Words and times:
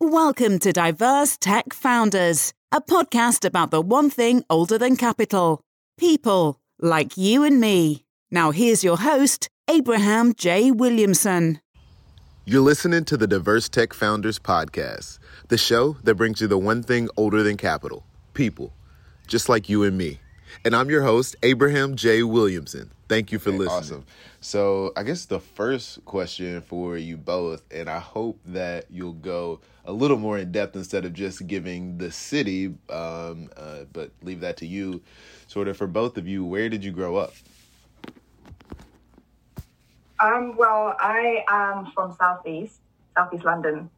Welcome 0.00 0.60
to 0.60 0.72
Diverse 0.72 1.36
Tech 1.36 1.74
Founders, 1.74 2.52
a 2.70 2.80
podcast 2.80 3.44
about 3.44 3.72
the 3.72 3.80
one 3.80 4.10
thing 4.10 4.44
older 4.48 4.78
than 4.78 4.96
capital 4.96 5.60
people 5.98 6.60
like 6.80 7.16
you 7.16 7.42
and 7.42 7.60
me. 7.60 8.04
Now, 8.30 8.52
here's 8.52 8.84
your 8.84 8.96
host, 8.96 9.48
Abraham 9.68 10.34
J. 10.34 10.70
Williamson. 10.70 11.60
You're 12.44 12.60
listening 12.60 13.06
to 13.06 13.16
the 13.16 13.26
Diverse 13.26 13.68
Tech 13.68 13.92
Founders 13.92 14.38
Podcast, 14.38 15.18
the 15.48 15.58
show 15.58 15.96
that 16.04 16.14
brings 16.14 16.40
you 16.40 16.46
the 16.46 16.56
one 16.58 16.84
thing 16.84 17.08
older 17.16 17.42
than 17.42 17.56
capital 17.56 18.06
people, 18.34 18.72
just 19.26 19.48
like 19.48 19.68
you 19.68 19.82
and 19.82 19.98
me. 19.98 20.20
And 20.64 20.76
I'm 20.76 20.90
your 20.90 21.02
host, 21.02 21.34
Abraham 21.42 21.96
J. 21.96 22.22
Williamson. 22.22 22.92
Thank 23.08 23.32
you 23.32 23.40
for 23.40 23.50
listening. 23.50 23.68
Awesome. 23.68 24.04
So, 24.40 24.92
I 24.96 25.02
guess 25.02 25.24
the 25.24 25.40
first 25.40 26.04
question 26.04 26.60
for 26.60 26.96
you 26.96 27.16
both, 27.16 27.64
and 27.72 27.90
I 27.90 27.98
hope 27.98 28.38
that 28.46 28.84
you'll 28.88 29.12
go 29.12 29.60
a 29.84 29.92
little 29.92 30.16
more 30.16 30.38
in 30.38 30.52
depth 30.52 30.76
instead 30.76 31.04
of 31.04 31.12
just 31.12 31.46
giving 31.48 31.98
the 31.98 32.12
city, 32.12 32.66
um, 32.88 33.50
uh, 33.56 33.84
but 33.92 34.12
leave 34.22 34.40
that 34.40 34.56
to 34.58 34.66
you. 34.66 35.02
Sort 35.48 35.66
of 35.66 35.76
for 35.76 35.88
both 35.88 36.16
of 36.16 36.28
you, 36.28 36.44
where 36.44 36.68
did 36.68 36.84
you 36.84 36.92
grow 36.92 37.16
up? 37.16 37.32
Um, 40.20 40.56
well, 40.56 40.96
I 41.00 41.44
am 41.48 41.90
from 41.92 42.14
Southeast, 42.16 42.80
Southeast 43.16 43.44
London. 43.44 43.90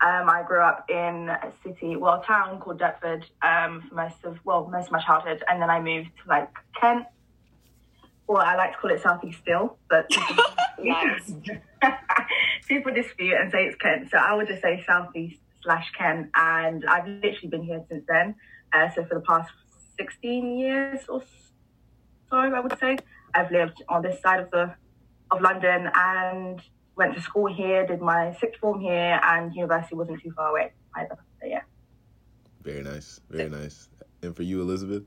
Um, 0.00 0.30
I 0.30 0.44
grew 0.46 0.60
up 0.60 0.88
in 0.88 1.28
a 1.28 1.52
city, 1.64 1.96
well, 1.96 2.20
a 2.20 2.24
town 2.24 2.60
called 2.60 2.78
Deptford 2.78 3.24
um, 3.42 3.82
for 3.88 3.96
most 3.96 4.22
of, 4.22 4.38
well, 4.44 4.68
most 4.70 4.86
of 4.86 4.92
my 4.92 5.00
childhood, 5.00 5.42
and 5.48 5.60
then 5.60 5.70
I 5.70 5.80
moved 5.80 6.10
to 6.22 6.28
like 6.28 6.50
Kent. 6.80 7.06
Well, 8.28 8.44
I 8.44 8.56
like 8.56 8.72
to 8.72 8.78
call 8.78 8.90
it 8.90 9.02
Southeast 9.02 9.38
still, 9.40 9.78
but 9.88 10.06
people 12.68 12.92
dispute 12.92 13.34
and 13.34 13.50
say 13.50 13.64
it's 13.64 13.76
Kent. 13.76 14.10
So 14.10 14.18
I 14.18 14.34
would 14.34 14.46
just 14.46 14.60
say 14.60 14.84
Southeast 14.86 15.40
slash 15.62 15.90
Kent, 15.96 16.28
and 16.34 16.84
I've 16.86 17.06
literally 17.06 17.48
been 17.48 17.62
here 17.62 17.82
since 17.88 18.04
then. 18.06 18.34
Uh, 18.72 18.90
so 18.94 19.04
for 19.06 19.14
the 19.14 19.22
past 19.22 19.50
16 19.96 20.58
years 20.58 21.00
or 21.08 21.22
so, 22.30 22.36
I 22.36 22.60
would 22.60 22.78
say, 22.78 22.98
I've 23.34 23.50
lived 23.50 23.82
on 23.88 24.02
this 24.02 24.20
side 24.20 24.40
of 24.40 24.50
the 24.50 24.74
of 25.30 25.40
London 25.40 25.90
and 25.94 26.60
went 26.96 27.14
to 27.14 27.20
school 27.20 27.52
here, 27.52 27.86
did 27.86 28.00
my 28.00 28.36
sixth 28.40 28.60
form 28.60 28.80
here, 28.80 29.20
and 29.22 29.54
university 29.54 29.94
wasn't 29.94 30.22
too 30.22 30.32
far 30.32 30.50
away 30.50 30.72
either. 30.96 31.16
So 31.40 31.46
yeah. 31.46 31.62
Very 32.62 32.82
nice. 32.82 33.20
Very 33.30 33.48
nice. 33.48 33.88
And 34.22 34.34
for 34.36 34.42
you, 34.42 34.60
Elizabeth? 34.60 35.04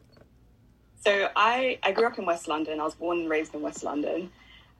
So 1.01 1.29
I, 1.35 1.79
I 1.81 1.91
grew 1.91 2.05
up 2.05 2.17
in 2.19 2.25
West 2.25 2.47
London. 2.47 2.79
I 2.79 2.83
was 2.83 2.95
born 2.95 3.21
and 3.21 3.29
raised 3.29 3.53
in 3.55 3.61
West 3.61 3.83
London. 3.83 4.31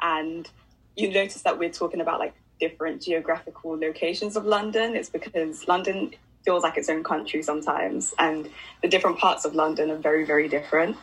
And 0.02 0.50
you 0.96 1.12
notice 1.12 1.42
that 1.42 1.58
we're 1.58 1.72
talking 1.72 2.00
about 2.00 2.20
like 2.20 2.36
different 2.60 3.02
geographical 3.02 3.78
locations 3.78 4.36
of 4.36 4.46
London. 4.46 4.96
It's 4.96 5.10
because 5.10 5.68
London 5.68 6.14
feels 6.46 6.64
like 6.64 6.78
its 6.78 6.90
own 6.90 7.04
country 7.04 7.42
sometimes. 7.42 8.14
And 8.20 8.50
the 8.84 8.88
different 8.88 9.18
parts 9.18 9.46
of 9.46 9.56
London 9.56 9.90
are 9.90 9.98
very, 9.98 10.24
very 10.24 10.48
different. 10.48 10.96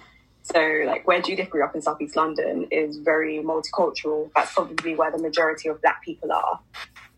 So 0.42 0.82
like 0.86 1.06
where 1.06 1.20
Judith 1.20 1.50
grew 1.50 1.64
up 1.64 1.74
in 1.74 1.82
Southeast 1.82 2.16
London 2.16 2.68
is 2.70 2.98
very 2.98 3.38
multicultural. 3.38 4.30
That's 4.36 4.54
probably 4.54 4.94
where 4.94 5.10
the 5.10 5.18
majority 5.18 5.68
of 5.68 5.82
black 5.82 6.02
people 6.02 6.30
are. 6.32 6.60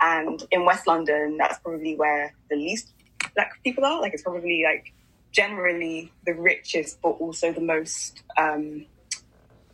And 0.01 0.43
in 0.51 0.65
West 0.65 0.87
London, 0.87 1.37
that's 1.37 1.59
probably 1.59 1.97
where 1.97 2.35
the 2.49 2.57
least 2.57 2.93
black 3.35 3.63
people 3.63 3.85
are. 3.85 4.01
Like 4.01 4.15
it's 4.15 4.23
probably 4.23 4.65
like 4.65 4.93
generally 5.33 6.13
the 6.27 6.35
richest, 6.35 7.01
but 7.03 7.11
also 7.11 7.53
the 7.53 7.61
most, 7.61 8.23
um, 8.37 8.87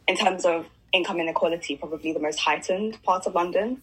in 0.06 0.16
terms 0.16 0.44
of 0.44 0.66
income 0.92 1.20
inequality, 1.20 1.76
probably 1.76 2.12
the 2.12 2.20
most 2.20 2.38
heightened 2.38 3.02
part 3.02 3.26
of 3.26 3.34
London. 3.34 3.82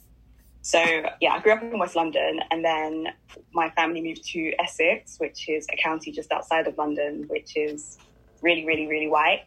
So 0.62 0.80
yeah, 1.20 1.34
I 1.34 1.40
grew 1.40 1.52
up 1.54 1.62
in 1.62 1.78
West 1.78 1.96
London, 1.96 2.40
and 2.50 2.64
then 2.64 3.08
my 3.52 3.70
family 3.72 4.02
moved 4.02 4.24
to 4.30 4.54
Essex, 4.60 5.20
which 5.20 5.50
is 5.50 5.68
a 5.72 5.76
county 5.76 6.12
just 6.12 6.32
outside 6.32 6.68
of 6.68 6.78
London, 6.78 7.26
which 7.28 7.58
is 7.58 7.98
really, 8.42 8.66
really, 8.66 8.88
really 8.88 9.08
white, 9.08 9.44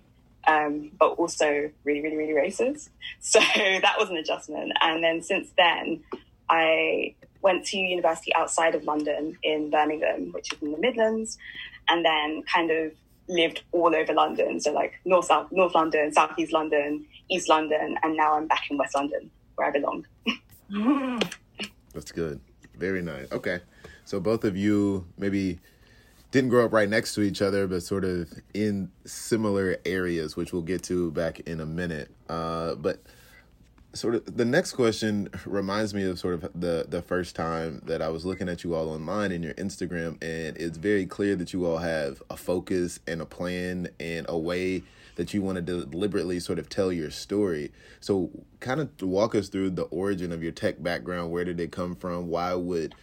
um, 0.46 0.90
but 0.98 1.12
also 1.12 1.70
really, 1.84 2.02
really, 2.02 2.16
really 2.16 2.34
racist. 2.34 2.90
So 3.20 3.40
that 3.40 3.96
was 3.98 4.10
an 4.10 4.16
adjustment. 4.18 4.72
And 4.80 5.02
then 5.02 5.22
since 5.22 5.48
then, 5.56 6.02
I 6.50 7.14
went 7.40 7.64
to 7.66 7.78
university 7.78 8.34
outside 8.34 8.74
of 8.74 8.84
London 8.84 9.38
in 9.42 9.70
Birmingham, 9.70 10.32
which 10.32 10.52
is 10.52 10.62
in 10.62 10.72
the 10.72 10.78
Midlands, 10.78 11.38
and 11.88 12.04
then 12.04 12.42
kind 12.52 12.70
of 12.70 12.92
lived 13.28 13.62
all 13.72 13.94
over 13.94 14.12
London. 14.12 14.60
So 14.60 14.72
like 14.72 14.94
North 15.04 15.26
South 15.26 15.50
North 15.50 15.74
London, 15.74 16.12
South 16.12 16.38
East 16.38 16.52
London, 16.52 17.06
East 17.30 17.48
London, 17.48 17.96
and 18.02 18.16
now 18.16 18.34
I'm 18.34 18.46
back 18.46 18.64
in 18.70 18.78
West 18.78 18.94
London 18.94 19.30
where 19.56 19.68
I 19.68 19.70
belong. 19.70 20.06
That's 21.94 22.12
good. 22.12 22.40
Very 22.76 23.02
nice. 23.02 23.30
Okay. 23.32 23.60
So 24.04 24.20
both 24.20 24.44
of 24.44 24.56
you 24.56 25.06
maybe 25.18 25.58
didn't 26.30 26.50
grow 26.50 26.66
up 26.66 26.72
right 26.72 26.88
next 26.88 27.14
to 27.14 27.22
each 27.22 27.40
other, 27.40 27.66
but 27.66 27.82
sort 27.82 28.04
of 28.04 28.32
in 28.54 28.90
similar 29.04 29.78
areas, 29.84 30.36
which 30.36 30.52
we'll 30.52 30.62
get 30.62 30.82
to 30.84 31.10
back 31.12 31.40
in 31.40 31.60
a 31.60 31.66
minute. 31.66 32.10
Uh, 32.28 32.74
but 32.74 33.00
sort 33.96 34.14
of 34.14 34.36
the 34.36 34.44
next 34.44 34.72
question 34.72 35.28
reminds 35.44 35.94
me 35.94 36.04
of 36.04 36.18
sort 36.18 36.34
of 36.34 36.42
the 36.54 36.86
the 36.88 37.02
first 37.02 37.34
time 37.34 37.82
that 37.86 38.02
I 38.02 38.08
was 38.08 38.24
looking 38.24 38.48
at 38.48 38.64
you 38.64 38.74
all 38.74 38.90
online 38.90 39.32
in 39.32 39.42
your 39.42 39.54
Instagram, 39.54 40.22
and 40.22 40.56
it's 40.56 40.76
very 40.78 41.06
clear 41.06 41.36
that 41.36 41.52
you 41.52 41.66
all 41.66 41.78
have 41.78 42.22
a 42.30 42.36
focus 42.36 43.00
and 43.06 43.20
a 43.20 43.26
plan 43.26 43.88
and 43.98 44.26
a 44.28 44.38
way 44.38 44.82
that 45.16 45.32
you 45.32 45.42
want 45.42 45.56
to 45.56 45.62
deliberately 45.62 46.38
sort 46.38 46.58
of 46.58 46.68
tell 46.68 46.92
your 46.92 47.10
story. 47.10 47.72
So, 48.00 48.30
kind 48.60 48.80
of 48.80 48.90
walk 49.00 49.34
us 49.34 49.48
through 49.48 49.70
the 49.70 49.84
origin 49.84 50.30
of 50.30 50.42
your 50.42 50.52
tech 50.52 50.82
background. 50.82 51.32
Where 51.32 51.44
did 51.44 51.58
it 51.58 51.72
come 51.72 51.96
from? 51.96 52.28
Why 52.28 52.54
would 52.54 52.94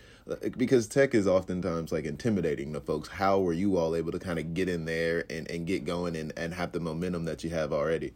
because 0.57 0.87
tech 0.87 1.13
is 1.13 1.27
oftentimes 1.27 1.91
like 1.91 2.05
intimidating 2.05 2.71
to 2.73 2.79
folks. 2.79 3.09
How 3.09 3.39
were 3.39 3.53
you 3.53 3.77
all 3.77 3.95
able 3.95 4.11
to 4.13 4.19
kind 4.19 4.39
of 4.39 4.53
get 4.53 4.69
in 4.69 4.85
there 4.85 5.25
and, 5.29 5.49
and 5.51 5.67
get 5.67 5.83
going 5.83 6.15
and, 6.15 6.31
and 6.37 6.53
have 6.53 6.71
the 6.71 6.79
momentum 6.79 7.25
that 7.25 7.43
you 7.43 7.49
have 7.49 7.73
already? 7.73 8.13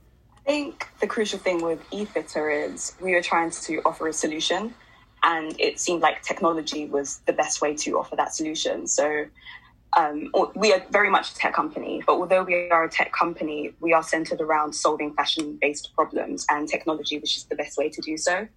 I 0.48 0.50
think 0.50 0.88
the 1.02 1.08
crucial 1.08 1.40
thing 1.40 1.62
with 1.62 1.84
eFitter 1.90 2.70
is 2.70 2.96
we 3.02 3.12
were 3.12 3.22
trying 3.22 3.52
to 3.52 3.82
offer 3.86 4.08
a 4.08 4.14
solution, 4.14 4.74
and 5.22 5.54
it 5.60 5.78
seemed 5.78 6.02
like 6.02 6.22
technology 6.22 6.86
was 6.86 7.18
the 7.26 7.34
best 7.34 7.62
way 7.62 7.76
to 7.76 8.00
offer 8.00 8.16
that 8.16 8.34
solution. 8.34 8.88
So 8.88 9.26
um, 9.98 10.32
we 10.56 10.72
are 10.72 10.82
very 10.90 11.10
much 11.10 11.32
a 11.32 11.36
tech 11.36 11.54
company, 11.54 12.02
but 12.08 12.14
although 12.14 12.44
we 12.44 12.70
are 12.70 12.86
a 12.86 12.90
tech 12.90 13.12
company, 13.12 13.74
we 13.82 13.92
are 13.92 14.02
centered 14.02 14.40
around 14.40 14.72
solving 14.72 15.14
fashion 15.16 15.58
based 15.60 15.94
problems, 15.94 16.46
and 16.50 16.70
technology 16.70 17.20
was 17.20 17.34
just 17.34 17.50
the 17.50 17.56
best 17.56 17.78
way 17.78 17.90
to 17.90 18.02
do 18.02 18.16
so. 18.16 18.48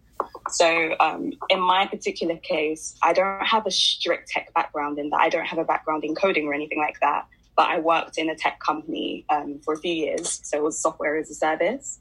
So, 0.51 0.95
um, 1.01 1.33
in 1.49 1.59
my 1.59 1.87
particular 1.87 2.37
case, 2.37 2.95
I 3.03 3.15
don't 3.15 3.45
have 3.45 3.67
a 3.67 3.71
strict 3.73 4.29
tech 4.29 4.55
background 4.55 5.01
in 5.01 5.11
that. 5.11 5.21
I 5.21 5.29
don't 5.29 5.47
have 5.47 5.59
a 5.59 5.65
background 5.65 6.05
in 6.05 6.15
coding 6.15 6.47
or 6.47 6.55
anything 6.55 6.79
like 6.79 7.01
that, 7.01 7.27
but 7.61 7.69
I 7.69 7.79
worked 7.79 8.17
in 8.17 8.31
a 8.31 8.35
tech 8.35 8.59
company 8.59 9.27
um, 9.29 9.61
for 9.63 9.75
a 9.75 9.77
few 9.77 9.93
years. 9.93 10.41
So, 10.45 10.57
it 10.57 10.63
was 10.63 10.79
software 10.79 11.19
as 11.19 11.31
a 11.31 11.35
service. 11.35 11.99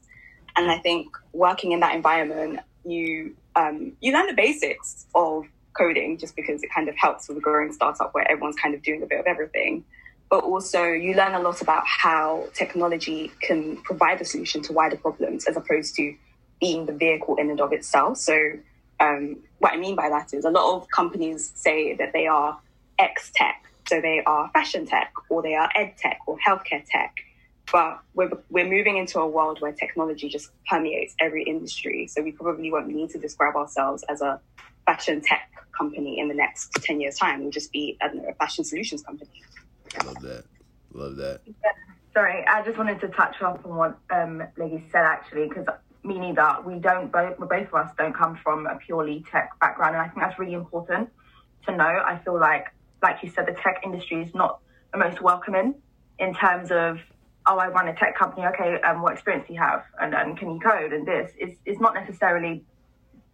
And 0.56 0.70
I 0.70 0.78
think 0.78 1.14
working 1.34 1.72
in 1.72 1.80
that 1.80 1.94
environment, 1.94 2.60
you 2.82 3.36
um, 3.56 3.92
you 4.00 4.14
learn 4.14 4.26
the 4.26 4.32
basics 4.32 5.04
of 5.14 5.44
coding 5.74 6.16
just 6.16 6.34
because 6.34 6.62
it 6.62 6.70
kind 6.74 6.88
of 6.88 6.96
helps 6.96 7.28
with 7.28 7.36
a 7.36 7.40
growing 7.42 7.74
startup 7.74 8.14
where 8.14 8.26
everyone's 8.30 8.56
kind 8.56 8.74
of 8.74 8.80
doing 8.82 9.02
a 9.02 9.06
bit 9.06 9.20
of 9.20 9.26
everything. 9.26 9.84
But 10.30 10.44
also, 10.44 10.84
you 10.84 11.12
learn 11.14 11.34
a 11.34 11.40
lot 11.40 11.60
about 11.60 11.82
how 11.86 12.46
technology 12.54 13.30
can 13.42 13.76
provide 13.82 14.18
a 14.22 14.24
solution 14.24 14.62
to 14.62 14.72
wider 14.72 14.96
problems 14.96 15.44
as 15.44 15.58
opposed 15.58 15.94
to 15.96 16.16
being 16.58 16.86
the 16.86 16.94
vehicle 16.94 17.36
in 17.36 17.50
and 17.50 17.60
of 17.60 17.74
itself. 17.74 18.16
So, 18.16 18.52
um, 18.98 19.36
what 19.58 19.74
I 19.74 19.76
mean 19.76 19.94
by 19.94 20.08
that 20.08 20.32
is 20.32 20.46
a 20.46 20.50
lot 20.50 20.76
of 20.76 20.88
companies 20.88 21.52
say 21.54 21.94
that 21.96 22.14
they 22.14 22.26
are 22.26 22.58
X 22.98 23.30
tech, 23.34 23.69
so 23.88 24.00
they 24.00 24.22
are 24.26 24.50
fashion 24.52 24.86
tech, 24.86 25.12
or 25.28 25.42
they 25.42 25.54
are 25.54 25.68
ed 25.74 25.94
tech, 25.96 26.18
or 26.26 26.38
healthcare 26.46 26.84
tech. 26.88 27.14
But 27.70 28.00
we're, 28.14 28.30
we're 28.50 28.68
moving 28.68 28.96
into 28.96 29.20
a 29.20 29.26
world 29.26 29.60
where 29.60 29.72
technology 29.72 30.28
just 30.28 30.50
permeates 30.68 31.14
every 31.20 31.44
industry. 31.44 32.08
So 32.08 32.22
we 32.22 32.32
probably 32.32 32.70
won't 32.72 32.88
need 32.88 33.10
to 33.10 33.18
describe 33.18 33.54
ourselves 33.54 34.02
as 34.08 34.20
a 34.22 34.40
fashion 34.86 35.20
tech 35.20 35.50
company 35.76 36.18
in 36.18 36.28
the 36.28 36.34
next 36.34 36.72
10 36.74 37.00
years' 37.00 37.16
time. 37.16 37.42
We'll 37.42 37.52
just 37.52 37.70
be, 37.70 37.96
I 38.02 38.08
don't 38.08 38.16
know, 38.16 38.28
a 38.28 38.34
fashion 38.34 38.64
solutions 38.64 39.02
company. 39.02 39.30
Love 40.04 40.20
that. 40.22 40.44
Love 40.92 41.16
that. 41.16 41.42
Sorry, 42.12 42.44
I 42.46 42.62
just 42.64 42.76
wanted 42.76 43.00
to 43.02 43.08
touch 43.08 43.40
up 43.40 43.64
on 43.64 43.76
what 43.76 43.98
um, 44.10 44.42
Leggy 44.56 44.82
said 44.90 45.04
actually, 45.04 45.48
because 45.48 45.66
me 46.02 46.18
neither. 46.18 46.56
We 46.64 46.78
don't 46.78 47.12
both, 47.12 47.38
both 47.38 47.68
of 47.68 47.74
us 47.74 47.90
don't 47.96 48.14
come 48.14 48.38
from 48.42 48.66
a 48.66 48.76
purely 48.76 49.24
tech 49.30 49.58
background, 49.60 49.94
and 49.94 50.02
I 50.02 50.08
think 50.08 50.20
that's 50.20 50.38
really 50.38 50.54
important 50.54 51.10
to 51.66 51.76
know. 51.76 51.84
I 51.84 52.18
feel 52.24 52.38
like, 52.38 52.66
like 53.02 53.22
you 53.22 53.30
said, 53.30 53.46
the 53.46 53.56
tech 53.62 53.80
industry 53.84 54.22
is 54.22 54.34
not 54.34 54.60
the 54.92 54.98
most 54.98 55.20
welcoming 55.22 55.74
in 56.18 56.34
terms 56.34 56.70
of, 56.70 56.98
oh, 57.46 57.58
I 57.58 57.68
run 57.68 57.88
a 57.88 57.94
tech 57.94 58.16
company. 58.16 58.46
Okay, 58.46 58.80
um, 58.82 59.02
what 59.02 59.12
experience 59.14 59.46
do 59.48 59.54
you 59.54 59.60
have, 59.60 59.84
and, 60.00 60.14
and 60.14 60.36
can 60.36 60.50
you 60.52 60.60
code? 60.60 60.92
And 60.92 61.06
this 61.06 61.32
is 61.38 61.56
it's 61.64 61.80
not 61.80 61.94
necessarily 61.94 62.64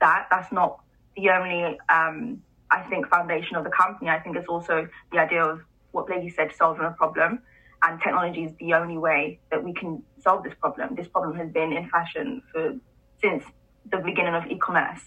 that. 0.00 0.26
That's 0.30 0.52
not 0.52 0.80
the 1.16 1.30
only, 1.30 1.78
um, 1.88 2.42
I 2.70 2.82
think, 2.90 3.08
foundation 3.08 3.56
of 3.56 3.64
the 3.64 3.70
company. 3.70 4.10
I 4.10 4.20
think 4.20 4.36
it's 4.36 4.48
also 4.48 4.88
the 5.12 5.18
idea 5.18 5.44
of 5.44 5.60
what 5.92 6.06
Blakey 6.06 6.30
said, 6.30 6.54
solving 6.54 6.84
a 6.84 6.90
problem. 6.90 7.40
And 7.82 8.00
technology 8.00 8.44
is 8.44 8.52
the 8.58 8.74
only 8.74 8.98
way 8.98 9.38
that 9.50 9.62
we 9.62 9.72
can 9.72 10.02
solve 10.22 10.42
this 10.44 10.54
problem. 10.60 10.94
This 10.94 11.08
problem 11.08 11.36
has 11.36 11.50
been 11.50 11.72
in 11.72 11.88
fashion 11.88 12.42
for 12.52 12.74
since 13.20 13.44
the 13.90 13.98
beginning 13.98 14.34
of 14.34 14.46
e-commerce, 14.46 15.00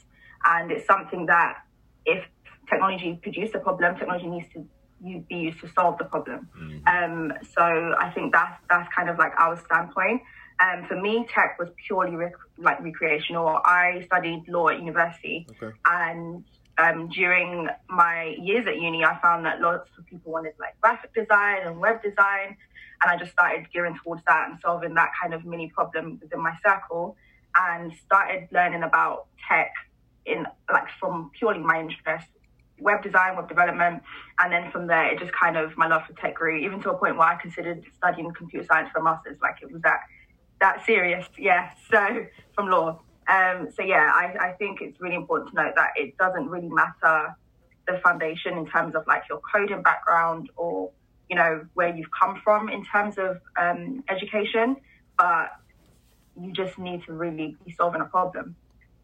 and 0.45 0.71
it's 0.71 0.85
something 0.85 1.25
that 1.25 1.57
if 2.05 2.23
technology 2.69 3.19
produced 3.21 3.55
a 3.55 3.59
problem. 3.59 3.95
Technology 3.95 4.27
needs 4.27 4.47
to 4.53 4.65
be 5.01 5.35
used 5.35 5.59
to 5.61 5.69
solve 5.69 5.97
the 5.97 6.05
problem. 6.05 6.49
Mm-hmm. 6.57 6.87
Um, 6.87 7.33
so 7.55 7.63
I 7.97 8.11
think 8.13 8.33
that's 8.33 8.61
that's 8.69 8.93
kind 8.93 9.09
of 9.09 9.17
like 9.17 9.33
our 9.37 9.57
standpoint. 9.65 10.21
Um, 10.61 10.85
for 10.87 10.99
me, 10.99 11.25
tech 11.33 11.57
was 11.57 11.69
purely 11.87 12.15
rec- 12.15 12.33
like 12.57 12.81
recreational. 12.81 13.61
I 13.63 14.03
studied 14.05 14.43
law 14.47 14.67
at 14.69 14.79
university, 14.79 15.47
okay. 15.51 15.73
and 15.85 16.43
um, 16.77 17.09
during 17.09 17.67
my 17.89 18.35
years 18.41 18.67
at 18.67 18.81
uni, 18.81 19.03
I 19.03 19.19
found 19.21 19.45
that 19.45 19.61
lots 19.61 19.89
of 19.97 20.05
people 20.05 20.31
wanted 20.31 20.53
like 20.59 20.79
graphic 20.81 21.13
design 21.13 21.59
and 21.65 21.79
web 21.79 22.01
design, 22.01 22.57
and 23.01 23.11
I 23.11 23.17
just 23.17 23.31
started 23.31 23.67
gearing 23.71 23.97
towards 24.03 24.21
that 24.27 24.49
and 24.49 24.59
solving 24.61 24.93
that 24.95 25.11
kind 25.21 25.33
of 25.33 25.45
mini 25.45 25.69
problem 25.69 26.19
within 26.21 26.41
my 26.41 26.53
circle, 26.65 27.15
and 27.55 27.93
started 28.05 28.49
learning 28.51 28.83
about 28.83 29.27
tech 29.47 29.71
in 30.25 30.45
like 30.71 30.87
from 30.99 31.31
purely 31.37 31.59
my 31.59 31.79
interest 31.79 32.27
web 32.79 33.03
design, 33.03 33.35
web 33.35 33.47
development, 33.47 34.03
and 34.39 34.51
then 34.51 34.71
from 34.71 34.87
there 34.87 35.11
it 35.11 35.19
just 35.19 35.31
kind 35.33 35.57
of 35.57 35.75
my 35.77 35.87
love 35.87 36.03
for 36.07 36.13
tech 36.13 36.35
grew, 36.35 36.55
even 36.57 36.81
to 36.81 36.91
a 36.91 36.97
point 36.97 37.17
where 37.17 37.27
I 37.27 37.35
considered 37.41 37.83
studying 37.97 38.31
computer 38.33 38.65
science 38.65 38.89
for 38.91 38.99
a 38.99 39.03
master's. 39.03 39.37
Like 39.41 39.55
it 39.61 39.71
was 39.71 39.81
that 39.81 39.99
that 40.61 40.85
serious, 40.85 41.25
yeah. 41.37 41.71
So 41.91 42.25
from 42.55 42.69
law. 42.69 42.99
Um, 43.27 43.69
so 43.75 43.83
yeah, 43.83 44.11
I, 44.13 44.49
I 44.49 44.51
think 44.53 44.81
it's 44.81 44.99
really 44.99 45.15
important 45.15 45.51
to 45.51 45.55
note 45.55 45.73
that 45.75 45.91
it 45.95 46.17
doesn't 46.17 46.49
really 46.49 46.69
matter 46.69 47.35
the 47.87 47.99
foundation 47.99 48.57
in 48.57 48.65
terms 48.65 48.95
of 48.95 49.05
like 49.07 49.23
your 49.29 49.39
coding 49.51 49.81
background 49.81 50.49
or 50.55 50.91
you 51.29 51.35
know 51.35 51.65
where 51.75 51.95
you've 51.95 52.09
come 52.11 52.41
from 52.43 52.69
in 52.69 52.83
terms 52.85 53.17
of 53.17 53.39
um, 53.59 54.03
education, 54.09 54.77
but 55.17 55.51
you 56.39 56.51
just 56.51 56.79
need 56.79 57.03
to 57.05 57.13
really 57.13 57.55
be 57.65 57.71
solving 57.71 58.01
a 58.01 58.05
problem, 58.05 58.55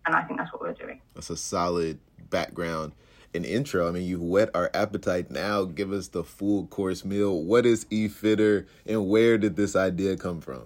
and 0.05 0.15
I 0.15 0.23
think 0.23 0.39
that's 0.39 0.51
what 0.51 0.61
we're 0.61 0.73
doing. 0.73 1.01
That's 1.13 1.29
a 1.29 1.37
solid 1.37 1.99
background 2.29 2.93
and 3.35 3.45
intro. 3.45 3.87
I 3.87 3.91
mean, 3.91 4.03
you've 4.03 4.21
whet 4.21 4.49
our 4.55 4.71
appetite. 4.73 5.29
Now, 5.29 5.63
give 5.63 5.91
us 5.91 6.07
the 6.07 6.23
full 6.23 6.67
course 6.67 7.05
meal. 7.05 7.41
What 7.43 7.65
is 7.65 7.85
eFitter, 7.85 8.65
and 8.85 9.07
where 9.07 9.37
did 9.37 9.55
this 9.55 9.75
idea 9.75 10.17
come 10.17 10.41
from? 10.41 10.63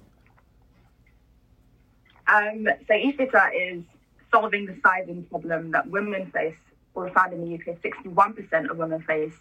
Um, 2.27 2.67
so 2.87 2.93
eFitter 2.93 3.49
is 3.53 3.83
solving 4.31 4.65
the 4.65 4.77
sizing 4.83 5.23
problem 5.23 5.71
that 5.71 5.89
women 5.89 6.31
face, 6.31 6.55
or 6.93 7.09
found 7.09 7.33
in 7.33 7.41
the 7.41 7.55
UK, 7.55 7.79
61% 7.81 8.69
of 8.69 8.77
women 8.77 9.01
face 9.01 9.33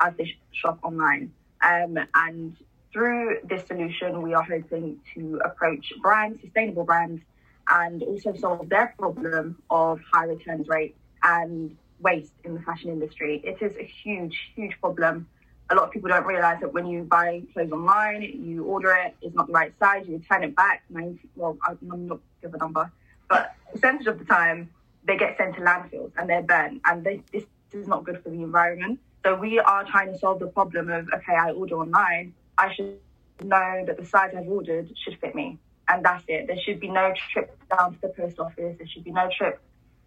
as 0.00 0.14
they 0.16 0.34
shop 0.52 0.78
online. 0.82 1.32
Um, 1.62 1.98
and 2.14 2.56
through 2.92 3.38
this 3.44 3.66
solution, 3.66 4.22
we 4.22 4.34
are 4.34 4.42
hoping 4.42 5.00
to 5.14 5.40
approach 5.44 5.92
brands, 6.00 6.40
sustainable 6.40 6.84
brands, 6.84 7.22
and 7.68 8.02
also 8.02 8.34
solve 8.36 8.68
their 8.68 8.94
problem 8.98 9.60
of 9.70 10.00
high 10.12 10.24
returns 10.24 10.68
rate 10.68 10.94
and 11.22 11.76
waste 12.00 12.32
in 12.44 12.54
the 12.54 12.60
fashion 12.60 12.90
industry. 12.90 13.42
It 13.44 13.62
is 13.62 13.76
a 13.76 13.84
huge, 13.84 14.52
huge 14.54 14.78
problem 14.80 15.26
a 15.70 15.74
lot 15.74 15.84
of 15.84 15.90
people 15.90 16.08
don't 16.08 16.26
realize 16.26 16.60
that 16.60 16.72
when 16.72 16.86
you 16.86 17.02
buy 17.02 17.42
clothes 17.52 17.72
online, 17.72 18.22
you 18.22 18.64
order 18.64 18.92
it, 18.92 19.16
it's 19.20 19.34
not 19.34 19.48
the 19.48 19.52
right 19.52 19.72
size, 19.78 20.06
you 20.06 20.16
return 20.16 20.44
it 20.44 20.54
back. 20.54 20.84
90, 20.90 21.28
well, 21.34 21.58
I'm 21.66 22.06
not 22.06 22.20
give 22.40 22.54
a 22.54 22.58
number, 22.58 22.90
but 23.28 23.54
percentage 23.72 24.06
of 24.06 24.18
the 24.18 24.24
time 24.24 24.70
they 25.04 25.16
get 25.16 25.36
sent 25.36 25.54
to 25.56 25.60
landfills 25.60 26.12
and 26.16 26.28
they're 26.28 26.42
burnt, 26.42 26.82
and 26.84 27.04
they, 27.04 27.22
this 27.32 27.44
is 27.72 27.88
not 27.88 28.04
good 28.04 28.22
for 28.22 28.30
the 28.30 28.42
environment. 28.42 29.00
So 29.24 29.34
we 29.34 29.58
are 29.58 29.84
trying 29.84 30.12
to 30.12 30.18
solve 30.18 30.38
the 30.38 30.46
problem 30.46 30.88
of 30.88 31.08
okay, 31.12 31.34
I 31.34 31.50
order 31.50 31.76
online, 31.76 32.32
I 32.58 32.72
should 32.72 32.98
know 33.42 33.84
that 33.86 33.96
the 33.96 34.06
size 34.06 34.32
I've 34.36 34.48
ordered 34.48 34.92
should 35.04 35.18
fit 35.18 35.34
me, 35.34 35.58
and 35.88 36.04
that's 36.04 36.24
it. 36.28 36.46
There 36.46 36.58
should 36.60 36.78
be 36.78 36.88
no 36.88 37.12
trip 37.32 37.58
down 37.76 37.94
to 37.94 38.00
the 38.02 38.08
post 38.08 38.38
office. 38.38 38.76
There 38.78 38.86
should 38.86 39.04
be 39.04 39.10
no 39.10 39.28
trip 39.36 39.60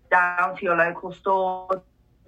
down 0.09 0.57
to 0.57 0.63
your 0.63 0.75
local 0.75 1.13
store 1.13 1.81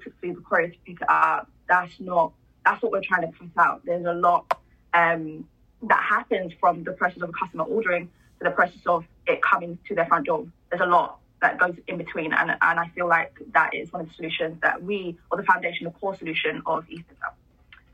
to 0.04 0.12
the 0.22 0.36
courier 0.42 0.69
to 0.69 0.78
pick 0.86 1.01
it 1.01 1.10
up. 1.10 1.50
That's 1.68 2.00
not 2.00 2.33
that's 2.66 2.81
what 2.81 2.92
we're 2.92 3.01
trying 3.01 3.31
to 3.31 3.38
cut 3.38 3.50
out. 3.57 3.81
There's 3.86 4.06
a 4.06 4.13
lot 4.13 4.57
um, 4.94 5.48
that 5.83 6.04
happens 6.04 6.54
from 6.60 6.83
the 6.83 6.92
process 6.92 7.22
of 7.22 7.30
a 7.30 7.33
customer 7.33 7.63
ordering 7.63 8.07
to 8.39 8.44
the 8.44 8.51
process 8.51 8.81
of 8.86 9.06
it 9.28 9.42
coming 9.42 9.78
to 9.88 9.95
their 9.95 10.06
front 10.06 10.28
door. 10.28 10.45
There's 10.69 10.81
a 10.81 10.86
lot 10.86 11.19
that 11.42 11.60
goes 11.60 11.75
in 11.88 11.98
between, 11.98 12.33
and, 12.33 12.51
and 12.51 12.80
I 12.80 12.88
feel 12.94 13.07
like 13.07 13.33
that 13.54 13.74
is 13.74 13.92
one 13.92 14.04
of 14.04 14.10
the 14.10 14.13
solutions 14.13 14.57
that 14.62 14.83
we, 14.83 15.18
or 15.31 15.38
the 15.38 15.44
foundation, 15.44 15.86
the 15.86 15.92
core 15.92 16.16
solution 16.16 16.62
of 16.66 16.86
eFitter. 16.88 17.31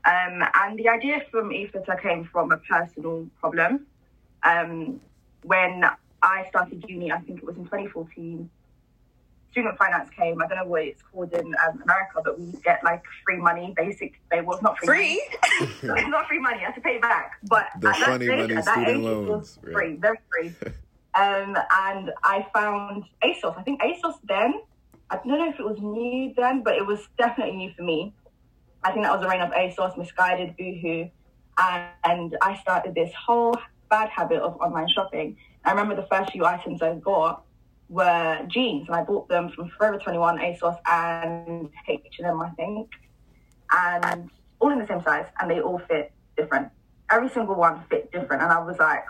Um, 0.04 0.46
and 0.54 0.78
the 0.78 0.88
idea 0.88 1.22
from 1.30 1.50
eFitter 1.50 2.00
came 2.00 2.28
from 2.30 2.52
a 2.52 2.58
personal 2.58 3.26
problem. 3.40 3.86
Um, 4.42 5.00
when 5.44 5.84
I 6.22 6.46
started 6.50 6.84
uni, 6.88 7.10
I 7.10 7.20
think 7.20 7.38
it 7.38 7.44
was 7.44 7.56
in 7.56 7.64
2014, 7.64 8.50
student 9.58 9.76
finance 9.76 10.08
came. 10.16 10.40
I 10.40 10.46
don't 10.46 10.58
know 10.58 10.64
what 10.66 10.82
it's 10.82 11.02
called 11.02 11.32
in 11.32 11.54
um, 11.66 11.82
America, 11.82 12.20
but 12.24 12.38
we 12.38 12.52
get 12.62 12.82
like 12.84 13.02
free 13.24 13.38
money, 13.38 13.74
basic. 13.76 14.20
It 14.30 14.46
was 14.46 14.62
not 14.62 14.78
free. 14.78 15.20
Free? 15.42 15.68
it's 15.82 16.08
not 16.08 16.28
free 16.28 16.38
money. 16.38 16.60
I 16.60 16.64
have 16.66 16.74
to 16.76 16.80
pay 16.80 16.98
back. 16.98 17.32
But 17.42 17.66
the 17.80 17.92
funny 17.92 18.26
stage, 18.26 18.50
money 18.50 18.62
student 18.62 18.88
age, 18.88 18.96
loans, 18.98 19.58
right. 19.62 19.72
free, 19.72 19.96
very 19.96 20.18
free. 20.30 20.54
um, 21.18 21.56
and 21.86 22.12
I 22.22 22.46
found 22.54 23.04
ASOS. 23.24 23.58
I 23.58 23.62
think 23.62 23.80
ASOS 23.80 24.14
then. 24.24 24.54
I 25.10 25.16
don't 25.16 25.26
know 25.26 25.48
if 25.48 25.58
it 25.58 25.64
was 25.64 25.78
new 25.80 26.34
then, 26.36 26.62
but 26.62 26.76
it 26.76 26.86
was 26.86 27.00
definitely 27.18 27.56
new 27.56 27.72
for 27.74 27.82
me. 27.82 28.14
I 28.84 28.92
think 28.92 29.04
that 29.04 29.12
was 29.12 29.22
the 29.22 29.28
reign 29.28 29.40
of 29.40 29.50
ASOS, 29.50 29.96
Missguided, 29.96 30.56
Boohoo, 30.56 31.08
and, 31.58 31.88
and 32.04 32.36
I 32.42 32.56
started 32.60 32.94
this 32.94 33.10
whole 33.26 33.54
bad 33.90 34.10
habit 34.10 34.40
of 34.40 34.56
online 34.60 34.86
shopping. 34.94 35.36
I 35.64 35.70
remember 35.70 35.96
the 35.96 36.06
first 36.08 36.30
few 36.30 36.44
items 36.44 36.80
I 36.82 36.92
bought 36.92 37.42
were 37.88 38.44
jeans, 38.48 38.86
and 38.88 38.96
I 38.96 39.02
bought 39.02 39.28
them 39.28 39.50
from 39.50 39.70
Forever 39.70 39.98
21, 39.98 40.38
ASOS, 40.38 40.78
and 40.86 41.70
H&M, 41.88 42.40
I 42.40 42.50
think, 42.50 42.90
and 43.72 44.30
all 44.60 44.70
in 44.70 44.78
the 44.78 44.86
same 44.86 45.02
size, 45.02 45.26
and 45.40 45.50
they 45.50 45.60
all 45.60 45.78
fit 45.88 46.12
different. 46.36 46.68
Every 47.10 47.28
single 47.28 47.54
one 47.54 47.82
fit 47.88 48.12
different, 48.12 48.42
and 48.42 48.52
I 48.52 48.62
was 48.62 48.78
like, 48.78 49.04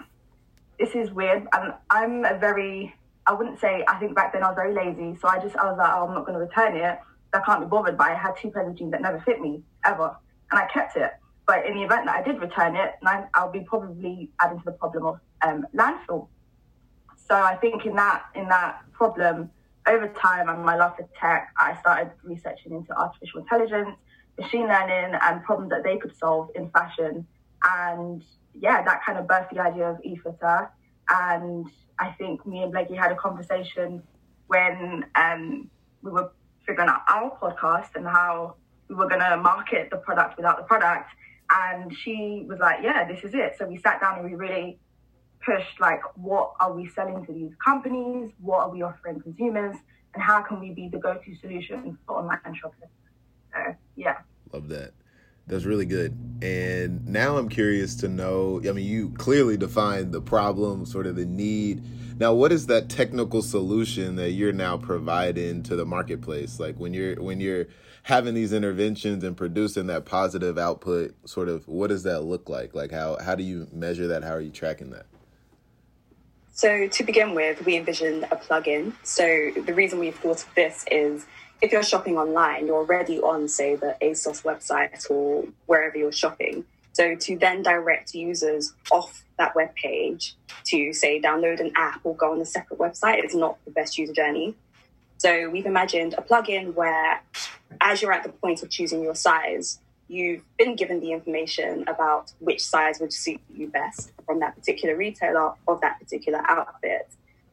this 0.78 0.94
is 0.94 1.10
weird. 1.10 1.46
And 1.52 1.72
I'm 1.90 2.24
a 2.24 2.38
very, 2.38 2.94
I 3.26 3.32
wouldn't 3.32 3.60
say, 3.60 3.84
I 3.88 3.98
think 3.98 4.14
back 4.14 4.32
then 4.32 4.42
I 4.42 4.48
was 4.48 4.56
very 4.56 4.74
lazy, 4.74 5.18
so 5.20 5.28
I 5.28 5.38
just, 5.40 5.56
I 5.56 5.68
was 5.68 5.78
like, 5.78 5.92
oh, 5.92 6.06
I'm 6.06 6.14
not 6.14 6.24
going 6.24 6.38
to 6.38 6.44
return 6.44 6.76
it. 6.76 6.98
I 7.34 7.40
can't 7.44 7.60
be 7.60 7.66
bothered. 7.66 7.98
But 7.98 8.10
I 8.10 8.14
had 8.14 8.34
two 8.40 8.50
pairs 8.50 8.68
of 8.68 8.76
jeans 8.76 8.92
that 8.92 9.02
never 9.02 9.20
fit 9.20 9.40
me 9.40 9.62
ever, 9.84 10.16
and 10.50 10.60
I 10.60 10.66
kept 10.68 10.96
it. 10.96 11.10
But 11.46 11.66
in 11.66 11.74
the 11.74 11.82
event 11.82 12.06
that 12.06 12.14
I 12.14 12.22
did 12.22 12.40
return 12.40 12.76
it, 12.76 12.94
I'll 13.34 13.50
be 13.50 13.60
probably 13.60 14.30
adding 14.40 14.58
to 14.58 14.64
the 14.66 14.72
problem 14.72 15.06
of 15.06 15.20
um, 15.42 15.66
landfill 15.74 16.28
so 17.30 17.36
I 17.36 17.56
think 17.56 17.84
in 17.84 17.94
that 17.96 18.24
in 18.34 18.48
that 18.48 18.82
problem, 18.92 19.50
over 19.86 20.08
time 20.08 20.48
and 20.48 20.64
my 20.64 20.76
love 20.76 20.96
for 20.96 21.08
tech, 21.18 21.52
I 21.56 21.78
started 21.80 22.12
researching 22.22 22.72
into 22.72 22.96
artificial 22.96 23.40
intelligence, 23.40 23.96
machine 24.38 24.66
learning, 24.66 25.18
and 25.20 25.42
problems 25.42 25.70
that 25.70 25.84
they 25.84 25.96
could 25.96 26.16
solve 26.16 26.50
in 26.54 26.70
fashion. 26.70 27.26
And 27.64 28.22
yeah, 28.54 28.82
that 28.82 29.04
kind 29.04 29.18
of 29.18 29.26
birthed 29.26 29.50
the 29.50 29.60
idea 29.60 29.90
of 29.90 29.98
eFitter. 29.98 30.68
And 31.08 31.66
I 31.98 32.10
think 32.12 32.46
me 32.46 32.62
and 32.62 32.72
Blakey 32.72 32.94
had 32.94 33.12
a 33.12 33.16
conversation 33.16 34.02
when 34.46 35.04
um, 35.14 35.70
we 36.02 36.10
were 36.10 36.30
figuring 36.66 36.88
out 36.88 37.02
our 37.08 37.36
podcast 37.38 37.94
and 37.94 38.06
how 38.06 38.56
we 38.88 38.94
were 38.94 39.08
going 39.08 39.20
to 39.20 39.36
market 39.36 39.90
the 39.90 39.96
product 39.96 40.36
without 40.36 40.56
the 40.58 40.64
product. 40.64 41.10
And 41.50 41.94
she 41.96 42.44
was 42.46 42.58
like, 42.58 42.80
yeah, 42.82 43.06
this 43.06 43.24
is 43.24 43.34
it. 43.34 43.56
So 43.58 43.66
we 43.66 43.78
sat 43.78 44.00
down 44.00 44.18
and 44.18 44.30
we 44.30 44.34
really 44.34 44.78
pushed 45.44 45.80
like 45.80 46.00
what 46.16 46.52
are 46.60 46.72
we 46.72 46.88
selling 46.88 47.24
to 47.26 47.32
these 47.32 47.52
companies? 47.64 48.30
What 48.40 48.60
are 48.60 48.70
we 48.70 48.82
offering 48.82 49.20
consumers? 49.20 49.76
And 50.14 50.22
how 50.22 50.42
can 50.42 50.60
we 50.60 50.70
be 50.70 50.88
the 50.88 50.98
go-to 50.98 51.34
solution 51.36 51.98
for 52.06 52.18
online 52.18 52.54
shopping? 52.54 52.88
So 53.52 53.74
yeah. 53.96 54.18
Love 54.52 54.68
that. 54.68 54.92
That's 55.46 55.64
really 55.64 55.86
good. 55.86 56.16
And 56.42 57.06
now 57.06 57.38
i'm 57.38 57.48
curious 57.48 57.96
to 57.96 58.08
know 58.08 58.60
i 58.68 58.72
mean 58.72 58.86
you 58.86 59.10
clearly 59.10 59.56
defined 59.56 60.12
the 60.12 60.20
problem 60.20 60.86
sort 60.86 61.06
of 61.06 61.16
the 61.16 61.24
need. 61.24 61.82
Now 62.18 62.34
what 62.34 62.52
is 62.52 62.66
that 62.66 62.88
technical 62.88 63.42
solution 63.42 64.16
that 64.16 64.32
you're 64.32 64.52
now 64.52 64.76
providing 64.76 65.62
to 65.64 65.76
the 65.76 65.86
marketplace? 65.86 66.60
Like 66.60 66.76
when 66.76 66.92
you're 66.92 67.20
when 67.22 67.40
you're 67.40 67.66
having 68.02 68.34
these 68.34 68.52
interventions 68.52 69.22
and 69.24 69.36
producing 69.36 69.86
that 69.86 70.04
positive 70.04 70.56
output 70.56 71.14
sort 71.28 71.48
of 71.48 71.66
what 71.68 71.88
does 71.88 72.02
that 72.02 72.22
look 72.22 72.48
like? 72.48 72.74
Like 72.74 72.90
how 72.90 73.18
how 73.18 73.34
do 73.34 73.42
you 73.42 73.68
measure 73.72 74.08
that? 74.08 74.22
How 74.22 74.32
are 74.32 74.40
you 74.40 74.50
tracking 74.50 74.90
that 74.90 75.06
so 76.58 76.88
to 76.88 77.04
begin 77.04 77.36
with, 77.36 77.64
we 77.64 77.76
envision 77.76 78.24
a 78.24 78.36
plugin. 78.36 78.92
So 79.04 79.52
the 79.64 79.72
reason 79.72 80.00
we've 80.00 80.16
thought 80.16 80.42
of 80.42 80.52
this 80.56 80.84
is 80.90 81.24
if 81.62 81.70
you're 81.70 81.84
shopping 81.84 82.18
online, 82.18 82.66
you're 82.66 82.78
already 82.78 83.20
on, 83.20 83.46
say, 83.46 83.76
the 83.76 83.96
ASOS 84.02 84.42
website 84.42 85.08
or 85.08 85.44
wherever 85.66 85.96
you're 85.96 86.10
shopping. 86.10 86.64
So 86.94 87.14
to 87.14 87.38
then 87.38 87.62
direct 87.62 88.12
users 88.12 88.74
off 88.90 89.22
that 89.38 89.54
web 89.54 89.72
page 89.76 90.34
to, 90.64 90.92
say, 90.92 91.20
download 91.20 91.60
an 91.60 91.70
app 91.76 92.00
or 92.02 92.16
go 92.16 92.32
on 92.32 92.40
a 92.40 92.44
separate 92.44 92.80
website 92.80 93.24
is 93.24 93.36
not 93.36 93.64
the 93.64 93.70
best 93.70 93.96
user 93.96 94.12
journey. 94.12 94.56
So 95.18 95.48
we've 95.50 95.64
imagined 95.64 96.16
a 96.18 96.22
plugin 96.22 96.74
where, 96.74 97.22
as 97.80 98.02
you're 98.02 98.12
at 98.12 98.24
the 98.24 98.30
point 98.30 98.64
of 98.64 98.70
choosing 98.70 99.00
your 99.00 99.14
size, 99.14 99.78
you've 100.08 100.42
been 100.56 100.74
given 100.74 100.98
the 100.98 101.12
information 101.12 101.84
about 101.86 102.32
which 102.40 102.66
size 102.66 102.98
would 102.98 103.12
suit 103.12 103.40
you 103.54 103.68
best 103.68 104.10
from 104.28 104.38
that 104.40 104.54
particular 104.54 104.94
retailer 104.94 105.54
of 105.66 105.80
that 105.80 105.98
particular 105.98 106.40
outfit. 106.46 107.08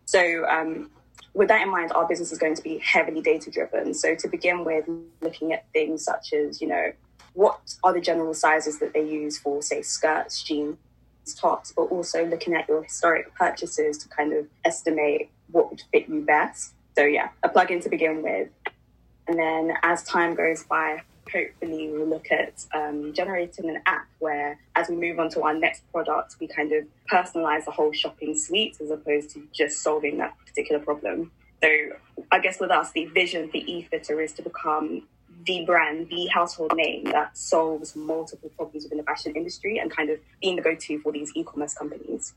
So 0.05 0.45
um, 0.47 0.91
with 1.33 1.47
that 1.47 1.61
in 1.61 1.71
mind, 1.71 1.93
our 1.93 2.05
business 2.07 2.31
is 2.31 2.37
going 2.37 2.55
to 2.55 2.61
be 2.61 2.77
heavily 2.79 3.21
data 3.21 3.49
driven. 3.49 3.93
So 3.93 4.13
to 4.13 4.27
begin 4.27 4.65
with, 4.65 4.85
looking 5.21 5.53
at 5.53 5.65
things 5.71 6.03
such 6.03 6.33
as, 6.33 6.61
you 6.61 6.67
know, 6.67 6.91
what 7.33 7.59
are 7.83 7.93
the 7.93 8.01
general 8.01 8.33
sizes 8.33 8.79
that 8.79 8.93
they 8.93 9.05
use 9.07 9.37
for, 9.37 9.61
say, 9.61 9.81
skirts, 9.81 10.43
jeans, 10.43 10.77
tops, 11.37 11.73
but 11.75 11.83
also 11.83 12.25
looking 12.25 12.53
at 12.53 12.67
your 12.67 12.83
historic 12.83 13.33
purchases 13.35 13.97
to 13.99 14.09
kind 14.09 14.33
of 14.33 14.45
estimate 14.63 15.29
what 15.51 15.69
would 15.69 15.81
fit 15.91 16.07
you 16.07 16.21
best. 16.21 16.73
So 16.95 17.03
yeah, 17.03 17.29
a 17.41 17.49
plugin 17.49 17.81
to 17.83 17.89
begin 17.89 18.21
with. 18.21 18.49
And 19.27 19.39
then 19.39 19.73
as 19.81 20.03
time 20.03 20.35
goes 20.35 20.63
by, 20.63 21.01
hopefully 21.31 21.89
we'll 21.89 22.07
look 22.07 22.31
at 22.31 22.65
um, 22.73 23.13
generating 23.13 23.69
an 23.69 23.81
app 23.85 24.07
where 24.19 24.59
as 24.75 24.89
we 24.89 24.95
move 24.95 25.19
on 25.19 25.29
to 25.29 25.41
our 25.41 25.53
next 25.53 25.83
product, 25.91 26.35
we 26.39 26.47
kind 26.47 26.71
of 26.71 26.85
personalize 27.11 27.65
the 27.65 27.71
whole 27.71 27.91
shopping 27.91 28.37
suite 28.37 28.77
as 28.81 28.89
opposed 28.91 29.31
to 29.31 29.47
just 29.53 29.81
solving 29.81 30.17
that 30.17 30.35
particular 30.45 30.83
problem. 30.83 31.31
So 31.63 31.69
I 32.31 32.39
guess 32.39 32.59
with 32.59 32.71
us, 32.71 32.91
the 32.91 33.05
vision 33.05 33.49
for 33.49 33.57
eFitter 33.57 34.23
is 34.23 34.33
to 34.33 34.43
become 34.43 35.03
the 35.45 35.65
brand, 35.65 36.09
the 36.09 36.27
household 36.27 36.73
name 36.75 37.05
that 37.05 37.37
solves 37.37 37.95
multiple 37.95 38.49
problems 38.55 38.83
within 38.83 38.97
the 38.97 39.03
fashion 39.03 39.35
industry 39.35 39.77
and 39.77 39.91
kind 39.91 40.09
of 40.09 40.19
being 40.41 40.55
the 40.55 40.61
go-to 40.61 40.99
for 41.01 41.11
these 41.11 41.31
e-commerce 41.35 41.73
companies. 41.73 42.33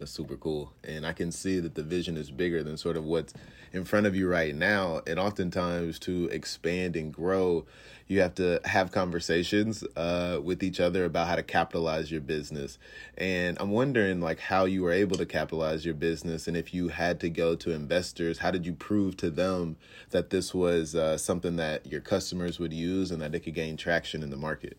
That's 0.00 0.10
super 0.10 0.38
cool. 0.38 0.72
And 0.82 1.06
I 1.06 1.12
can 1.12 1.30
see 1.30 1.60
that 1.60 1.74
the 1.74 1.82
vision 1.82 2.16
is 2.16 2.30
bigger 2.30 2.62
than 2.62 2.78
sort 2.78 2.96
of 2.96 3.04
what's 3.04 3.34
in 3.70 3.84
front 3.84 4.06
of 4.06 4.16
you 4.16 4.26
right 4.26 4.54
now. 4.54 5.02
And 5.06 5.20
oftentimes, 5.20 5.98
to 6.00 6.24
expand 6.28 6.96
and 6.96 7.12
grow, 7.12 7.66
you 8.08 8.20
have 8.22 8.34
to 8.36 8.62
have 8.64 8.92
conversations 8.92 9.84
uh, 9.96 10.40
with 10.42 10.62
each 10.62 10.80
other 10.80 11.04
about 11.04 11.28
how 11.28 11.36
to 11.36 11.42
capitalize 11.42 12.10
your 12.10 12.22
business. 12.22 12.78
And 13.18 13.58
I'm 13.60 13.72
wondering, 13.72 14.22
like, 14.22 14.40
how 14.40 14.64
you 14.64 14.82
were 14.82 14.90
able 14.90 15.18
to 15.18 15.26
capitalize 15.26 15.84
your 15.84 15.94
business, 15.94 16.48
and 16.48 16.56
if 16.56 16.72
you 16.72 16.88
had 16.88 17.20
to 17.20 17.28
go 17.28 17.54
to 17.56 17.70
investors, 17.70 18.38
how 18.38 18.50
did 18.50 18.64
you 18.64 18.72
prove 18.72 19.18
to 19.18 19.28
them 19.28 19.76
that 20.12 20.30
this 20.30 20.54
was 20.54 20.94
uh, 20.94 21.18
something 21.18 21.56
that 21.56 21.86
your 21.86 22.00
customers 22.00 22.58
would 22.58 22.72
use 22.72 23.10
and 23.10 23.20
that 23.20 23.34
it 23.34 23.40
could 23.40 23.54
gain 23.54 23.76
traction 23.76 24.22
in 24.22 24.30
the 24.30 24.36
market? 24.38 24.78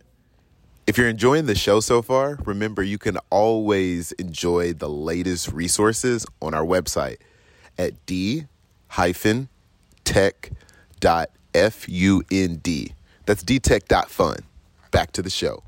If 0.87 0.97
you're 0.97 1.09
enjoying 1.09 1.45
the 1.45 1.55
show 1.55 1.79
so 1.79 2.01
far, 2.01 2.39
remember 2.43 2.81
you 2.81 2.97
can 2.97 3.17
always 3.29 4.11
enjoy 4.13 4.73
the 4.73 4.89
latest 4.89 5.51
resources 5.51 6.25
on 6.41 6.55
our 6.55 6.65
website 6.65 7.17
at 7.77 8.03
d 8.05 8.47
tech.fund. 8.89 9.47
That's 13.25 13.43
dtech.fun. 13.43 14.37
Back 14.89 15.11
to 15.13 15.21
the 15.21 15.29
show. 15.29 15.63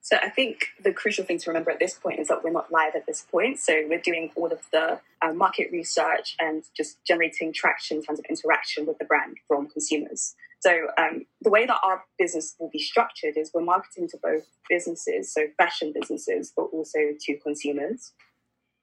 So 0.00 0.16
I 0.22 0.30
think 0.30 0.68
the 0.82 0.92
crucial 0.92 1.24
thing 1.24 1.38
to 1.40 1.50
remember 1.50 1.70
at 1.70 1.78
this 1.78 1.94
point 1.94 2.20
is 2.20 2.28
that 2.28 2.42
we're 2.42 2.50
not 2.50 2.72
live 2.72 2.94
at 2.94 3.06
this 3.06 3.26
point. 3.30 3.58
So 3.58 3.84
we're 3.88 4.00
doing 4.00 4.30
all 4.36 4.52
of 4.52 4.60
the 4.72 5.00
uh, 5.20 5.32
market 5.32 5.68
research 5.72 6.36
and 6.38 6.64
just 6.76 7.04
generating 7.04 7.52
traction 7.52 7.98
in 7.98 8.04
terms 8.04 8.20
of 8.20 8.24
interaction 8.30 8.86
with 8.86 8.98
the 8.98 9.04
brand 9.04 9.36
from 9.48 9.68
consumers. 9.68 10.34
So 10.66 10.88
um, 10.98 11.26
the 11.42 11.50
way 11.50 11.64
that 11.64 11.78
our 11.84 12.02
business 12.18 12.56
will 12.58 12.70
be 12.72 12.80
structured 12.80 13.36
is 13.36 13.52
we're 13.54 13.62
marketing 13.62 14.08
to 14.08 14.18
both 14.20 14.42
businesses, 14.68 15.32
so 15.32 15.42
fashion 15.56 15.92
businesses, 15.94 16.52
but 16.56 16.64
also 16.72 16.98
to 17.20 17.38
consumers. 17.38 18.12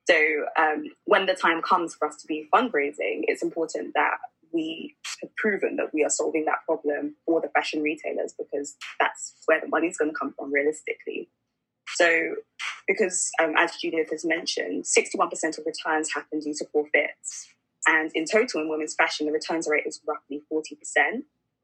So 0.09 0.15
um, 0.57 0.85
when 1.03 1.25
the 1.25 1.33
time 1.33 1.61
comes 1.61 1.93
for 1.93 2.07
us 2.07 2.15
to 2.21 2.27
be 2.27 2.47
fundraising, 2.53 3.23
it's 3.27 3.43
important 3.43 3.95
that 3.95 4.15
we 4.53 4.95
have 5.21 5.35
proven 5.35 5.75
that 5.75 5.93
we 5.93 6.05
are 6.05 6.09
solving 6.09 6.45
that 6.45 6.59
problem 6.65 7.15
for 7.25 7.41
the 7.41 7.49
fashion 7.49 7.81
retailers 7.81 8.33
because 8.37 8.77
that's 9.01 9.33
where 9.47 9.59
the 9.59 9.67
money's 9.67 9.97
going 9.97 10.11
to 10.11 10.17
come 10.17 10.33
from 10.37 10.53
realistically. 10.53 11.27
So, 11.95 12.35
because 12.87 13.29
um, 13.43 13.55
as 13.57 13.75
Judith 13.75 14.09
has 14.11 14.23
mentioned, 14.23 14.85
61% 14.85 15.57
of 15.57 15.65
returns 15.65 16.13
happen 16.13 16.39
due 16.39 16.53
to 16.53 16.65
forfeits. 16.71 17.49
And 17.87 18.09
in 18.15 18.23
total, 18.23 18.61
in 18.61 18.69
women's 18.69 18.95
fashion, 18.95 19.25
the 19.25 19.33
returns 19.33 19.67
rate 19.69 19.83
is 19.85 19.99
roughly 20.07 20.43
40%. 20.49 21.23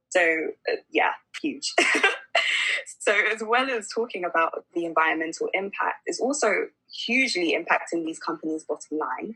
So, 0.09 0.47
uh, 0.71 0.75
yeah, 0.91 1.11
huge. 1.41 1.73
so, 2.99 3.13
as 3.31 3.43
well 3.45 3.69
as 3.69 3.87
talking 3.87 4.25
about 4.25 4.65
the 4.73 4.85
environmental 4.85 5.49
impact, 5.53 6.01
it's 6.05 6.19
also 6.19 6.67
hugely 6.91 7.55
impacting 7.55 8.05
these 8.05 8.19
companies' 8.19 8.65
bottom 8.67 8.97
line. 8.97 9.35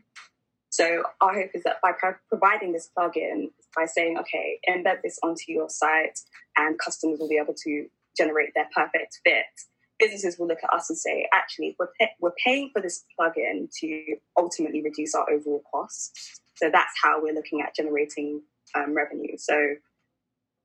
So, 0.70 1.04
our 1.20 1.32
hope 1.34 1.50
is 1.54 1.62
that 1.62 1.80
by 1.80 1.92
pro- 1.92 2.16
providing 2.28 2.72
this 2.72 2.90
plugin, 2.96 3.52
by 3.76 3.86
saying, 3.86 4.18
okay, 4.18 4.58
embed 4.68 5.02
this 5.02 5.18
onto 5.22 5.44
your 5.48 5.68
site, 5.68 6.18
and 6.56 6.78
customers 6.78 7.20
will 7.20 7.28
be 7.28 7.38
able 7.40 7.54
to 7.64 7.86
generate 8.16 8.50
their 8.54 8.68
perfect 8.74 9.20
fit, 9.24 9.46
businesses 10.00 10.36
will 10.38 10.48
look 10.48 10.58
at 10.64 10.74
us 10.74 10.90
and 10.90 10.98
say, 10.98 11.28
actually, 11.32 11.76
we're, 11.78 11.90
pay- 12.00 12.10
we're 12.20 12.34
paying 12.44 12.70
for 12.72 12.82
this 12.82 13.04
plugin 13.18 13.70
to 13.80 14.16
ultimately 14.36 14.82
reduce 14.82 15.14
our 15.14 15.30
overall 15.30 15.62
costs. 15.70 16.40
So, 16.56 16.68
that's 16.72 16.94
how 17.00 17.22
we're 17.22 17.34
looking 17.34 17.60
at 17.60 17.76
generating 17.76 18.42
um, 18.74 18.94
revenue. 18.94 19.36
So, 19.36 19.76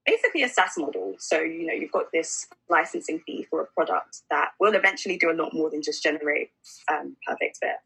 basically 0.09 0.43
a 0.43 0.49
SaaS 0.49 0.77
model. 0.77 1.15
So, 1.17 1.39
you 1.39 1.65
know, 1.65 1.73
you've 1.73 1.91
got 1.91 2.11
this 2.11 2.47
licensing 2.69 3.19
fee 3.25 3.45
for 3.49 3.61
a 3.61 3.65
product 3.67 4.21
that 4.29 4.49
will 4.59 4.73
eventually 4.73 5.17
do 5.17 5.31
a 5.31 5.33
lot 5.41 5.53
more 5.53 5.69
than 5.69 5.81
just 5.81 6.01
generate 6.01 6.51
um, 6.91 7.15
perfect 7.27 7.57
fit. 7.61 7.77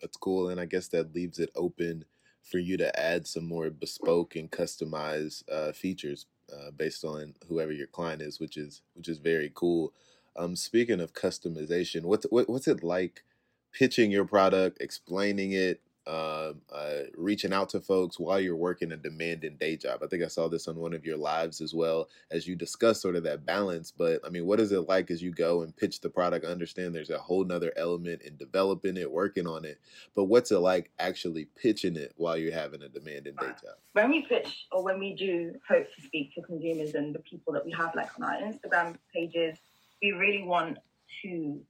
That's 0.00 0.16
cool. 0.16 0.48
And 0.48 0.60
I 0.60 0.66
guess 0.66 0.88
that 0.88 1.14
leaves 1.14 1.38
it 1.38 1.50
open 1.54 2.04
for 2.42 2.58
you 2.58 2.76
to 2.76 3.00
add 3.00 3.26
some 3.26 3.46
more 3.46 3.70
bespoke 3.70 4.36
and 4.36 4.50
customized 4.50 5.44
uh, 5.50 5.72
features 5.72 6.26
uh, 6.52 6.70
based 6.76 7.04
on 7.04 7.34
whoever 7.48 7.72
your 7.72 7.86
client 7.86 8.20
is, 8.20 8.38
which 8.38 8.56
is 8.56 8.82
which 8.94 9.08
is 9.08 9.18
very 9.18 9.50
cool. 9.54 9.94
Um, 10.36 10.56
speaking 10.56 11.00
of 11.00 11.14
customization, 11.14 12.02
what's 12.02 12.26
what, 12.30 12.50
what's 12.50 12.68
it 12.68 12.82
like 12.82 13.24
pitching 13.72 14.10
your 14.10 14.26
product, 14.26 14.78
explaining 14.80 15.52
it, 15.52 15.80
uh, 16.06 16.52
uh, 16.72 17.00
reaching 17.16 17.52
out 17.52 17.68
to 17.70 17.80
folks 17.80 18.18
while 18.18 18.38
you're 18.38 18.56
working 18.56 18.92
a 18.92 18.96
demanding 18.96 19.56
day 19.56 19.76
job. 19.76 20.00
I 20.02 20.06
think 20.06 20.22
I 20.22 20.28
saw 20.28 20.48
this 20.48 20.68
on 20.68 20.76
one 20.76 20.92
of 20.92 21.04
your 21.04 21.16
lives 21.16 21.60
as 21.60 21.72
well 21.72 22.08
as 22.30 22.46
you 22.46 22.56
discuss 22.56 23.00
sort 23.00 23.16
of 23.16 23.22
that 23.24 23.46
balance. 23.46 23.90
But 23.90 24.20
I 24.24 24.28
mean, 24.28 24.46
what 24.46 24.60
is 24.60 24.72
it 24.72 24.88
like 24.88 25.10
as 25.10 25.22
you 25.22 25.32
go 25.32 25.62
and 25.62 25.76
pitch 25.76 26.00
the 26.00 26.10
product? 26.10 26.44
I 26.44 26.48
understand 26.48 26.94
there's 26.94 27.10
a 27.10 27.18
whole 27.18 27.44
nother 27.44 27.72
element 27.76 28.22
in 28.22 28.36
developing 28.36 28.96
it, 28.96 29.10
working 29.10 29.46
on 29.46 29.64
it. 29.64 29.80
But 30.14 30.24
what's 30.24 30.50
it 30.50 30.58
like 30.58 30.90
actually 30.98 31.46
pitching 31.56 31.96
it 31.96 32.12
while 32.16 32.36
you're 32.36 32.52
having 32.52 32.82
a 32.82 32.88
demanding 32.88 33.36
day 33.40 33.46
job? 33.46 33.76
When 33.92 34.10
we 34.10 34.22
pitch 34.22 34.66
or 34.72 34.82
when 34.82 34.98
we 34.98 35.14
do 35.14 35.54
hope 35.68 35.86
to 35.94 36.02
speak 36.02 36.34
to 36.34 36.42
consumers 36.42 36.94
and 36.94 37.14
the 37.14 37.20
people 37.20 37.52
that 37.54 37.64
we 37.64 37.72
have 37.72 37.94
like 37.94 38.10
on 38.18 38.24
our 38.24 38.40
Instagram 38.40 38.96
pages, 39.14 39.58
we 40.02 40.12
really 40.12 40.42
want 40.42 40.78
to 41.22 41.60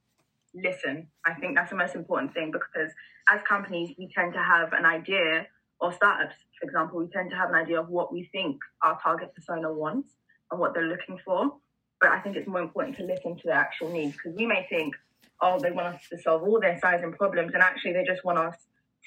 listen. 0.55 1.07
I 1.25 1.33
think 1.33 1.55
that's 1.55 1.69
the 1.69 1.77
most 1.77 1.95
important 1.95 2.33
thing 2.33 2.51
because 2.51 2.91
as 3.29 3.41
companies, 3.47 3.95
we 3.97 4.09
tend 4.13 4.33
to 4.33 4.39
have 4.39 4.73
an 4.73 4.85
idea, 4.85 5.47
or 5.79 5.91
startups, 5.91 6.35
for 6.59 6.67
example, 6.67 6.99
we 6.99 7.07
tend 7.07 7.29
to 7.31 7.35
have 7.35 7.49
an 7.49 7.55
idea 7.55 7.79
of 7.79 7.89
what 7.89 8.13
we 8.13 8.29
think 8.31 8.57
our 8.83 8.99
target 9.01 9.33
persona 9.35 9.71
wants 9.71 10.13
and 10.51 10.59
what 10.59 10.73
they're 10.73 10.87
looking 10.87 11.19
for. 11.25 11.53
But 11.99 12.11
I 12.11 12.19
think 12.19 12.35
it's 12.35 12.47
more 12.47 12.61
important 12.61 12.97
to 12.97 13.03
listen 13.03 13.35
to 13.35 13.43
their 13.45 13.55
actual 13.55 13.89
needs 13.89 14.13
because 14.13 14.35
we 14.35 14.45
may 14.45 14.65
think, 14.69 14.95
oh, 15.41 15.59
they 15.59 15.71
want 15.71 15.95
us 15.95 16.01
to 16.11 16.17
solve 16.17 16.43
all 16.43 16.59
their 16.59 16.79
sizing 16.79 17.13
problems, 17.13 17.53
and 17.53 17.61
actually 17.61 17.93
they 17.93 18.03
just 18.05 18.23
want 18.23 18.37
us 18.37 18.55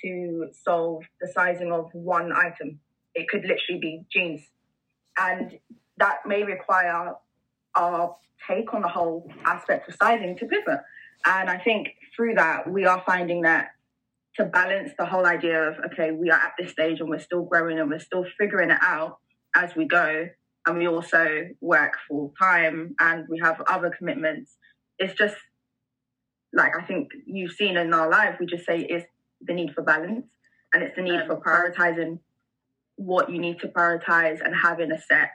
to 0.02 0.48
solve 0.52 1.04
the 1.20 1.28
sizing 1.28 1.72
of 1.72 1.90
one 1.92 2.32
item. 2.32 2.80
It 3.14 3.28
could 3.28 3.42
literally 3.42 3.80
be 3.80 4.04
jeans. 4.12 4.42
And 5.16 5.58
that 5.96 6.18
may 6.26 6.44
require 6.44 7.14
our 7.74 8.16
take 8.46 8.72
on 8.72 8.82
the 8.82 8.88
whole 8.88 9.30
aspect 9.44 9.88
of 9.88 9.96
sizing 10.00 10.36
to 10.38 10.46
pivot. 10.46 10.80
And 11.26 11.50
I 11.50 11.58
think 11.58 11.88
through 12.14 12.34
that, 12.34 12.70
we 12.70 12.84
are 12.84 13.02
finding 13.06 13.42
that 13.42 13.70
to 14.36 14.44
balance 14.44 14.92
the 14.98 15.04
whole 15.04 15.26
idea 15.26 15.68
of, 15.68 15.76
okay, 15.92 16.12
we 16.12 16.30
are 16.30 16.38
at 16.38 16.52
this 16.58 16.70
stage 16.70 17.00
and 17.00 17.08
we're 17.08 17.18
still 17.18 17.42
growing 17.42 17.78
and 17.78 17.90
we're 17.90 17.98
still 17.98 18.24
figuring 18.38 18.70
it 18.70 18.78
out 18.80 19.18
as 19.54 19.74
we 19.74 19.86
go. 19.86 20.28
And 20.66 20.78
we 20.78 20.86
also 20.86 21.48
work 21.60 21.94
full 22.08 22.32
time 22.38 22.94
and 23.00 23.26
we 23.28 23.38
have 23.40 23.60
other 23.68 23.90
commitments. 23.90 24.56
It's 24.98 25.14
just 25.14 25.36
like 26.52 26.72
I 26.78 26.84
think 26.84 27.08
you've 27.26 27.52
seen 27.52 27.76
in 27.76 27.92
our 27.92 28.10
life, 28.10 28.36
we 28.38 28.46
just 28.46 28.64
say 28.64 28.80
it's 28.80 29.06
the 29.40 29.54
need 29.54 29.74
for 29.74 29.82
balance 29.82 30.26
and 30.72 30.82
it's 30.82 30.96
the 30.96 31.02
need 31.02 31.20
for 31.26 31.36
prioritizing 31.36 32.18
what 32.96 33.30
you 33.30 33.38
need 33.38 33.60
to 33.60 33.68
prioritize 33.68 34.44
and 34.44 34.54
having 34.54 34.92
a 34.92 35.00
set 35.00 35.30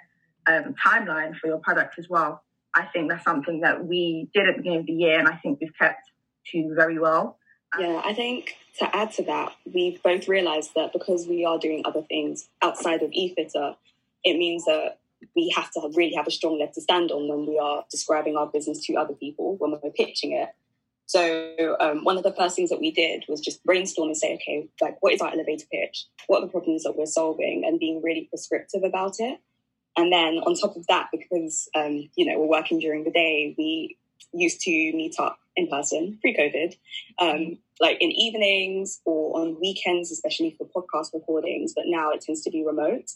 um, 0.48 0.76
timeline 0.86 1.36
for 1.36 1.48
your 1.48 1.60
product 1.60 1.96
as 1.98 2.08
well. 2.10 2.44
I 2.76 2.86
think 2.86 3.10
that's 3.10 3.24
something 3.24 3.62
that 3.62 3.86
we 3.86 4.30
did 4.34 4.48
at 4.48 4.56
the 4.56 4.62
beginning 4.62 4.80
of 4.80 4.86
the 4.86 4.94
year, 4.94 5.20
and 5.20 5.28
I 5.28 5.36
think 5.36 5.60
we've 5.62 5.78
kept 5.78 6.10
to 6.52 6.74
very 6.76 7.00
well. 7.00 7.38
Yeah, 7.80 8.02
I 8.04 8.14
think 8.14 8.56
to 8.80 8.96
add 8.96 9.12
to 9.14 9.24
that, 9.24 9.54
we've 9.72 10.02
both 10.04 10.28
realised 10.28 10.72
that 10.76 10.94
because 10.94 11.28
we 11.28 11.46
are 11.46 11.58
doing 11.58 11.84
other 11.86 12.04
things 12.04 12.50
outside 12.62 13.02
of 13.02 13.12
eFitter, 13.12 13.76
it 14.24 14.38
means 14.38 14.66
that 14.66 15.00
we 15.36 15.54
have 15.56 15.72
to 15.72 15.92
really 15.96 16.16
have 16.16 16.28
a 16.28 16.32
strong 16.32 16.60
leg 16.60 16.74
to 16.74 16.82
stand 16.82 17.12
on 17.12 17.28
when 17.28 17.48
we 17.48 17.58
are 17.58 17.86
describing 17.90 18.36
our 18.36 18.48
business 18.48 18.86
to 18.86 18.96
other 18.96 19.14
people, 19.14 19.56
when 19.58 19.72
we're 19.72 19.92
pitching 19.92 20.34
it. 20.34 20.50
So 21.06 21.78
um, 21.80 22.04
one 22.04 22.18
of 22.18 22.24
the 22.24 22.34
first 22.34 22.56
things 22.56 22.70
that 22.70 22.80
we 22.80 22.92
did 22.92 23.26
was 23.28 23.42
just 23.42 23.64
brainstorm 23.64 24.10
and 24.10 24.18
say, 24.18 24.36
okay, 24.36 24.68
like 24.82 24.98
what 25.02 25.14
is 25.14 25.22
our 25.22 25.32
elevator 25.32 25.66
pitch? 25.72 26.06
What 26.28 26.40
are 26.40 26.46
the 26.46 26.52
problems 26.52 26.84
that 26.84 26.98
we're 26.98 27.06
solving? 27.06 27.64
And 27.66 27.80
being 27.80 28.02
really 28.02 28.28
prescriptive 28.30 28.84
about 28.84 29.16
it. 29.20 29.40
And 29.96 30.12
then 30.12 30.40
on 30.40 30.56
top 30.56 30.76
of 30.76 30.88
that, 30.88 31.10
because 31.12 31.70
um, 31.76 32.10
you 32.16 32.26
know 32.26 32.40
we're 32.40 32.48
working 32.48 32.80
during 32.80 33.04
the 33.04 33.12
day, 33.12 33.54
we 33.58 33.98
used 34.34 34.62
to 34.62 34.72
meet 34.72 35.16
up 35.20 35.38
in 35.56 35.68
person 35.68 36.18
pre-COVID, 36.22 36.76
um, 37.20 37.58
like 37.80 37.98
in 38.02 38.12
evenings 38.12 39.02
or 39.06 39.40
on 39.40 39.58
weekends, 39.62 40.12
especially 40.12 40.56
for 40.58 40.68
podcast 40.68 41.14
recordings. 41.14 41.74
But 41.76 41.86
now 41.88 42.12
it 42.12 42.22
tends 42.22 42.42
to 42.44 42.52
be 42.52 42.64
remote. 42.66 43.12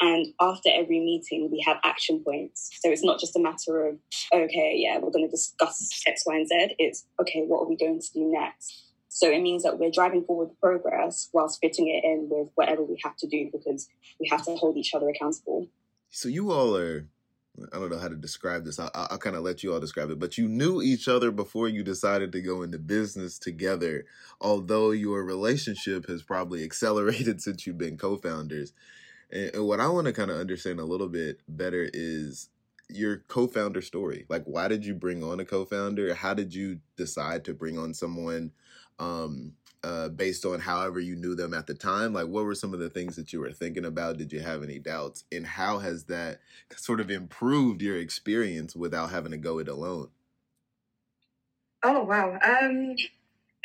And 0.00 0.26
after 0.40 0.68
every 0.72 0.98
meeting, 0.98 1.48
we 1.52 1.62
have 1.64 1.76
action 1.84 2.24
points. 2.24 2.70
So 2.80 2.90
it's 2.90 3.04
not 3.04 3.20
just 3.20 3.36
a 3.36 3.40
matter 3.40 3.86
of, 3.86 3.98
okay, 4.34 4.74
yeah, 4.76 4.98
we're 4.98 5.12
going 5.12 5.24
to 5.24 5.30
discuss 5.30 6.02
X, 6.06 6.24
Y, 6.26 6.34
and 6.34 6.48
Z. 6.48 6.74
It's, 6.78 7.06
okay, 7.20 7.42
what 7.46 7.62
are 7.62 7.68
we 7.68 7.76
going 7.76 8.00
to 8.00 8.12
do 8.12 8.32
next? 8.32 8.82
So 9.08 9.30
it 9.30 9.42
means 9.42 9.62
that 9.62 9.78
we're 9.78 9.90
driving 9.90 10.24
forward 10.24 10.50
the 10.50 10.54
progress 10.54 11.28
whilst 11.32 11.60
fitting 11.60 11.86
it 11.86 12.02
in 12.02 12.28
with 12.30 12.48
whatever 12.54 12.82
we 12.82 12.98
have 13.04 13.16
to 13.18 13.28
do 13.28 13.50
because 13.52 13.86
we 14.18 14.26
have 14.28 14.44
to 14.46 14.56
hold 14.56 14.76
each 14.76 14.94
other 14.94 15.08
accountable. 15.08 15.68
So 16.12 16.28
you 16.28 16.52
all 16.52 16.76
are 16.76 17.06
I 17.72 17.78
don't 17.78 17.90
know 17.90 17.98
how 17.98 18.08
to 18.08 18.16
describe 18.16 18.64
this. 18.64 18.78
I, 18.78 18.88
will 19.10 19.18
kind 19.18 19.36
of 19.36 19.42
let 19.42 19.62
you 19.62 19.72
all 19.72 19.80
describe 19.80 20.10
it. 20.10 20.18
But 20.18 20.38
you 20.38 20.48
knew 20.48 20.80
each 20.80 21.06
other 21.06 21.30
before 21.30 21.68
you 21.68 21.82
decided 21.82 22.32
to 22.32 22.40
go 22.40 22.62
into 22.62 22.78
business 22.78 23.38
together, 23.38 24.06
although 24.40 24.90
your 24.90 25.22
relationship 25.22 26.06
has 26.08 26.22
probably 26.22 26.64
accelerated 26.64 27.42
since 27.42 27.66
you've 27.66 27.78
been 27.78 27.98
co 27.98 28.16
founders. 28.16 28.72
And, 29.30 29.54
and 29.54 29.66
what 29.66 29.80
I 29.80 29.88
want 29.88 30.06
to 30.06 30.12
kind 30.12 30.30
of 30.30 30.38
understand 30.38 30.80
a 30.80 30.84
little 30.84 31.08
bit 31.08 31.40
better 31.48 31.88
is 31.92 32.48
your 32.88 33.18
co 33.28 33.46
founder 33.46 33.82
story. 33.82 34.24
Like, 34.28 34.44
why 34.44 34.68
did 34.68 34.84
you 34.84 34.94
bring 34.94 35.22
on 35.22 35.40
a 35.40 35.44
co 35.44 35.64
founder? 35.64 36.14
How 36.14 36.34
did 36.34 36.54
you 36.54 36.80
decide 36.96 37.44
to 37.44 37.54
bring 37.54 37.78
on 37.78 37.92
someone 37.92 38.52
um, 38.98 39.52
uh, 39.84 40.08
based 40.08 40.44
on 40.44 40.60
however 40.60 41.00
you 41.00 41.16
knew 41.16 41.34
them 41.34 41.54
at 41.54 41.66
the 41.66 41.74
time? 41.74 42.12
Like, 42.12 42.28
what 42.28 42.44
were 42.44 42.54
some 42.54 42.72
of 42.72 42.80
the 42.80 42.90
things 42.90 43.16
that 43.16 43.32
you 43.32 43.40
were 43.40 43.52
thinking 43.52 43.84
about? 43.84 44.18
Did 44.18 44.32
you 44.32 44.40
have 44.40 44.62
any 44.62 44.78
doubts? 44.78 45.24
And 45.32 45.46
how 45.46 45.78
has 45.78 46.04
that 46.04 46.40
sort 46.76 47.00
of 47.00 47.10
improved 47.10 47.82
your 47.82 47.96
experience 47.96 48.76
without 48.76 49.10
having 49.10 49.32
to 49.32 49.38
go 49.38 49.58
it 49.58 49.68
alone? 49.68 50.08
Oh, 51.82 52.04
wow. 52.04 52.38
Um, 52.44 52.94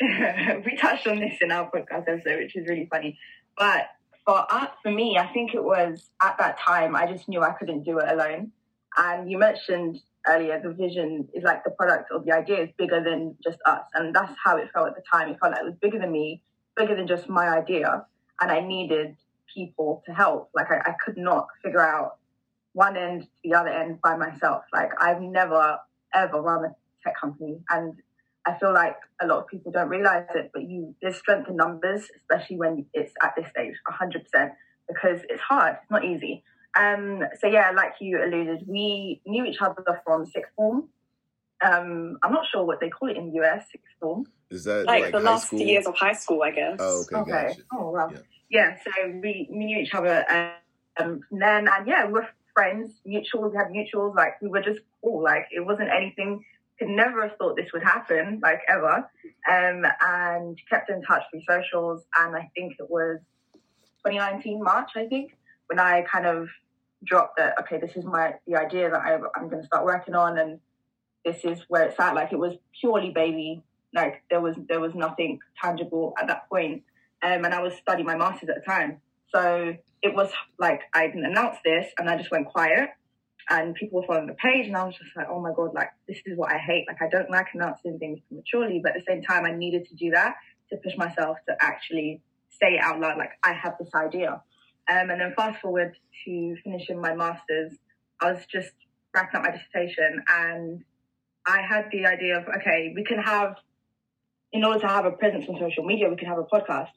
we 0.00 0.76
touched 0.76 1.06
on 1.06 1.20
this 1.20 1.38
in 1.40 1.52
our 1.52 1.70
podcast 1.70 2.08
episode, 2.08 2.38
which 2.38 2.56
is 2.56 2.68
really 2.68 2.88
funny. 2.90 3.18
But 3.56 3.88
for 4.24 4.44
us, 4.52 4.70
for 4.82 4.90
me, 4.90 5.16
I 5.18 5.32
think 5.32 5.54
it 5.54 5.62
was 5.62 6.10
at 6.22 6.36
that 6.38 6.58
time, 6.58 6.96
I 6.96 7.10
just 7.10 7.28
knew 7.28 7.42
I 7.42 7.52
couldn't 7.52 7.84
do 7.84 7.98
it 7.98 8.10
alone. 8.10 8.52
And 8.96 9.30
you 9.30 9.38
mentioned 9.38 10.00
earlier, 10.28 10.60
the 10.62 10.72
vision 10.72 11.28
is 11.34 11.42
like 11.44 11.64
the 11.64 11.70
product 11.70 12.10
or 12.12 12.22
the 12.24 12.32
idea 12.32 12.62
is 12.62 12.70
bigger 12.78 13.02
than 13.02 13.36
just 13.42 13.58
us. 13.66 13.82
And 13.94 14.14
that's 14.14 14.32
how 14.44 14.56
it 14.56 14.68
felt 14.72 14.88
at 14.88 14.94
the 14.94 15.02
time. 15.10 15.30
It 15.30 15.38
felt 15.40 15.52
like 15.52 15.62
it 15.62 15.66
was 15.66 15.76
bigger 15.80 15.98
than 15.98 16.12
me, 16.12 16.42
bigger 16.76 16.94
than 16.94 17.06
just 17.06 17.28
my 17.28 17.48
idea. 17.48 18.06
And 18.40 18.50
I 18.50 18.60
needed 18.60 19.16
people 19.54 20.02
to 20.06 20.12
help. 20.12 20.50
Like 20.54 20.66
I, 20.70 20.90
I 20.90 20.94
could 21.04 21.16
not 21.16 21.48
figure 21.62 21.84
out 21.84 22.18
one 22.72 22.96
end 22.96 23.22
to 23.22 23.28
the 23.42 23.54
other 23.54 23.70
end 23.70 24.00
by 24.02 24.16
myself. 24.16 24.64
Like 24.72 24.90
I've 25.00 25.20
never, 25.20 25.78
ever 26.14 26.40
run 26.40 26.64
a 26.64 26.74
tech 27.02 27.20
company. 27.20 27.60
And 27.70 27.94
I 28.46 28.58
feel 28.58 28.72
like 28.72 28.96
a 29.20 29.26
lot 29.26 29.40
of 29.40 29.46
people 29.48 29.72
don't 29.72 29.88
realize 29.88 30.26
it, 30.34 30.50
but 30.54 30.62
you 30.62 30.94
there's 31.02 31.16
strength 31.16 31.48
in 31.48 31.56
numbers, 31.56 32.08
especially 32.16 32.56
when 32.56 32.86
it's 32.94 33.12
at 33.22 33.34
this 33.36 33.46
stage, 33.50 33.74
100%, 33.86 34.52
because 34.88 35.20
it's 35.28 35.42
hard, 35.42 35.76
it's 35.82 35.90
not 35.90 36.04
easy. 36.04 36.44
Um, 36.78 37.24
so 37.40 37.48
yeah, 37.48 37.72
like 37.74 37.94
you 38.00 38.22
alluded, 38.22 38.64
we 38.66 39.20
knew 39.26 39.44
each 39.44 39.60
other 39.60 40.00
from 40.04 40.26
sixth 40.26 40.52
form. 40.54 40.88
Um, 41.60 42.18
I'm 42.22 42.32
not 42.32 42.46
sure 42.50 42.64
what 42.64 42.80
they 42.80 42.88
call 42.88 43.10
it 43.10 43.16
in 43.16 43.32
the 43.32 43.40
US, 43.42 43.64
sixth 43.72 43.86
form. 44.00 44.26
Is 44.50 44.64
that 44.64 44.86
like, 44.86 45.02
like 45.02 45.12
the 45.12 45.20
last 45.20 45.48
school? 45.48 45.60
years 45.60 45.86
of 45.86 45.96
high 45.96 46.12
school, 46.12 46.42
I 46.42 46.52
guess. 46.52 46.76
Oh, 46.78 47.02
okay, 47.02 47.16
Okay. 47.16 47.30
gotcha. 47.48 47.62
Oh 47.72 47.90
well. 47.90 48.10
Yeah. 48.12 48.18
Yeah. 48.50 48.76
So 48.84 49.10
we, 49.22 49.48
we 49.50 49.64
knew 49.64 49.78
each 49.78 49.94
other, 49.94 50.24
um, 50.30 51.20
and 51.30 51.42
then 51.42 51.68
and 51.68 51.86
yeah, 51.86 52.06
we 52.06 52.12
were 52.12 52.28
friends, 52.54 53.00
mutuals. 53.06 53.52
We 53.52 53.56
had 53.56 53.68
mutuals. 53.68 54.14
Like 54.14 54.40
we 54.40 54.48
were 54.48 54.62
just 54.62 54.80
cool. 55.02 55.22
Like 55.22 55.46
it 55.50 55.64
wasn't 55.64 55.90
anything. 55.90 56.44
Could 56.78 56.90
never 56.90 57.26
have 57.26 57.36
thought 57.38 57.56
this 57.56 57.72
would 57.72 57.82
happen, 57.82 58.38
like 58.40 58.60
ever. 58.68 58.98
Um, 59.50 59.82
and 60.00 60.56
kept 60.70 60.90
in 60.90 61.02
touch 61.02 61.24
through 61.30 61.42
socials. 61.48 62.04
And 62.20 62.36
I 62.36 62.48
think 62.54 62.74
it 62.78 62.88
was 62.88 63.18
2019 64.06 64.62
March. 64.62 64.90
I 64.94 65.06
think 65.06 65.36
when 65.66 65.80
I 65.80 66.02
kind 66.02 66.24
of 66.26 66.48
dropped 67.04 67.36
that. 67.38 67.54
Okay, 67.60 67.78
this 67.78 67.96
is 67.96 68.04
my 68.04 68.34
the 68.46 68.56
idea 68.56 68.90
that 68.90 69.00
I, 69.00 69.14
I'm 69.36 69.48
going 69.48 69.62
to 69.62 69.66
start 69.66 69.84
working 69.84 70.14
on, 70.14 70.38
and 70.38 70.60
this 71.24 71.44
is 71.44 71.60
where 71.68 71.84
it's 71.84 71.98
at. 71.98 72.14
Like 72.14 72.32
it 72.32 72.38
was 72.38 72.54
purely 72.80 73.10
baby. 73.10 73.62
Like 73.94 74.22
there 74.30 74.40
was 74.40 74.56
there 74.68 74.80
was 74.80 74.94
nothing 74.94 75.40
tangible 75.62 76.14
at 76.20 76.28
that 76.28 76.48
point. 76.48 76.82
Um, 77.22 77.44
and 77.44 77.52
I 77.52 77.62
was 77.62 77.74
studying 77.74 78.06
my 78.06 78.16
masters 78.16 78.48
at 78.48 78.56
the 78.56 78.70
time, 78.70 79.00
so 79.34 79.74
it 80.02 80.14
was 80.14 80.30
like 80.58 80.82
I 80.94 81.06
didn't 81.06 81.24
announce 81.24 81.56
this, 81.64 81.86
and 81.98 82.08
I 82.08 82.16
just 82.16 82.30
went 82.30 82.48
quiet. 82.48 82.90
And 83.50 83.74
people 83.74 84.00
were 84.00 84.06
following 84.06 84.26
the 84.26 84.34
page, 84.34 84.66
and 84.66 84.76
I 84.76 84.84
was 84.84 84.94
just 84.94 85.16
like, 85.16 85.26
"Oh 85.30 85.40
my 85.40 85.52
god! 85.56 85.72
Like 85.74 85.90
this 86.06 86.18
is 86.26 86.36
what 86.36 86.52
I 86.52 86.58
hate. 86.58 86.84
Like 86.86 87.00
I 87.00 87.08
don't 87.08 87.30
like 87.30 87.46
announcing 87.54 87.98
things 87.98 88.20
prematurely, 88.28 88.80
but 88.82 88.94
at 88.94 88.98
the 88.98 89.10
same 89.10 89.22
time, 89.22 89.46
I 89.46 89.52
needed 89.52 89.88
to 89.88 89.94
do 89.94 90.10
that 90.10 90.34
to 90.70 90.76
push 90.76 90.96
myself 90.98 91.38
to 91.48 91.56
actually 91.58 92.20
say 92.50 92.74
it 92.74 92.82
out 92.82 93.00
loud. 93.00 93.16
Like 93.16 93.30
I 93.42 93.54
have 93.54 93.76
this 93.78 93.94
idea." 93.94 94.42
Um, 94.90 95.10
and 95.10 95.20
then 95.20 95.34
fast 95.36 95.60
forward 95.60 95.94
to 96.24 96.56
finishing 96.64 97.00
my 97.00 97.14
master's, 97.14 97.72
I 98.20 98.32
was 98.32 98.44
just 98.50 98.72
wrapping 99.14 99.36
up 99.36 99.42
my 99.42 99.50
dissertation 99.50 100.22
and 100.28 100.82
I 101.46 101.62
had 101.62 101.86
the 101.92 102.06
idea 102.06 102.38
of, 102.38 102.44
okay, 102.48 102.92
we 102.94 103.04
can 103.04 103.18
have, 103.18 103.56
in 104.52 104.64
order 104.64 104.80
to 104.80 104.88
have 104.88 105.04
a 105.04 105.10
presence 105.10 105.46
on 105.48 105.58
social 105.58 105.84
media, 105.84 106.08
we 106.08 106.16
can 106.16 106.28
have 106.28 106.38
a 106.38 106.44
podcast. 106.44 106.90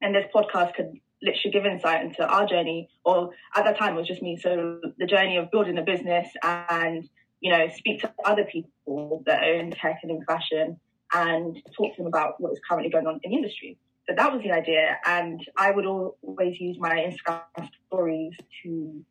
And 0.00 0.14
this 0.14 0.26
podcast 0.34 0.74
could 0.74 0.92
literally 1.22 1.52
give 1.52 1.64
insight 1.64 2.04
into 2.04 2.26
our 2.26 2.46
journey, 2.46 2.88
or 3.04 3.30
at 3.54 3.64
that 3.64 3.78
time 3.78 3.94
it 3.94 3.98
was 3.98 4.08
just 4.08 4.22
me. 4.22 4.36
So 4.36 4.80
the 4.98 5.06
journey 5.06 5.36
of 5.36 5.50
building 5.50 5.78
a 5.78 5.82
business 5.82 6.28
and, 6.42 7.08
you 7.40 7.52
know, 7.52 7.68
speak 7.76 8.00
to 8.00 8.12
other 8.24 8.44
people 8.44 9.22
that 9.26 9.42
are 9.42 9.54
in 9.54 9.70
tech 9.70 10.00
and 10.02 10.10
in 10.10 10.24
fashion 10.24 10.80
and 11.14 11.56
talk 11.76 11.94
to 11.94 12.02
them 12.02 12.06
about 12.06 12.40
what 12.40 12.52
is 12.52 12.60
currently 12.68 12.90
going 12.90 13.06
on 13.06 13.20
in 13.22 13.30
the 13.30 13.36
industry. 13.36 13.78
So 14.08 14.14
that 14.16 14.32
was 14.32 14.42
the 14.42 14.50
idea. 14.50 14.98
And 15.06 15.40
I 15.56 15.70
would 15.70 15.86
always 15.86 16.60
use 16.60 16.76
my 16.78 16.96
Instagram 16.96 17.68
stories 17.86 18.32
to 18.62 19.04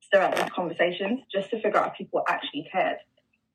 stir 0.00 0.22
up 0.22 0.36
these 0.36 0.50
conversations 0.50 1.20
just 1.32 1.50
to 1.50 1.60
figure 1.60 1.78
out 1.78 1.92
if 1.92 1.98
people 1.98 2.22
actually 2.28 2.68
cared. 2.70 2.98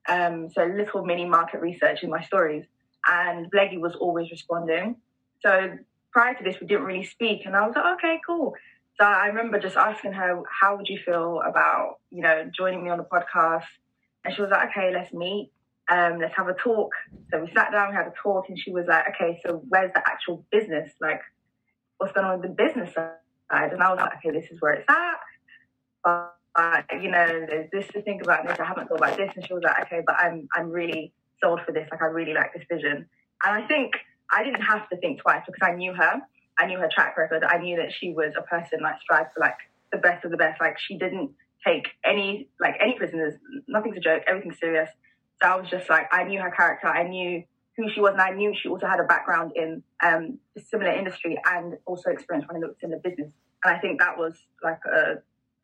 Um, 0.09 0.49
so 0.49 0.65
little 0.65 1.05
mini 1.05 1.25
market 1.25 1.61
research 1.61 2.03
in 2.03 2.09
my 2.09 2.23
stories. 2.23 2.65
And 3.09 3.49
Bleggy 3.51 3.79
was 3.79 3.95
always 3.95 4.29
responding. 4.31 4.97
So 5.41 5.77
prior 6.11 6.33
to 6.33 6.43
this, 6.43 6.59
we 6.59 6.67
didn't 6.67 6.83
really 6.83 7.05
speak. 7.05 7.45
And 7.45 7.55
I 7.55 7.65
was 7.65 7.75
like, 7.75 7.97
okay, 7.97 8.19
cool. 8.25 8.55
So 8.99 9.05
I 9.05 9.27
remember 9.27 9.59
just 9.59 9.77
asking 9.77 10.13
her, 10.13 10.41
how 10.59 10.75
would 10.75 10.87
you 10.89 10.97
feel 11.05 11.41
about, 11.45 11.99
you 12.11 12.21
know, 12.21 12.49
joining 12.53 12.83
me 12.83 12.89
on 12.89 12.97
the 12.97 13.03
podcast? 13.05 13.65
And 14.25 14.33
she 14.33 14.41
was 14.41 14.51
like, 14.51 14.71
okay, 14.71 14.91
let's 14.91 15.13
meet 15.13 15.51
um, 15.89 16.19
let's 16.19 16.35
have 16.35 16.47
a 16.47 16.53
talk. 16.53 16.91
So 17.31 17.41
we 17.41 17.51
sat 17.53 17.71
down, 17.71 17.89
we 17.89 17.95
had 17.95 18.07
a 18.07 18.13
talk, 18.21 18.45
and 18.49 18.59
she 18.59 18.71
was 18.71 18.85
like, 18.87 19.05
okay, 19.15 19.39
so 19.45 19.63
where's 19.69 19.91
the 19.93 20.01
actual 20.05 20.45
business? 20.51 20.91
Like, 20.99 21.21
what's 21.97 22.13
going 22.13 22.25
on 22.25 22.39
with 22.39 22.49
the 22.49 22.55
business 22.55 22.93
side? 22.93 23.11
And 23.49 23.81
I 23.81 23.89
was 23.91 23.99
like, 23.99 24.17
okay, 24.17 24.37
this 24.37 24.49
is 24.51 24.61
where 24.61 24.73
it's 24.73 24.85
at. 24.89 25.19
But, 26.03 26.35
uh, 26.55 26.81
you 27.01 27.09
know, 27.09 27.45
there's 27.47 27.69
this 27.71 27.87
to 27.93 28.01
think 28.01 28.21
about, 28.21 28.47
this. 28.47 28.59
I 28.59 28.65
haven't 28.65 28.87
thought 28.87 28.97
about 28.97 29.17
this. 29.17 29.31
And 29.35 29.45
she 29.45 29.53
was 29.53 29.63
like, 29.63 29.85
okay, 29.85 30.01
but 30.05 30.15
I'm, 30.19 30.47
I'm 30.53 30.69
really 30.69 31.13
sold 31.41 31.61
for 31.65 31.71
this. 31.71 31.87
Like, 31.91 32.01
I 32.01 32.05
really 32.05 32.33
like 32.33 32.53
this 32.53 32.65
vision. 32.69 33.07
And 33.43 33.63
I 33.63 33.65
think 33.67 33.93
I 34.31 34.43
didn't 34.43 34.61
have 34.61 34.89
to 34.89 34.97
think 34.97 35.21
twice 35.21 35.43
because 35.45 35.61
I 35.65 35.73
knew 35.73 35.93
her. 35.93 36.21
I 36.59 36.65
knew 36.65 36.79
her 36.79 36.89
track 36.93 37.17
record. 37.17 37.43
I 37.43 37.59
knew 37.59 37.77
that 37.77 37.93
she 37.97 38.13
was 38.13 38.33
a 38.37 38.41
person 38.41 38.79
like 38.81 38.99
strive 39.01 39.27
for 39.33 39.39
like 39.39 39.57
the 39.91 39.99
best 39.99 40.25
of 40.25 40.31
the 40.31 40.37
best. 40.37 40.59
Like 40.59 40.77
she 40.79 40.97
didn't 40.97 41.31
take 41.65 41.87
any 42.03 42.49
like 42.59 42.75
any 42.81 42.95
prisoners. 42.97 43.33
Nothing's 43.67 43.97
a 43.97 43.99
joke. 43.99 44.23
Everything's 44.27 44.59
serious. 44.59 44.89
So 45.41 45.47
I 45.47 45.55
was 45.55 45.69
just 45.69 45.89
like, 45.89 46.07
I 46.11 46.23
knew 46.23 46.41
her 46.41 46.51
character, 46.51 46.87
I 46.87 47.07
knew 47.07 47.43
who 47.75 47.89
she 47.91 47.99
was, 47.99 48.13
and 48.13 48.21
I 48.21 48.31
knew 48.31 48.53
she 48.59 48.69
also 48.69 48.87
had 48.87 48.99
a 48.99 49.03
background 49.03 49.51
in 49.55 49.83
um, 50.03 50.39
a 50.57 50.61
similar 50.61 50.91
industry 50.91 51.37
and 51.45 51.77
also 51.85 52.09
experience 52.09 52.47
running 52.49 52.67
a 52.67 52.73
similar 52.81 52.99
business. 52.99 53.31
And 53.63 53.75
I 53.75 53.79
think 53.79 53.99
that 53.99 54.17
was 54.17 54.33
like 54.63 54.79
a, 54.91 55.15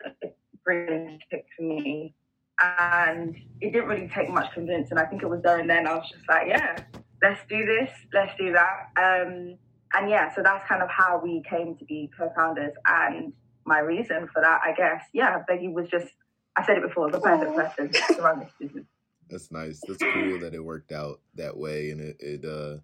a 0.05 0.29
brilliant 0.63 1.23
pick 1.31 1.45
for 1.57 1.63
me. 1.63 2.13
And 2.61 3.35
it 3.61 3.73
didn't 3.73 3.87
really 3.87 4.07
take 4.07 4.29
much 4.29 4.53
convincing. 4.53 4.97
I 4.97 5.05
think 5.05 5.23
it 5.23 5.29
was 5.29 5.41
there 5.41 5.57
and 5.57 5.69
then 5.69 5.87
I 5.87 5.95
was 5.95 6.07
just 6.09 6.23
like, 6.29 6.47
yeah, 6.47 6.77
let's 7.21 7.39
do 7.49 7.65
this, 7.65 7.89
let's 8.13 8.33
do 8.37 8.53
that. 8.53 8.89
Um, 8.95 9.57
and 9.95 10.09
yeah, 10.09 10.33
so 10.35 10.41
that's 10.43 10.67
kind 10.67 10.83
of 10.83 10.89
how 10.89 11.19
we 11.23 11.41
came 11.49 11.75
to 11.77 11.85
be 11.85 12.11
co-founders. 12.17 12.73
And 12.85 13.33
my 13.65 13.79
reason 13.79 14.27
for 14.31 14.41
that, 14.41 14.61
I 14.63 14.73
guess, 14.73 15.03
yeah, 15.13 15.39
Becky 15.47 15.67
was 15.67 15.89
just, 15.89 16.07
I 16.55 16.65
said 16.65 16.77
it 16.77 16.83
before, 16.83 17.09
the 17.09 17.19
perfect 17.19 17.55
person 17.55 18.15
to 18.15 18.21
run 18.21 18.39
this 18.39 18.51
business. 18.59 18.85
That's 19.33 19.51
nice. 19.51 19.81
That's 19.87 19.97
cool 20.13 20.39
that 20.41 20.53
it 20.53 20.63
worked 20.63 20.91
out 20.91 21.19
that 21.33 21.57
way, 21.57 21.89
and 21.89 21.99
it, 21.99 22.17
it 22.19 22.45
uh, 22.45 22.77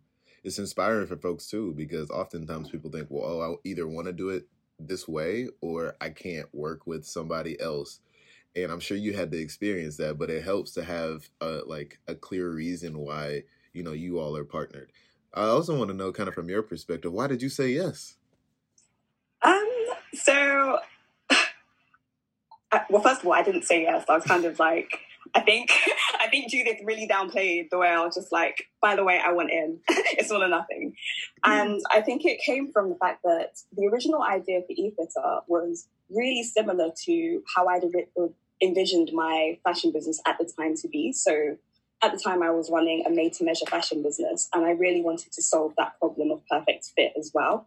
it's 0.44 0.58
inspiring 0.58 1.06
for 1.06 1.16
folks 1.16 1.46
too 1.46 1.76
because 1.78 2.10
oftentimes 2.10 2.72
people 2.72 2.90
think, 2.90 3.06
well, 3.12 3.24
oh, 3.24 3.54
I 3.54 3.70
either 3.70 3.88
want 3.88 4.08
to 4.08 4.14
do 4.14 4.30
it 4.30 4.48
this 4.80 5.08
way 5.08 5.50
or 5.62 5.96
I 6.02 6.10
can't 6.10 6.48
work 6.52 6.88
with 6.88 7.06
somebody 7.06 7.60
else. 7.62 8.00
And 8.56 8.72
I'm 8.72 8.80
sure 8.80 8.98
you 8.98 9.14
had 9.14 9.32
to 9.32 9.38
experience 9.38 9.98
that, 9.98 10.18
but 10.18 10.32
it 10.32 10.44
helps 10.44 10.72
to 10.72 10.84
have 10.84 11.30
a, 11.40 11.62
like 11.68 12.00
a 12.08 12.16
clear 12.16 12.50
reason 12.50 12.98
why 12.98 13.44
you 13.74 13.84
know 13.84 13.94
you 13.94 14.18
all 14.18 14.36
are 14.36 14.44
partnered. 14.44 14.92
I 15.36 15.44
also 15.44 15.78
want 15.78 15.92
to 15.92 15.96
know, 15.96 16.12
kind 16.12 16.28
of 16.28 16.34
from 16.34 16.50
your 16.50 16.64
perspective, 16.64 17.14
why 17.14 17.28
did 17.28 17.44
you 17.44 17.50
say 17.50 17.70
yes? 17.70 18.16
Um. 19.44 19.70
So, 20.16 20.80
well, 22.90 23.04
first 23.04 23.22
of 23.22 23.28
all, 23.28 23.34
I 23.34 23.44
didn't 23.44 23.66
say 23.66 23.84
yes. 23.84 24.06
I 24.10 24.16
was 24.16 24.24
kind 24.24 24.46
of 24.46 24.58
like 24.58 25.00
I 25.34 25.42
think 25.42 25.72
I 26.20 26.28
think 26.28 26.50
Judith 26.50 26.80
really 26.84 27.08
downplayed 27.08 27.70
the 27.70 27.78
way 27.78 27.88
I 27.88 28.04
was 28.04 28.16
just 28.16 28.32
like, 28.32 28.66
by 28.82 28.96
the 28.96 29.04
way, 29.04 29.20
I 29.24 29.32
went 29.32 29.52
in. 29.52 29.80
it's 29.88 30.32
all 30.32 30.44
or 30.44 30.48
nothing. 30.48 30.96
And 31.44 31.82
I 31.92 32.02
think 32.02 32.26
it 32.26 32.40
came 32.42 32.72
from 32.72 32.90
the 32.90 32.96
fact 32.96 33.24
that 33.24 33.60
the 33.76 33.88
original 33.88 34.24
idea 34.24 34.62
for 34.62 34.74
eFitter 34.74 35.42
was 35.48 35.88
really 36.10 36.44
similar 36.44 36.90
to 37.06 37.44
how 37.56 37.68
I'd 37.68 37.84
envisioned 38.62 39.12
my 39.14 39.58
fashion 39.64 39.92
business 39.92 40.22
at 40.26 40.38
the 40.38 40.52
time 40.58 40.76
to 40.76 40.88
be. 40.88 41.14
So 41.14 41.58
at 42.02 42.12
the 42.12 42.20
time 42.20 42.42
I 42.42 42.52
was 42.52 42.70
running 42.72 43.04
a 43.06 43.10
made 43.10 43.34
to 43.34 43.44
measure 43.44 43.66
fashion 43.66 44.04
business 44.04 44.50
and 44.54 44.66
I 44.66 44.72
really 44.72 45.02
wanted 45.02 45.32
to 45.34 45.42
solve 45.42 45.74
that 45.78 46.00
problem 46.00 46.32
of 46.32 46.42
perfect 46.48 46.92
fit 46.96 47.14
as 47.18 47.32
well. 47.34 47.66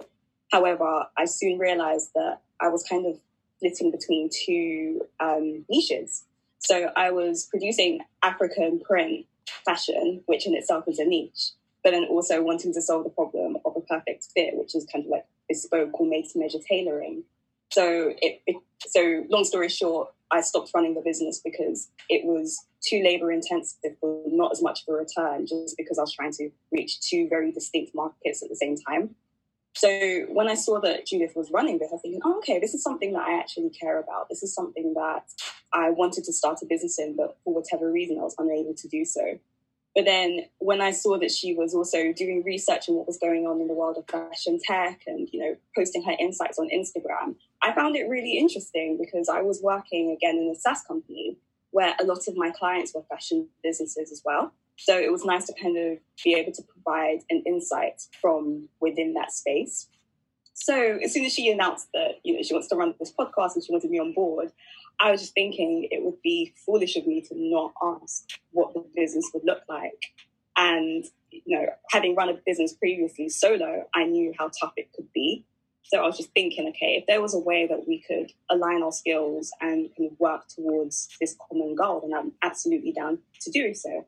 However, 0.50 1.06
I 1.16 1.24
soon 1.24 1.58
realized 1.58 2.10
that 2.14 2.40
I 2.60 2.68
was 2.68 2.82
kind 2.82 3.06
of 3.06 3.18
splitting 3.56 3.90
between 3.90 4.28
two 4.28 5.02
um, 5.20 5.64
niches. 5.68 6.24
So 6.62 6.90
I 6.96 7.10
was 7.10 7.46
producing 7.50 8.00
African 8.22 8.80
print 8.80 9.26
fashion, 9.64 10.22
which 10.26 10.46
in 10.46 10.54
itself 10.54 10.84
is 10.86 10.98
a 10.98 11.04
niche, 11.04 11.50
but 11.82 11.90
then 11.90 12.04
also 12.04 12.42
wanting 12.42 12.72
to 12.74 12.80
solve 12.80 13.04
the 13.04 13.10
problem 13.10 13.56
of 13.64 13.76
a 13.76 13.80
perfect 13.80 14.28
fit, 14.34 14.54
which 14.54 14.74
is 14.74 14.86
kind 14.92 15.04
of 15.04 15.10
like 15.10 15.26
bespoke 15.48 16.00
or 16.00 16.06
made 16.06 16.28
to 16.30 16.38
measure 16.38 16.58
tailoring. 16.66 17.24
So 17.70 18.14
it, 18.20 18.42
it, 18.46 18.56
so 18.80 19.24
long 19.28 19.44
story 19.44 19.68
short, 19.68 20.12
I 20.30 20.40
stopped 20.40 20.70
running 20.74 20.94
the 20.94 21.00
business 21.00 21.40
because 21.44 21.88
it 22.08 22.24
was 22.24 22.64
too 22.80 23.02
labor 23.02 23.32
intensive 23.32 23.96
for 24.00 24.22
not 24.26 24.52
as 24.52 24.62
much 24.62 24.82
of 24.82 24.94
a 24.94 24.98
return, 24.98 25.46
just 25.46 25.76
because 25.76 25.98
I 25.98 26.02
was 26.02 26.14
trying 26.14 26.32
to 26.34 26.50
reach 26.70 27.00
two 27.00 27.28
very 27.28 27.50
distinct 27.52 27.94
markets 27.94 28.42
at 28.42 28.48
the 28.48 28.56
same 28.56 28.76
time. 28.76 29.14
So 29.74 30.26
when 30.28 30.48
I 30.48 30.54
saw 30.54 30.80
that 30.80 31.06
Judith 31.06 31.32
was 31.34 31.50
running 31.50 31.78
this, 31.78 31.88
I 31.90 31.94
was 31.94 32.02
thinking, 32.02 32.20
oh, 32.24 32.38
okay, 32.38 32.58
this 32.58 32.74
is 32.74 32.82
something 32.82 33.12
that 33.14 33.26
I 33.26 33.38
actually 33.38 33.70
care 33.70 33.98
about. 33.98 34.28
This 34.28 34.42
is 34.42 34.54
something 34.54 34.94
that 34.94 35.24
I 35.72 35.90
wanted 35.90 36.24
to 36.24 36.32
start 36.32 36.58
a 36.62 36.66
business 36.66 36.98
in, 36.98 37.16
but 37.16 37.38
for 37.42 37.54
whatever 37.54 37.90
reason, 37.90 38.18
I 38.18 38.22
was 38.22 38.34
unable 38.38 38.74
to 38.74 38.88
do 38.88 39.04
so. 39.04 39.38
But 39.94 40.06
then 40.06 40.46
when 40.58 40.80
I 40.80 40.90
saw 40.90 41.18
that 41.18 41.30
she 41.30 41.54
was 41.54 41.74
also 41.74 42.12
doing 42.12 42.42
research 42.44 42.88
on 42.88 42.96
what 42.96 43.06
was 43.06 43.18
going 43.18 43.46
on 43.46 43.60
in 43.60 43.68
the 43.68 43.74
world 43.74 43.98
of 43.98 44.08
fashion 44.08 44.58
tech 44.62 45.02
and, 45.06 45.28
you 45.32 45.40
know, 45.40 45.56
posting 45.76 46.02
her 46.04 46.16
insights 46.18 46.58
on 46.58 46.68
Instagram, 46.70 47.36
I 47.62 47.72
found 47.72 47.96
it 47.96 48.08
really 48.08 48.38
interesting 48.38 48.98
because 48.98 49.28
I 49.28 49.42
was 49.42 49.60
working 49.62 50.10
again 50.10 50.36
in 50.36 50.52
a 50.54 50.58
SaaS 50.58 50.82
company 50.82 51.36
where 51.72 51.94
a 52.00 52.04
lot 52.04 52.26
of 52.26 52.36
my 52.36 52.50
clients 52.50 52.94
were 52.94 53.02
fashion 53.02 53.48
businesses 53.62 54.10
as 54.12 54.22
well. 54.24 54.52
So 54.84 54.98
it 54.98 55.12
was 55.12 55.24
nice 55.24 55.46
to 55.46 55.54
kind 55.54 55.78
of 55.78 55.98
be 56.24 56.34
able 56.34 56.50
to 56.50 56.62
provide 56.62 57.20
an 57.30 57.44
insight 57.46 58.02
from 58.20 58.68
within 58.80 59.14
that 59.14 59.30
space. 59.30 59.88
So 60.54 60.98
as 61.04 61.12
soon 61.12 61.24
as 61.24 61.32
she 61.32 61.52
announced 61.52 61.86
that 61.94 62.16
you 62.24 62.34
know 62.34 62.42
she 62.42 62.52
wants 62.52 62.66
to 62.68 62.76
run 62.76 62.94
this 62.98 63.12
podcast 63.12 63.54
and 63.54 63.64
she 63.64 63.70
wanted 63.70 63.92
me 63.92 64.00
on 64.00 64.12
board, 64.12 64.50
I 64.98 65.12
was 65.12 65.20
just 65.20 65.34
thinking 65.34 65.86
it 65.92 66.02
would 66.02 66.20
be 66.20 66.52
foolish 66.66 66.96
of 66.96 67.06
me 67.06 67.20
to 67.20 67.34
not 67.36 67.72
ask 67.80 68.24
what 68.50 68.74
the 68.74 68.84
business 68.96 69.30
would 69.32 69.44
look 69.44 69.62
like. 69.68 70.02
And 70.56 71.04
you 71.30 71.56
know, 71.58 71.66
having 71.90 72.16
run 72.16 72.28
a 72.28 72.38
business 72.44 72.72
previously 72.72 73.28
solo, 73.28 73.84
I 73.94 74.02
knew 74.04 74.34
how 74.36 74.50
tough 74.60 74.72
it 74.76 74.92
could 74.92 75.12
be. 75.12 75.46
So 75.84 75.98
I 75.98 76.06
was 76.06 76.16
just 76.16 76.30
thinking, 76.30 76.66
okay, 76.70 76.96
if 76.96 77.06
there 77.06 77.22
was 77.22 77.34
a 77.34 77.38
way 77.38 77.68
that 77.68 77.86
we 77.86 78.02
could 78.02 78.32
align 78.50 78.82
our 78.82 78.92
skills 78.92 79.52
and 79.60 79.90
kind 79.96 80.10
of 80.10 80.18
work 80.18 80.48
towards 80.48 81.08
this 81.20 81.36
common 81.48 81.76
goal, 81.76 82.00
then 82.00 82.18
I'm 82.18 82.32
absolutely 82.42 82.92
down 82.92 83.18
to 83.42 83.50
do 83.50 83.74
so. 83.74 84.06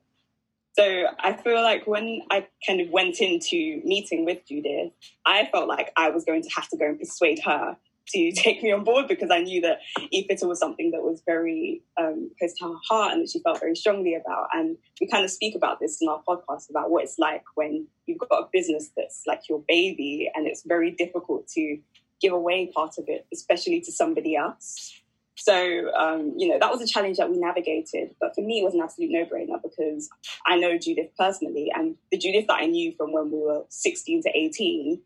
So 0.77 1.05
I 1.21 1.35
feel 1.35 1.63
like 1.63 1.87
when 1.87 2.23
I 2.31 2.49
kind 2.67 2.81
of 2.81 2.91
went 2.91 3.21
into 3.21 3.81
meeting 3.85 4.25
with 4.25 4.45
Judith, 4.47 4.93
I 5.25 5.49
felt 5.53 5.69
like 5.69 5.93
I 5.97 6.11
was 6.11 6.25
going 6.25 6.43
to 6.43 6.49
have 6.57 6.69
to 6.69 6.77
go 6.77 6.87
and 6.87 6.99
persuade 6.99 7.41
her 7.45 7.77
to 8.09 8.33
take 8.37 8.63
me 8.63 8.73
on 8.73 8.83
board 8.83 9.07
because 9.07 9.31
I 9.31 9.41
knew 9.41 9.61
that 9.61 9.79
eFitter 10.13 10.49
was 10.49 10.59
something 10.59 10.91
that 10.91 11.03
was 11.03 11.23
very 11.25 11.83
um, 11.97 12.31
close 12.39 12.55
to 12.59 12.65
her 12.65 12.75
heart 12.89 13.13
and 13.13 13.23
that 13.23 13.31
she 13.31 13.41
felt 13.41 13.61
very 13.61 13.77
strongly 13.77 14.15
about. 14.15 14.49
And 14.53 14.77
we 15.01 15.07
kind 15.07 15.25
of 15.25 15.31
speak 15.31 15.55
about 15.55 15.79
this 15.79 15.99
in 16.01 16.09
our 16.09 16.23
podcast 16.27 16.71
about 16.71 16.91
what 16.91 17.05
it's 17.05 17.19
like 17.19 17.45
when 17.55 17.87
you've 18.07 18.19
got 18.19 18.43
a 18.43 18.49
business 18.53 18.91
that's 18.97 19.23
like 19.27 19.49
your 19.49 19.63
baby 19.69 20.31
and 20.35 20.47
it's 20.47 20.65
very 20.67 20.91
difficult 20.91 21.47
to 21.49 21.79
give 22.21 22.33
away 22.33 22.71
part 22.75 22.99
of 22.99 23.05
it, 23.07 23.27
especially 23.33 23.81
to 23.83 23.93
somebody 23.93 24.35
else. 24.35 25.04
So, 25.37 25.93
um, 25.95 26.35
you 26.37 26.49
know, 26.49 26.59
that 26.59 26.71
was 26.71 26.81
a 26.81 26.87
challenge 26.87 27.17
that 27.17 27.31
we 27.31 27.39
navigated. 27.39 28.15
But 28.21 28.35
for 28.35 28.41
me, 28.41 28.61
it 28.61 28.65
was 28.65 28.75
an 28.75 28.81
absolute 28.81 29.11
no 29.11 29.25
brainer 29.25 29.61
because 29.63 30.09
I 30.47 30.57
know 30.57 30.79
Judith 30.79 31.11
personally. 31.19 31.71
And 31.75 31.97
the 32.13 32.19
Judith 32.19 32.47
that 32.47 32.61
I 32.61 32.67
knew 32.67 32.93
from 32.93 33.13
when 33.13 33.31
we 33.31 33.39
were 33.39 33.65
16 33.69 34.23
to 34.23 34.31
18 34.33 35.01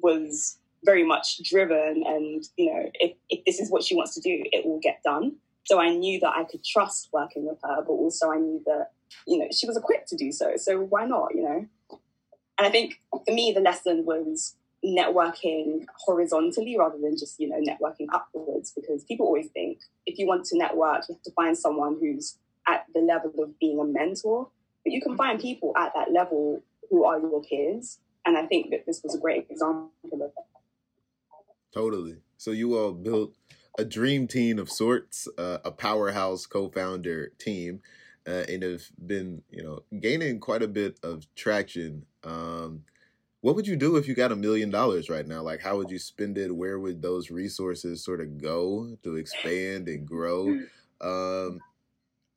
was 0.00 0.58
very 0.84 1.04
much 1.04 1.42
driven. 1.42 2.02
And, 2.06 2.44
you 2.56 2.72
know, 2.72 2.90
if, 2.94 3.12
if 3.30 3.44
this 3.44 3.60
is 3.60 3.70
what 3.70 3.82
she 3.82 3.94
wants 3.94 4.14
to 4.14 4.20
do, 4.20 4.42
it 4.52 4.66
will 4.66 4.80
get 4.80 5.02
done. 5.02 5.36
So 5.64 5.80
I 5.80 5.94
knew 5.94 6.20
that 6.20 6.34
I 6.36 6.44
could 6.44 6.64
trust 6.64 7.08
working 7.12 7.46
with 7.46 7.58
her, 7.62 7.82
but 7.82 7.92
also 7.92 8.30
I 8.30 8.38
knew 8.38 8.62
that, 8.66 8.88
you 9.26 9.38
know, 9.38 9.46
she 9.52 9.66
was 9.66 9.76
equipped 9.76 10.08
to 10.08 10.16
do 10.16 10.32
so. 10.32 10.56
So 10.56 10.80
why 10.80 11.06
not, 11.06 11.34
you 11.34 11.42
know? 11.42 11.66
And 12.58 12.66
I 12.66 12.70
think 12.70 13.00
for 13.10 13.32
me, 13.32 13.52
the 13.54 13.60
lesson 13.60 14.04
was 14.04 14.56
networking 14.84 15.84
horizontally 15.98 16.76
rather 16.76 16.98
than 16.98 17.16
just 17.16 17.38
you 17.38 17.48
know 17.48 17.60
networking 17.60 18.06
upwards 18.12 18.72
because 18.74 19.04
people 19.04 19.26
always 19.26 19.46
think 19.48 19.78
if 20.06 20.18
you 20.18 20.26
want 20.26 20.44
to 20.44 20.58
network 20.58 21.02
you 21.08 21.14
have 21.14 21.22
to 21.22 21.30
find 21.32 21.56
someone 21.56 21.96
who's 22.00 22.38
at 22.66 22.84
the 22.92 23.00
level 23.00 23.32
of 23.42 23.56
being 23.60 23.78
a 23.78 23.84
mentor 23.84 24.48
but 24.84 24.92
you 24.92 25.00
can 25.00 25.16
find 25.16 25.40
people 25.40 25.72
at 25.76 25.92
that 25.94 26.12
level 26.12 26.62
who 26.90 27.04
are 27.04 27.18
your 27.18 27.42
peers. 27.42 27.98
And 28.24 28.36
i 28.36 28.46
think 28.46 28.70
that 28.70 28.86
this 28.86 29.00
was 29.02 29.14
a 29.14 29.18
great 29.18 29.46
example 29.50 29.90
of 30.04 30.18
that. 30.18 30.32
Totally. 31.74 32.18
So 32.36 32.50
you 32.50 32.78
all 32.78 32.92
built 32.92 33.34
a 33.78 33.84
dream 33.84 34.28
team 34.28 34.58
of 34.58 34.68
sorts 34.68 35.26
uh, 35.38 35.58
a 35.64 35.70
powerhouse 35.70 36.46
co-founder 36.46 37.32
team 37.38 37.80
uh, 38.26 38.44
and 38.48 38.62
have 38.62 38.82
been 39.04 39.42
you 39.50 39.62
know 39.62 39.80
gaining 39.98 40.38
quite 40.38 40.62
a 40.62 40.68
bit 40.68 40.98
of 41.02 41.26
traction. 41.34 42.04
Um, 42.22 42.84
what 43.42 43.56
would 43.56 43.66
you 43.66 43.76
do 43.76 43.96
if 43.96 44.06
you 44.06 44.14
got 44.14 44.32
a 44.32 44.36
million 44.36 44.70
dollars 44.70 45.10
right 45.10 45.26
now? 45.26 45.42
Like, 45.42 45.60
how 45.60 45.76
would 45.76 45.90
you 45.90 45.98
spend 45.98 46.38
it? 46.38 46.54
Where 46.54 46.78
would 46.78 47.02
those 47.02 47.30
resources 47.30 48.02
sort 48.02 48.20
of 48.20 48.40
go 48.40 48.96
to 49.02 49.16
expand 49.16 49.88
and 49.88 50.06
grow? 50.06 50.60
Um, 51.00 51.58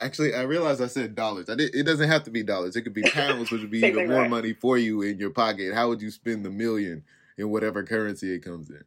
actually, 0.01 0.33
I 0.33 0.41
realized 0.41 0.81
I 0.81 0.87
said 0.87 1.13
dollars. 1.13 1.47
I 1.47 1.55
did, 1.55 1.75
it 1.75 1.83
doesn't 1.83 2.09
have 2.09 2.23
to 2.23 2.31
be 2.31 2.41
dollars. 2.41 2.75
It 2.75 2.81
could 2.81 2.95
be 2.95 3.03
pounds, 3.03 3.51
which 3.51 3.61
would 3.61 3.69
be 3.69 3.79
even 3.85 4.09
more 4.09 4.21
right. 4.21 4.29
money 4.29 4.53
for 4.53 4.79
you 4.79 5.03
in 5.03 5.19
your 5.19 5.29
pocket. 5.29 5.75
How 5.75 5.89
would 5.89 6.01
you 6.01 6.09
spend 6.09 6.43
the 6.43 6.49
million 6.49 7.03
in 7.37 7.51
whatever 7.51 7.83
currency 7.83 8.33
it 8.33 8.43
comes 8.43 8.71
in? 8.71 8.83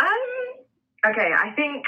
Um. 0.00 1.10
Okay, 1.12 1.30
I 1.38 1.50
think 1.54 1.84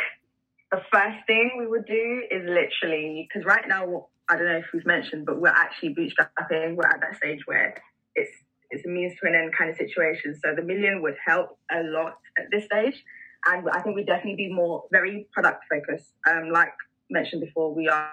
the 0.70 0.82
first 0.92 1.16
thing 1.26 1.52
we 1.58 1.66
would 1.66 1.86
do 1.86 2.22
is 2.30 2.42
literally 2.46 3.26
because 3.26 3.46
right 3.46 3.66
now 3.66 4.08
I 4.28 4.36
don't 4.36 4.46
know 4.46 4.56
if 4.56 4.66
we've 4.72 4.86
mentioned, 4.86 5.26
but 5.26 5.40
we're 5.40 5.48
actually 5.48 5.94
bootstrapping. 5.94 6.76
We're 6.76 6.86
at 6.86 7.00
that 7.00 7.16
stage 7.16 7.40
where 7.46 7.80
it's 8.14 8.30
it's 8.70 8.84
a 8.84 8.88
means 8.88 9.14
to 9.20 9.28
an 9.28 9.34
end 9.34 9.54
kind 9.56 9.70
of 9.70 9.76
situation. 9.76 10.38
So 10.44 10.54
the 10.54 10.62
million 10.62 11.00
would 11.00 11.16
help 11.26 11.58
a 11.72 11.82
lot 11.82 12.18
at 12.38 12.46
this 12.50 12.66
stage, 12.66 13.02
and 13.46 13.66
I 13.70 13.80
think 13.80 13.96
we'd 13.96 14.06
definitely 14.06 14.36
be 14.36 14.52
more 14.52 14.84
very 14.92 15.26
product 15.32 15.64
focused. 15.70 16.12
Um, 16.30 16.50
like 16.52 16.72
mentioned 17.10 17.40
before, 17.40 17.74
we 17.74 17.88
are 17.88 18.10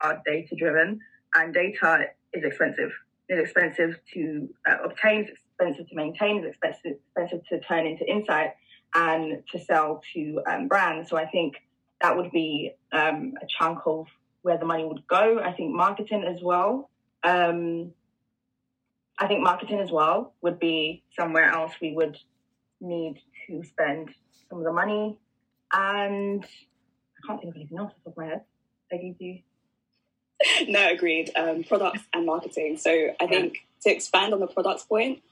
are 0.00 0.22
data 0.24 0.54
driven, 0.56 1.00
and 1.34 1.52
data 1.52 2.06
is 2.32 2.44
expensive. 2.44 2.90
It's 3.28 3.40
expensive 3.40 3.98
to 4.14 4.48
uh, 4.68 4.76
obtain. 4.84 5.22
It's 5.22 5.40
expensive 5.58 5.88
to 5.88 5.96
maintain. 5.96 6.44
It's 6.44 6.56
expensive, 6.56 6.98
expensive 7.16 7.46
to 7.48 7.60
turn 7.60 7.86
into 7.86 8.08
insight 8.08 8.50
and 8.94 9.42
to 9.50 9.58
sell 9.58 10.02
to 10.14 10.42
um, 10.46 10.68
brands. 10.68 11.10
So 11.10 11.16
I 11.16 11.26
think 11.26 11.54
that 12.00 12.16
would 12.16 12.30
be 12.30 12.72
um, 12.92 13.34
a 13.42 13.46
chunk 13.58 13.80
of 13.86 14.06
where 14.44 14.58
the 14.58 14.66
money 14.66 14.84
would 14.84 15.06
go. 15.06 15.40
I 15.42 15.52
think 15.52 15.74
marketing 15.74 16.22
as 16.22 16.42
well. 16.42 16.90
Um, 17.22 17.92
I 19.18 19.26
think 19.26 19.42
marketing 19.42 19.80
as 19.80 19.90
well 19.90 20.34
would 20.42 20.58
be 20.58 21.02
somewhere 21.16 21.50
else 21.50 21.72
we 21.80 21.94
would 21.94 22.18
need 22.78 23.20
to 23.46 23.62
spend 23.64 24.10
some 24.50 24.58
of 24.58 24.64
the 24.64 24.72
money. 24.72 25.18
And 25.72 26.44
I 26.44 27.26
can't 27.26 27.40
think 27.40 27.54
of 27.54 27.56
anything 27.56 27.78
else 27.78 27.92
off 27.92 27.96
the 28.04 28.10
top 28.10 28.18
of 28.18 28.22
my 28.22 28.26
head. 28.26 28.42
Do 28.90 29.24
you? 29.24 29.38
no, 30.68 30.90
agreed. 30.90 31.30
Um, 31.34 31.64
products 31.64 32.02
and 32.12 32.26
marketing. 32.26 32.76
So 32.76 33.14
I 33.18 33.26
think 33.26 33.56
to 33.82 33.90
expand 33.90 34.34
on 34.34 34.40
the 34.40 34.46
products 34.46 34.84
point, 34.84 35.22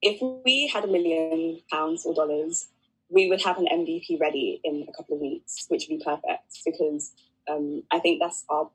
if 0.00 0.22
we 0.44 0.68
had 0.68 0.84
a 0.84 0.86
million 0.86 1.60
pounds 1.72 2.06
or 2.06 2.14
dollars, 2.14 2.68
we 3.08 3.28
would 3.28 3.42
have 3.42 3.58
an 3.58 3.66
MVP 3.66 4.20
ready 4.20 4.60
in 4.62 4.86
a 4.88 4.92
couple 4.92 5.16
of 5.16 5.20
weeks, 5.20 5.66
which 5.68 5.88
would 5.88 5.98
be 5.98 6.04
perfect 6.04 6.60
because 6.64 7.12
um, 7.48 7.82
I 7.90 7.98
think 7.98 8.20
that's 8.20 8.44
our 8.48 8.70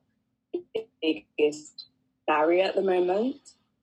biggest 1.02 1.86
barrier 2.26 2.64
at 2.64 2.74
the 2.74 2.82
moment, 2.82 3.36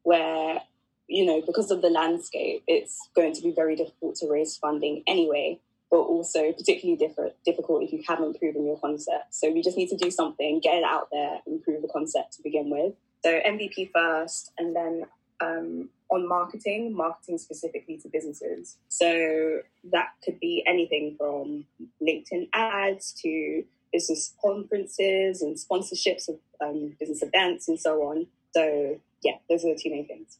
where 0.03 0.59
you 1.07 1.25
know 1.25 1.41
because 1.45 1.71
of 1.71 1.81
the 1.81 1.89
landscape, 1.89 2.63
it's 2.67 3.09
going 3.15 3.33
to 3.33 3.41
be 3.41 3.51
very 3.51 3.75
difficult 3.75 4.15
to 4.17 4.27
raise 4.29 4.57
funding 4.57 5.03
anyway. 5.07 5.59
But 5.89 6.03
also 6.03 6.53
particularly 6.53 6.97
difficult 7.43 7.83
if 7.83 7.91
you 7.91 8.01
haven't 8.07 8.39
proven 8.39 8.65
your 8.65 8.79
concept. 8.79 9.35
So 9.35 9.51
we 9.51 9.61
just 9.61 9.75
need 9.75 9.89
to 9.89 9.97
do 9.97 10.09
something, 10.09 10.61
get 10.61 10.75
it 10.75 10.85
out 10.85 11.09
there, 11.11 11.39
and 11.45 11.61
prove 11.61 11.81
the 11.81 11.89
concept 11.89 12.31
to 12.37 12.43
begin 12.43 12.69
with. 12.69 12.93
So 13.25 13.41
MVP 13.41 13.91
first, 13.93 14.53
and 14.57 14.73
then 14.73 15.03
um, 15.41 15.89
on 16.09 16.27
marketing, 16.27 16.95
marketing 16.95 17.37
specifically 17.37 17.97
to 17.97 18.09
businesses. 18.09 18.77
So 18.89 19.61
that 19.91 20.09
could 20.23 20.39
be 20.39 20.63
anything 20.67 21.15
from 21.17 21.65
LinkedIn 22.01 22.49
ads 22.53 23.13
to 23.23 23.63
business 23.91 24.33
conferences 24.43 25.41
and 25.41 25.57
sponsorships 25.57 26.29
of 26.29 26.35
um, 26.61 26.95
business 26.99 27.21
events 27.21 27.67
and 27.67 27.79
so 27.79 28.01
on. 28.03 28.27
So 28.53 28.99
yeah, 29.23 29.35
those 29.49 29.63
are 29.65 29.73
the 29.73 29.79
two 29.81 29.89
main 29.89 30.07
things. 30.07 30.37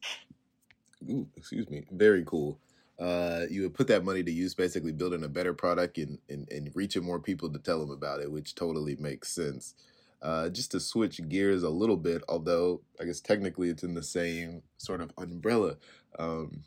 Ooh, 1.10 1.28
excuse 1.36 1.70
me. 1.70 1.86
Very 1.92 2.24
cool. 2.26 2.60
Uh, 3.00 3.46
you 3.50 3.64
would 3.64 3.74
put 3.74 3.88
that 3.88 4.04
money 4.04 4.22
to 4.22 4.32
use 4.32 4.54
basically 4.54 4.92
building 4.92 5.24
a 5.24 5.28
better 5.28 5.54
product 5.54 5.98
and, 5.98 6.20
and, 6.30 6.48
and 6.52 6.72
reaching 6.76 7.04
more 7.04 7.20
people 7.20 7.50
to 7.50 7.58
tell 7.58 7.80
them 7.80 7.90
about 7.90 8.22
it, 8.22 8.32
which 8.32 8.54
totally 8.54 8.96
makes 8.98 9.30
sense. 9.32 9.74
Uh, 10.22 10.50
just 10.50 10.70
to 10.70 10.80
switch 10.80 11.20
gears 11.28 11.64
a 11.64 11.70
little 11.70 11.98
bit, 11.98 12.22
although 12.30 12.82
I 13.00 13.06
guess 13.06 13.20
technically 13.20 13.70
it's 13.70 13.82
in 13.82 13.96
the 13.96 14.04
same 14.04 14.62
sort 14.78 15.02
of 15.02 15.12
umbrella. 15.18 15.78
Um, 16.20 16.62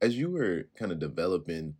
as 0.00 0.16
you 0.16 0.30
were 0.30 0.66
kind 0.78 0.92
of 0.92 0.98
developing 0.98 1.74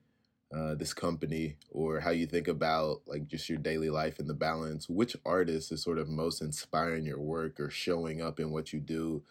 uh, 0.54 0.74
this 0.74 0.94
company 0.94 1.56
or 1.70 2.00
how 2.00 2.10
you 2.10 2.26
think 2.26 2.48
about 2.48 3.02
like 3.06 3.26
just 3.26 3.48
your 3.48 3.58
daily 3.58 3.90
life 3.90 4.18
and 4.18 4.28
the 4.28 4.34
balance, 4.34 4.88
which 4.88 5.16
artist 5.24 5.72
is 5.72 5.82
sort 5.82 5.98
of 5.98 6.08
most 6.08 6.40
inspiring 6.40 7.04
your 7.04 7.20
work 7.20 7.58
or 7.58 7.70
showing 7.70 8.22
up 8.22 8.38
in 8.38 8.50
what 8.50 8.72
you 8.72 8.80
do? 8.80 9.22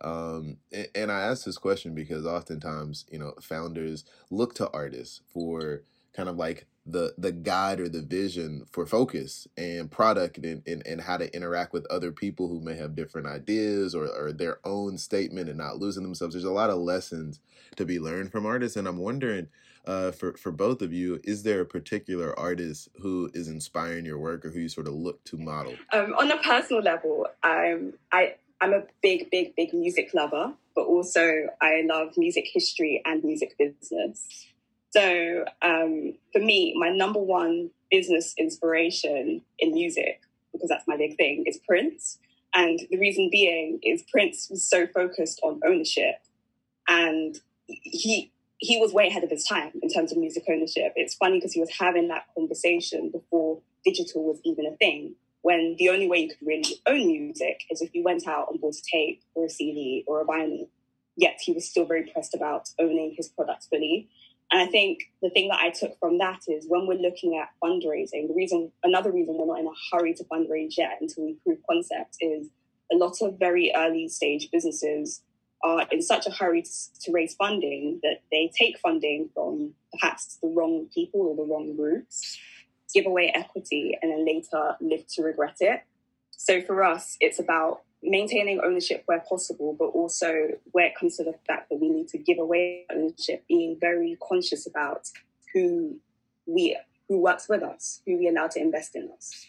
Um, 0.00 0.56
and, 0.72 0.88
and 0.94 1.12
I 1.12 1.22
ask 1.22 1.44
this 1.44 1.58
question 1.58 1.94
because 1.94 2.26
oftentimes, 2.26 3.06
you 3.10 3.18
know, 3.18 3.34
founders 3.40 4.04
look 4.30 4.54
to 4.56 4.70
artists 4.70 5.20
for 5.32 5.82
kind 6.14 6.28
of 6.28 6.36
like 6.36 6.66
the 6.86 7.14
the 7.16 7.32
guide 7.32 7.80
or 7.80 7.88
the 7.88 8.02
vision 8.02 8.66
for 8.70 8.84
focus 8.84 9.48
and 9.56 9.90
product 9.90 10.36
and, 10.38 10.62
and, 10.66 10.86
and 10.86 11.00
how 11.00 11.16
to 11.16 11.34
interact 11.34 11.72
with 11.72 11.86
other 11.90 12.12
people 12.12 12.48
who 12.48 12.60
may 12.60 12.76
have 12.76 12.94
different 12.94 13.26
ideas 13.26 13.94
or, 13.94 14.06
or 14.08 14.32
their 14.32 14.58
own 14.64 14.98
statement 14.98 15.48
and 15.48 15.56
not 15.56 15.78
losing 15.78 16.02
themselves. 16.02 16.34
There's 16.34 16.44
a 16.44 16.50
lot 16.50 16.70
of 16.70 16.78
lessons 16.78 17.40
to 17.76 17.86
be 17.86 17.98
learned 17.98 18.32
from 18.32 18.44
artists. 18.44 18.76
And 18.76 18.86
I'm 18.86 18.98
wondering, 18.98 19.48
uh, 19.86 20.10
for, 20.12 20.34
for 20.36 20.50
both 20.50 20.82
of 20.82 20.92
you, 20.92 21.20
is 21.24 21.42
there 21.42 21.60
a 21.60 21.66
particular 21.66 22.38
artist 22.38 22.88
who 23.00 23.30
is 23.34 23.48
inspiring 23.48 24.04
your 24.04 24.18
work 24.18 24.44
or 24.44 24.50
who 24.50 24.60
you 24.60 24.68
sort 24.68 24.86
of 24.86 24.94
look 24.94 25.22
to 25.24 25.36
model? 25.36 25.74
Um, 25.92 26.14
on 26.18 26.30
a 26.30 26.38
personal 26.38 26.82
level, 26.82 27.26
um, 27.42 27.94
I, 28.12 28.34
I'm 28.60 28.72
a 28.72 28.82
big, 29.02 29.30
big, 29.30 29.54
big 29.56 29.74
music 29.74 30.10
lover, 30.14 30.52
but 30.74 30.82
also 30.82 31.48
I 31.60 31.82
love 31.84 32.16
music 32.16 32.48
history 32.52 33.02
and 33.04 33.22
music 33.22 33.56
business. 33.58 34.46
So 34.90 35.44
um, 35.60 36.14
for 36.32 36.38
me, 36.38 36.74
my 36.78 36.90
number 36.90 37.18
one 37.18 37.70
business 37.90 38.34
inspiration 38.38 39.42
in 39.58 39.72
music, 39.72 40.20
because 40.52 40.68
that's 40.68 40.86
my 40.86 40.96
big 40.96 41.16
thing, 41.16 41.44
is 41.46 41.58
Prince. 41.66 42.18
And 42.54 42.80
the 42.90 42.98
reason 42.98 43.28
being 43.30 43.80
is 43.82 44.02
Prince 44.02 44.48
was 44.48 44.66
so 44.66 44.86
focused 44.86 45.40
on 45.42 45.60
ownership, 45.66 46.20
and 46.86 47.36
he 47.66 48.30
he 48.58 48.78
was 48.78 48.92
way 48.92 49.08
ahead 49.08 49.24
of 49.24 49.30
his 49.30 49.44
time 49.44 49.72
in 49.82 49.88
terms 49.88 50.12
of 50.12 50.18
music 50.18 50.44
ownership. 50.48 50.92
It's 50.96 51.14
funny 51.14 51.38
because 51.38 51.52
he 51.52 51.60
was 51.60 51.70
having 51.78 52.08
that 52.08 52.26
conversation 52.34 53.10
before 53.10 53.60
digital 53.84 54.24
was 54.24 54.40
even 54.44 54.66
a 54.66 54.76
thing. 54.76 55.14
When 55.42 55.76
the 55.78 55.90
only 55.90 56.08
way 56.08 56.20
you 56.20 56.28
could 56.28 56.46
really 56.46 56.80
own 56.86 57.06
music 57.06 57.64
is 57.70 57.82
if 57.82 57.94
you 57.94 58.02
went 58.02 58.26
out 58.26 58.48
and 58.50 58.60
bought 58.60 58.76
a 58.76 58.82
tape 58.90 59.22
or 59.34 59.44
a 59.44 59.50
CD 59.50 60.04
or 60.06 60.22
a 60.22 60.24
vinyl. 60.24 60.68
Yet 61.16 61.38
he 61.40 61.52
was 61.52 61.68
still 61.68 61.84
very 61.84 62.10
pressed 62.10 62.34
about 62.34 62.70
owning 62.78 63.14
his 63.16 63.28
products 63.28 63.66
fully. 63.66 64.08
And 64.50 64.60
I 64.62 64.66
think 64.66 65.10
the 65.20 65.30
thing 65.30 65.48
that 65.48 65.60
I 65.60 65.70
took 65.70 65.98
from 65.98 66.18
that 66.18 66.40
is 66.48 66.66
when 66.68 66.86
we're 66.86 66.94
looking 66.94 67.36
at 67.36 67.50
fundraising, 67.62 68.28
the 68.28 68.34
reason, 68.34 68.72
another 68.82 69.12
reason 69.12 69.36
we're 69.36 69.46
not 69.46 69.60
in 69.60 69.66
a 69.66 69.70
hurry 69.92 70.14
to 70.14 70.24
fundraise 70.24 70.76
yet 70.78 70.98
until 71.00 71.24
we 71.26 71.36
prove 71.44 71.58
concept 71.68 72.16
is 72.20 72.48
a 72.92 72.96
lot 72.96 73.20
of 73.20 73.38
very 73.38 73.72
early 73.74 74.08
stage 74.08 74.50
businesses 74.50 75.22
are 75.64 75.86
in 75.90 76.02
such 76.02 76.26
a 76.26 76.30
hurry 76.30 76.62
to, 76.62 77.00
to 77.00 77.12
raise 77.12 77.34
funding 77.34 77.98
that 78.02 78.20
they 78.30 78.52
take 78.56 78.78
funding 78.78 79.30
from 79.34 79.74
perhaps 79.98 80.36
the 80.42 80.48
wrong 80.48 80.86
people 80.94 81.22
or 81.22 81.34
the 81.34 81.50
wrong 81.50 81.74
groups, 81.74 82.38
give 82.92 83.06
away 83.06 83.32
equity, 83.34 83.98
and 84.00 84.12
then 84.12 84.24
later 84.24 84.76
live 84.80 85.06
to 85.08 85.22
regret 85.22 85.56
it. 85.60 85.82
So 86.30 86.60
for 86.60 86.84
us, 86.84 87.16
it's 87.20 87.38
about 87.38 87.82
maintaining 88.02 88.60
ownership 88.60 89.02
where 89.06 89.20
possible, 89.20 89.74
but 89.78 89.86
also 89.86 90.48
where 90.72 90.86
it 90.86 90.94
comes 90.94 91.16
to 91.16 91.24
the 91.24 91.34
fact 91.46 91.70
that 91.70 91.80
we 91.80 91.88
need 91.88 92.08
to 92.08 92.18
give 92.18 92.38
away 92.38 92.84
ownership, 92.92 93.44
being 93.48 93.78
very 93.80 94.18
conscious 94.28 94.66
about 94.66 95.08
who 95.54 95.96
we 96.46 96.76
who 97.08 97.18
works 97.18 97.48
with 97.48 97.62
us, 97.62 98.00
who 98.06 98.18
we 98.18 98.28
allow 98.28 98.48
to 98.48 98.60
invest 98.60 98.94
in 98.94 99.10
us. 99.16 99.46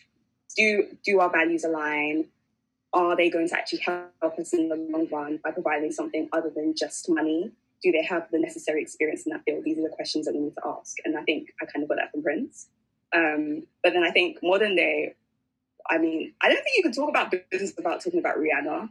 Do 0.56 0.88
do 1.06 1.20
our 1.20 1.30
values 1.30 1.66
align? 1.66 2.30
Are 2.96 3.16
they 3.16 3.30
going 3.30 3.50
to 3.50 3.56
actually 3.56 3.82
help 3.86 4.40
us 4.40 4.54
in 4.54 4.70
the 4.70 4.76
long 4.76 5.08
run 5.12 5.40
by 5.44 5.52
providing 5.52 5.92
something 5.92 6.30
other 6.32 6.50
than 6.50 6.74
just 6.76 7.08
money? 7.10 7.52
Do 7.84 7.92
they 7.92 8.04
have 8.04 8.32
the 8.32 8.40
necessary 8.40 8.82
experience 8.82 9.24
in 9.28 9.34
that 9.34 9.44
field? 9.44 9.66
These 9.66 9.78
are 9.78 9.84
the 9.84 9.96
questions 9.96 10.26
that 10.26 10.34
we 10.34 10.40
need 10.40 10.56
to 10.56 10.62
ask. 10.66 10.96
And 11.04 11.18
I 11.18 11.22
think 11.24 11.50
I 11.62 11.66
kind 11.66 11.84
of 11.84 11.90
got 11.90 11.98
that 11.98 12.12
from 12.12 12.24
Prince. 12.24 12.68
Um, 13.14 13.68
but 13.84 13.94
then 13.94 14.04
I 14.04 14.12
think 14.12 14.40
modern 14.42 14.76
day, 14.78 15.14
I 15.90 15.98
mean, 15.98 16.34
I 16.42 16.48
don't 16.48 16.64
think 16.64 16.78
you 16.78 16.84
can 16.84 16.94
talk 16.94 17.10
about 17.10 17.34
business 17.52 17.74
without 17.76 18.02
talking 18.02 18.20
about 18.20 18.38
Rihanna, 18.38 18.90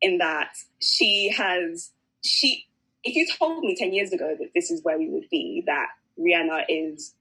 in 0.00 0.18
that 0.18 0.50
she 0.80 1.30
has 1.36 1.90
she. 2.22 2.66
If 3.02 3.16
you 3.16 3.26
told 3.26 3.64
me 3.64 3.74
ten 3.74 3.92
years 3.92 4.12
ago 4.12 4.36
that 4.38 4.50
this 4.54 4.70
is 4.70 4.84
where 4.84 4.98
we 4.98 5.08
would 5.08 5.28
be, 5.30 5.64
that 5.66 5.88
Rihanna 6.20 6.64
is, 6.68 7.14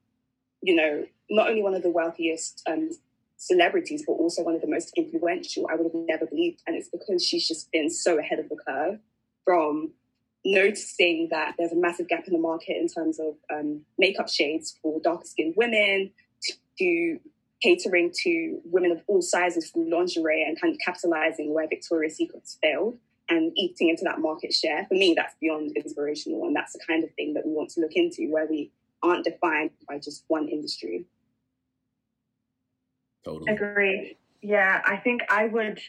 you 0.62 0.76
know, 0.76 1.06
not 1.30 1.50
only 1.50 1.64
one 1.64 1.74
of 1.74 1.84
the 1.84 1.90
wealthiest 1.90 2.64
um, 2.68 2.90
celebrities, 3.38 4.04
but 4.06 4.14
also 4.14 4.44
one 4.44 4.56
of 4.56 4.62
the 4.62 4.68
most 4.68 4.92
influential, 4.98 5.68
I 5.72 5.76
would 5.76 5.86
have 5.86 5.94
never 5.94 6.26
believed. 6.26 6.62
And 6.68 6.76
it's 6.76 6.90
because 6.90 7.24
she's 7.24 7.48
just 7.48 7.72
been 7.72 7.90
so 7.90 8.20
ahead 8.20 8.40
of 8.40 8.50
the 8.50 8.58
curve 8.68 9.00
from 9.46 9.94
noticing 10.44 11.30
that 11.32 11.56
there's 11.58 11.72
a 11.72 11.76
massive 11.76 12.08
gap 12.08 12.26
in 12.28 12.34
the 12.34 12.40
market 12.40 12.78
in 12.78 12.88
terms 12.88 13.20
of 13.20 13.36
um, 13.54 13.82
makeup 13.98 14.30
shades 14.30 14.78
for 14.82 15.00
darker 15.02 15.26
skinned 15.26 15.54
women 15.58 16.12
to 16.80 17.20
catering 17.62 18.12
to 18.24 18.60
women 18.66 18.92
of 18.92 19.02
all 19.08 19.22
sizes 19.22 19.72
through 19.72 19.90
lingerie 19.90 20.44
and 20.44 20.60
kind 20.60 20.74
of 20.74 20.80
capitalizing 20.84 21.54
where 21.54 21.68
Victoria's 21.68 22.16
Secret's 22.16 22.58
failed 22.62 22.98
and 23.30 23.52
eating 23.58 23.90
into 23.90 24.04
that 24.04 24.20
market 24.20 24.54
share. 24.54 24.86
For 24.88 24.94
me, 24.94 25.14
that's 25.16 25.36
beyond 25.42 25.76
inspirational. 25.76 26.46
And 26.46 26.56
that's 26.56 26.74
the 26.74 26.80
kind 26.88 27.04
of 27.04 27.10
thing 27.16 27.34
that 27.34 27.46
we 27.46 27.52
want 27.52 27.72
to 27.72 27.82
look 27.82 27.94
into 27.94 28.32
where 28.32 28.48
we 28.48 28.72
aren't 29.04 29.26
defined 29.26 29.72
by 29.88 30.00
just 30.00 30.24
one 30.28 30.48
industry. 30.48 31.06
Totally. 33.24 33.52
Agree. 33.52 34.18
Yeah, 34.42 34.82
I 34.86 34.98
think 34.98 35.22
I 35.30 35.48
would 35.48 35.80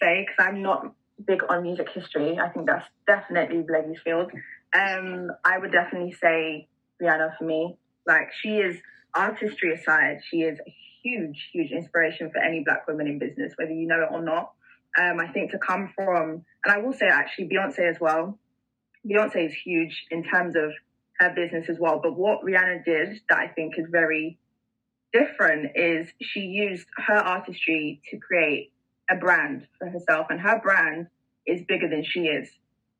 say, 0.00 0.26
because 0.26 0.36
I'm 0.38 0.62
not 0.62 0.94
big 1.26 1.42
on 1.48 1.62
music 1.62 1.88
history, 1.90 2.38
I 2.38 2.48
think 2.48 2.66
that's 2.66 2.86
definitely 3.06 3.62
Blake's 3.62 4.00
field. 4.02 4.30
Um, 4.74 5.30
I 5.44 5.58
would 5.58 5.72
definitely 5.72 6.12
say 6.12 6.68
Rihanna 7.00 7.36
for 7.38 7.44
me. 7.44 7.76
Like, 8.06 8.28
she 8.40 8.56
is, 8.56 8.76
artistry 9.14 9.74
aside, 9.74 10.20
she 10.28 10.38
is 10.38 10.58
a 10.66 10.74
huge, 11.02 11.50
huge 11.52 11.70
inspiration 11.70 12.30
for 12.30 12.38
any 12.38 12.62
black 12.64 12.86
woman 12.88 13.06
in 13.06 13.18
business, 13.18 13.52
whether 13.56 13.72
you 13.72 13.86
know 13.86 14.02
it 14.02 14.08
or 14.10 14.22
not. 14.22 14.52
Um, 14.98 15.20
I 15.20 15.28
think 15.32 15.50
to 15.52 15.58
come 15.58 15.92
from, 15.94 16.44
and 16.64 16.72
I 16.72 16.78
will 16.78 16.92
say 16.92 17.06
actually 17.06 17.48
Beyonce 17.48 17.88
as 17.88 17.98
well. 18.00 18.38
Beyonce 19.06 19.46
is 19.46 19.54
huge 19.54 20.06
in 20.10 20.22
terms 20.22 20.54
of 20.56 20.70
her 21.18 21.32
business 21.34 21.68
as 21.68 21.78
well. 21.78 22.00
But 22.02 22.16
what 22.16 22.40
Rihanna 22.42 22.84
did 22.84 23.20
that 23.28 23.38
I 23.38 23.48
think 23.48 23.78
is 23.78 23.86
very 23.90 24.38
different 25.12 25.72
is 25.74 26.08
she 26.20 26.40
used 26.40 26.86
her 26.96 27.16
artistry 27.16 28.00
to 28.10 28.18
create 28.18 28.72
a 29.10 29.16
brand 29.16 29.66
for 29.78 29.88
herself, 29.88 30.26
and 30.30 30.40
her 30.40 30.60
brand 30.60 31.08
is 31.46 31.62
bigger 31.66 31.88
than 31.88 32.04
she 32.04 32.20
is. 32.26 32.48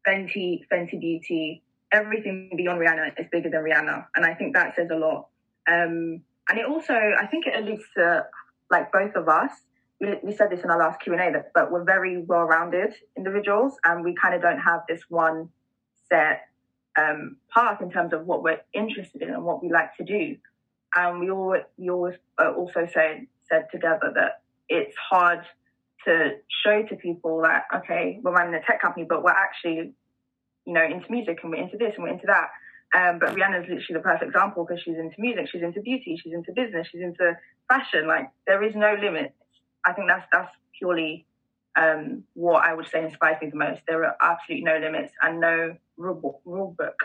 Fenty, 0.06 0.66
Fenty 0.70 1.00
Beauty, 1.00 1.62
everything 1.92 2.50
beyond 2.56 2.80
Rihanna 2.80 3.18
is 3.18 3.26
bigger 3.30 3.50
than 3.50 3.62
Rihanna, 3.62 4.06
and 4.16 4.24
I 4.24 4.34
think 4.34 4.54
that 4.54 4.74
says 4.74 4.88
a 4.90 4.96
lot. 4.96 5.28
Um, 5.68 6.22
and 6.48 6.58
it 6.58 6.66
also, 6.66 6.94
I 6.94 7.26
think 7.26 7.46
it 7.46 7.54
alludes 7.56 7.84
to 7.96 8.26
like 8.70 8.90
both 8.90 9.14
of 9.14 9.28
us. 9.28 9.52
We, 10.00 10.14
we 10.22 10.32
said 10.34 10.50
this 10.50 10.64
in 10.64 10.70
our 10.70 10.78
last 10.78 11.00
Q 11.00 11.12
and 11.12 11.22
A, 11.22 11.32
that 11.32 11.52
but 11.54 11.70
we're 11.70 11.84
very 11.84 12.18
well-rounded 12.18 12.94
individuals, 13.16 13.74
and 13.84 14.04
we 14.04 14.14
kind 14.20 14.34
of 14.34 14.42
don't 14.42 14.58
have 14.58 14.80
this 14.88 15.02
one 15.08 15.48
set 16.08 16.48
um, 16.98 17.36
path 17.54 17.80
in 17.80 17.90
terms 17.90 18.12
of 18.12 18.26
what 18.26 18.42
we're 18.42 18.60
interested 18.74 19.22
in 19.22 19.30
and 19.30 19.44
what 19.44 19.62
we 19.62 19.70
like 19.70 19.96
to 19.96 20.04
do. 20.04 20.36
And 20.94 21.20
we 21.20 21.30
all 21.30 21.56
we 21.76 21.90
always 21.90 22.16
uh, 22.38 22.52
also 22.52 22.86
said 22.92 23.26
said 23.48 23.68
together 23.70 24.12
that 24.14 24.42
it's 24.68 24.96
hard 24.96 25.40
to 26.04 26.36
show 26.64 26.82
to 26.82 26.96
people 26.96 27.42
that 27.42 27.64
okay, 27.74 28.18
we're 28.22 28.32
running 28.32 28.54
a 28.54 28.62
tech 28.62 28.80
company, 28.80 29.06
but 29.08 29.22
we're 29.22 29.30
actually, 29.30 29.94
you 30.66 30.72
know, 30.72 30.84
into 30.84 31.10
music 31.10 31.38
and 31.42 31.50
we're 31.52 31.62
into 31.62 31.76
this 31.76 31.94
and 31.96 32.04
we're 32.04 32.12
into 32.12 32.26
that. 32.26 32.48
Um, 32.94 33.18
but 33.18 33.30
Rihanna 33.30 33.62
is 33.62 33.68
literally 33.68 33.94
the 33.94 34.00
perfect 34.00 34.30
example 34.30 34.66
because 34.66 34.82
she's 34.82 34.98
into 34.98 35.16
music, 35.18 35.48
she's 35.50 35.62
into 35.62 35.80
beauty, 35.80 36.20
she's 36.22 36.34
into 36.34 36.52
business, 36.52 36.88
she's 36.92 37.00
into 37.00 37.36
fashion. 37.68 38.06
Like 38.06 38.30
there 38.46 38.62
is 38.62 38.74
no 38.74 38.96
limit. 39.00 39.34
I 39.86 39.92
think 39.94 40.08
that's 40.08 40.26
that's 40.30 40.54
purely 40.78 41.26
um, 41.76 42.24
what 42.34 42.64
I 42.64 42.74
would 42.74 42.88
say 42.88 43.04
inspires 43.04 43.40
me 43.40 43.50
the 43.50 43.56
most. 43.56 43.80
There 43.86 44.04
are 44.04 44.16
absolutely 44.20 44.64
no 44.64 44.78
limits 44.78 45.12
and 45.22 45.40
no 45.40 45.76
rule, 45.96 46.40
rule 46.44 46.74
book. 46.76 46.96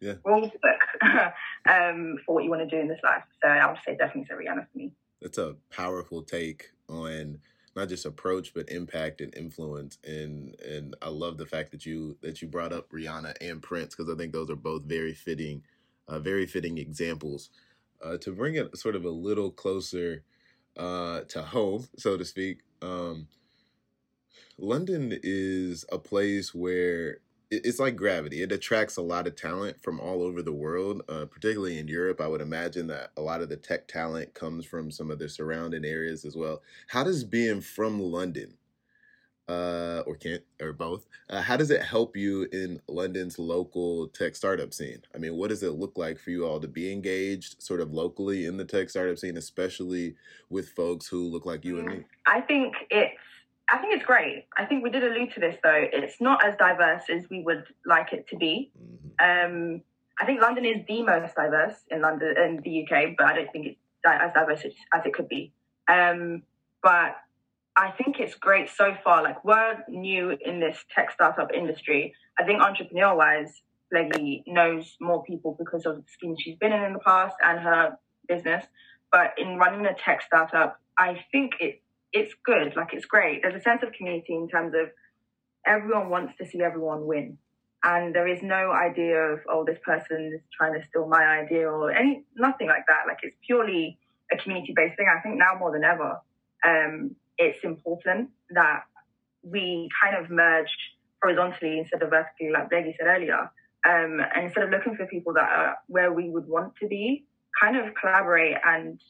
Yeah. 0.00 0.14
Rule 0.24 0.40
book 0.40 1.02
um, 1.68 2.16
for 2.24 2.34
what 2.34 2.44
you 2.44 2.50
want 2.50 2.68
to 2.68 2.76
do 2.76 2.80
in 2.80 2.88
this 2.88 3.00
life. 3.02 3.22
So 3.42 3.48
I 3.48 3.66
would 3.66 3.78
say 3.86 3.96
definitely 3.96 4.26
say 4.28 4.34
Rihanna 4.34 4.66
for 4.72 4.78
me. 4.78 4.92
That's 5.20 5.38
a 5.38 5.56
powerful 5.70 6.22
take 6.22 6.70
on 6.88 7.40
not 7.76 7.88
just 7.88 8.04
approach 8.04 8.52
but 8.52 8.68
impact 8.68 9.20
and 9.20 9.32
influence 9.36 9.98
and 10.04 10.58
and 10.60 10.96
I 11.00 11.08
love 11.08 11.38
the 11.38 11.46
fact 11.46 11.70
that 11.70 11.86
you 11.86 12.16
that 12.20 12.42
you 12.42 12.48
brought 12.48 12.72
up 12.72 12.90
Rihanna 12.90 13.34
and 13.40 13.62
Prince 13.62 13.94
because 13.94 14.12
I 14.12 14.16
think 14.16 14.32
those 14.32 14.50
are 14.50 14.56
both 14.56 14.82
very 14.82 15.14
fitting 15.14 15.62
uh, 16.08 16.18
very 16.18 16.46
fitting 16.46 16.78
examples 16.78 17.50
uh, 18.02 18.16
to 18.18 18.32
bring 18.32 18.54
it 18.56 18.76
sort 18.76 18.96
of 18.96 19.04
a 19.04 19.10
little 19.10 19.50
closer 19.50 20.24
uh, 20.76 21.20
to 21.28 21.42
home, 21.42 21.88
so 21.96 22.16
to 22.16 22.24
speak. 22.24 22.60
Um, 22.82 23.28
London 24.58 25.18
is 25.22 25.84
a 25.90 25.98
place 25.98 26.54
where 26.54 27.18
it's 27.50 27.80
like 27.80 27.96
gravity. 27.96 28.42
It 28.42 28.52
attracts 28.52 28.96
a 28.96 29.02
lot 29.02 29.26
of 29.26 29.34
talent 29.34 29.82
from 29.82 29.98
all 29.98 30.22
over 30.22 30.40
the 30.40 30.52
world, 30.52 31.02
uh, 31.08 31.26
particularly 31.26 31.78
in 31.78 31.88
Europe. 31.88 32.20
I 32.20 32.28
would 32.28 32.40
imagine 32.40 32.86
that 32.88 33.10
a 33.16 33.20
lot 33.20 33.40
of 33.40 33.48
the 33.48 33.56
tech 33.56 33.88
talent 33.88 34.34
comes 34.34 34.64
from 34.64 34.90
some 34.90 35.10
of 35.10 35.18
the 35.18 35.28
surrounding 35.28 35.84
areas 35.84 36.24
as 36.24 36.36
well. 36.36 36.62
How 36.86 37.02
does 37.02 37.24
being 37.24 37.60
from 37.60 38.00
London, 38.00 38.54
uh, 39.48 40.04
or 40.06 40.14
Kent, 40.14 40.44
or 40.60 40.72
both, 40.72 41.08
uh, 41.28 41.42
how 41.42 41.56
does 41.56 41.72
it 41.72 41.82
help 41.82 42.16
you 42.16 42.46
in 42.52 42.80
London's 42.86 43.36
local 43.36 44.06
tech 44.08 44.36
startup 44.36 44.72
scene? 44.72 45.02
I 45.12 45.18
mean, 45.18 45.34
what 45.34 45.48
does 45.48 45.64
it 45.64 45.72
look 45.72 45.98
like 45.98 46.20
for 46.20 46.30
you 46.30 46.46
all 46.46 46.60
to 46.60 46.68
be 46.68 46.92
engaged 46.92 47.60
sort 47.60 47.80
of 47.80 47.92
locally 47.92 48.46
in 48.46 48.58
the 48.58 48.64
tech 48.64 48.90
startup 48.90 49.18
scene, 49.18 49.36
especially 49.36 50.14
with 50.50 50.68
folks 50.68 51.08
who 51.08 51.28
look 51.28 51.46
like 51.46 51.64
you 51.64 51.80
and 51.80 51.88
me? 51.88 52.04
I 52.26 52.42
think 52.42 52.74
it's 52.90 53.18
I 53.70 53.78
think 53.78 53.94
it's 53.94 54.04
great. 54.04 54.46
I 54.56 54.64
think 54.64 54.82
we 54.82 54.90
did 54.90 55.04
allude 55.04 55.32
to 55.34 55.40
this 55.40 55.56
though. 55.62 55.84
It's 55.92 56.20
not 56.20 56.44
as 56.44 56.54
diverse 56.58 57.04
as 57.08 57.24
we 57.30 57.42
would 57.42 57.64
like 57.86 58.12
it 58.12 58.26
to 58.28 58.36
be. 58.36 58.72
Mm-hmm. 58.76 59.54
Um, 59.54 59.82
I 60.20 60.26
think 60.26 60.40
London 60.40 60.64
is 60.64 60.84
the 60.86 61.02
most 61.02 61.34
diverse 61.34 61.76
in 61.90 62.02
London 62.02 62.34
in 62.36 62.60
the 62.62 62.82
UK, 62.82 63.14
but 63.16 63.26
I 63.26 63.34
don't 63.36 63.52
think 63.52 63.66
it's 63.68 63.78
as 64.04 64.32
diverse 64.34 64.64
as 64.94 65.06
it 65.06 65.14
could 65.14 65.28
be. 65.28 65.52
Um, 65.88 66.42
but 66.82 67.16
I 67.76 67.92
think 67.92 68.18
it's 68.18 68.34
great 68.34 68.68
so 68.68 68.94
far. 69.02 69.22
Like 69.22 69.44
we're 69.44 69.78
new 69.88 70.36
in 70.44 70.60
this 70.60 70.76
tech 70.94 71.12
startup 71.12 71.52
industry. 71.54 72.14
I 72.38 72.44
think 72.44 72.60
entrepreneur 72.60 73.14
wise, 73.14 73.62
Leggy 73.92 74.44
knows 74.46 74.96
more 75.00 75.22
people 75.24 75.56
because 75.58 75.86
of 75.86 75.96
the 75.96 76.04
schemes 76.12 76.38
she's 76.40 76.56
been 76.56 76.72
in 76.72 76.82
in 76.82 76.92
the 76.92 76.98
past 77.00 77.36
and 77.44 77.58
her 77.60 77.96
business. 78.28 78.64
But 79.10 79.34
in 79.38 79.56
running 79.56 79.86
a 79.86 79.94
tech 79.94 80.22
startup, 80.22 80.80
I 80.98 81.24
think 81.32 81.54
it 81.60 81.82
it's 82.12 82.34
good. 82.44 82.74
Like 82.76 82.92
it's 82.92 83.06
great. 83.06 83.42
There's 83.42 83.54
a 83.54 83.62
sense 83.62 83.82
of 83.82 83.92
community 83.92 84.34
in 84.34 84.48
terms 84.48 84.74
of 84.74 84.90
everyone 85.66 86.10
wants 86.10 86.34
to 86.38 86.46
see 86.46 86.62
everyone 86.62 87.06
win. 87.06 87.38
And 87.82 88.14
there 88.14 88.28
is 88.28 88.42
no 88.42 88.72
idea 88.72 89.16
of, 89.16 89.40
oh, 89.48 89.64
this 89.64 89.78
person 89.84 90.32
is 90.34 90.40
trying 90.56 90.74
to 90.78 90.86
steal 90.88 91.08
my 91.08 91.24
idea 91.24 91.66
or 91.68 91.90
any, 91.90 92.24
nothing 92.36 92.66
like 92.66 92.84
that. 92.88 93.04
Like 93.08 93.18
it's 93.22 93.36
purely 93.46 93.98
a 94.32 94.36
community 94.36 94.74
based 94.76 94.96
thing. 94.96 95.06
I 95.08 95.20
think 95.22 95.38
now 95.38 95.58
more 95.58 95.72
than 95.72 95.84
ever, 95.84 96.20
um, 96.66 97.16
it's 97.38 97.64
important 97.64 98.30
that 98.50 98.82
we 99.42 99.88
kind 100.02 100.22
of 100.22 100.30
merged 100.30 100.76
horizontally 101.22 101.78
instead 101.78 102.02
of 102.02 102.10
vertically, 102.10 102.50
like 102.52 102.68
Becky 102.68 102.94
said 102.98 103.06
earlier. 103.06 103.50
Um, 103.88 104.20
and 104.34 104.44
instead 104.44 104.64
of 104.64 104.70
looking 104.70 104.94
for 104.96 105.06
people 105.06 105.32
that 105.34 105.48
are 105.48 105.76
where 105.86 106.12
we 106.12 106.28
would 106.28 106.46
want 106.46 106.74
to 106.82 106.86
be, 106.86 107.24
kind 107.60 107.76
of 107.76 107.94
collaborate 107.94 108.56
and 108.64 109.00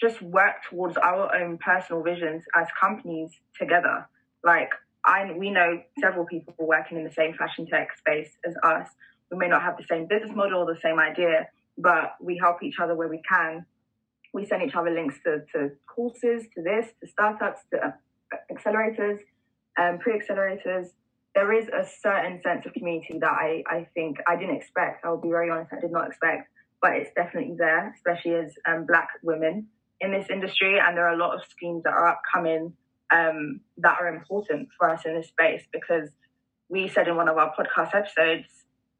just 0.00 0.22
work 0.22 0.62
towards 0.70 0.96
our 0.96 1.34
own 1.34 1.58
personal 1.58 2.02
visions 2.02 2.44
as 2.54 2.66
companies 2.80 3.30
together. 3.58 4.08
Like 4.44 4.70
I, 5.04 5.32
we 5.36 5.50
know 5.50 5.82
several 6.00 6.26
people 6.26 6.54
working 6.58 6.98
in 6.98 7.04
the 7.04 7.12
same 7.12 7.34
fashion 7.34 7.66
tech 7.66 7.96
space 7.96 8.30
as 8.46 8.54
us. 8.62 8.88
We 9.30 9.38
may 9.38 9.48
not 9.48 9.62
have 9.62 9.76
the 9.76 9.84
same 9.88 10.06
business 10.06 10.30
model 10.34 10.62
or 10.62 10.74
the 10.74 10.80
same 10.80 10.98
idea, 10.98 11.48
but 11.76 12.16
we 12.20 12.38
help 12.38 12.62
each 12.62 12.76
other 12.80 12.94
where 12.94 13.08
we 13.08 13.20
can. 13.28 13.64
We 14.32 14.46
send 14.46 14.62
each 14.62 14.74
other 14.74 14.90
links 14.90 15.16
to, 15.24 15.42
to 15.54 15.70
courses, 15.86 16.44
to 16.54 16.62
this, 16.62 16.86
to 17.00 17.08
startups, 17.08 17.60
to 17.72 17.78
uh, 17.86 18.36
accelerators, 18.52 19.18
um, 19.78 19.98
pre-accelerators. 19.98 20.88
There 21.34 21.52
is 21.52 21.68
a 21.68 21.86
certain 22.02 22.40
sense 22.42 22.66
of 22.66 22.72
community 22.72 23.18
that 23.20 23.30
I, 23.30 23.62
I 23.66 23.86
think 23.94 24.18
I 24.26 24.36
didn't 24.36 24.56
expect. 24.56 25.04
I 25.04 25.10
will 25.10 25.20
be 25.20 25.28
very 25.28 25.50
honest, 25.50 25.72
I 25.72 25.80
did 25.80 25.92
not 25.92 26.08
expect, 26.08 26.48
but 26.82 26.92
it's 26.92 27.10
definitely 27.14 27.54
there, 27.56 27.94
especially 27.96 28.34
as 28.34 28.54
um, 28.66 28.86
black 28.86 29.08
women 29.22 29.68
in 30.00 30.12
this 30.12 30.28
industry, 30.30 30.78
and 30.78 30.96
there 30.96 31.06
are 31.08 31.14
a 31.14 31.18
lot 31.18 31.34
of 31.34 31.42
schemes 31.50 31.82
that 31.84 31.92
are 31.92 32.08
upcoming 32.08 32.74
um, 33.10 33.60
that 33.78 33.96
are 34.00 34.08
important 34.08 34.68
for 34.76 34.90
us 34.90 35.04
in 35.04 35.14
this 35.14 35.28
space 35.28 35.62
because 35.72 36.10
we 36.68 36.88
said 36.88 37.08
in 37.08 37.16
one 37.16 37.28
of 37.28 37.36
our 37.36 37.52
podcast 37.54 37.94
episodes 37.94 38.46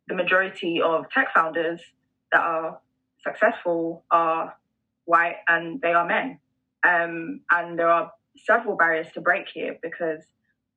the 0.08 0.14
majority 0.14 0.80
of 0.82 1.04
tech 1.10 1.28
founders 1.34 1.80
that 2.32 2.40
are 2.40 2.80
successful 3.22 4.04
are 4.10 4.56
white 5.04 5.36
and 5.46 5.80
they 5.80 5.92
are 5.92 6.06
men. 6.06 6.40
Um, 6.86 7.40
and 7.50 7.78
there 7.78 7.90
are 7.90 8.12
several 8.46 8.76
barriers 8.76 9.08
to 9.14 9.20
break 9.20 9.46
here 9.52 9.76
because 9.82 10.22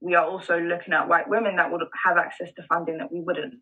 we 0.02 0.16
are 0.16 0.26
also 0.26 0.60
looking 0.60 0.94
at 0.94 1.08
white 1.08 1.30
women 1.30 1.58
that 1.58 1.72
would 1.72 1.82
have 2.06 2.18
access 2.18 2.50
to 2.56 2.64
funding 2.64 2.98
that 2.98 3.12
we 3.12 3.22
wouldn't. 3.22 3.56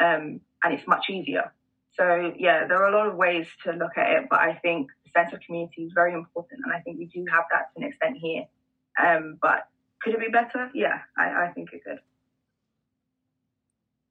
Um, 0.00 0.40
and 0.62 0.74
it's 0.74 0.86
much 0.86 1.06
easier. 1.10 1.52
So, 1.98 2.32
yeah, 2.38 2.66
there 2.66 2.82
are 2.82 2.88
a 2.88 2.96
lot 2.96 3.06
of 3.08 3.16
ways 3.16 3.46
to 3.64 3.72
look 3.72 3.96
at 3.96 4.10
it, 4.10 4.26
but 4.28 4.40
I 4.40 4.54
think 4.54 4.90
the 5.04 5.10
sense 5.10 5.32
of 5.32 5.40
community 5.40 5.84
is 5.84 5.92
very 5.94 6.12
important, 6.12 6.60
and 6.64 6.72
I 6.72 6.80
think 6.80 6.98
we 6.98 7.06
do 7.06 7.24
have 7.30 7.44
that 7.50 7.72
to 7.74 7.82
an 7.82 7.88
extent 7.88 8.18
here. 8.18 8.44
Um, 9.02 9.38
but 9.40 9.68
could 10.02 10.14
it 10.14 10.20
be 10.20 10.28
better? 10.28 10.70
Yeah, 10.74 11.00
I, 11.16 11.46
I 11.46 11.52
think 11.54 11.72
it 11.72 11.84
could. 11.84 12.00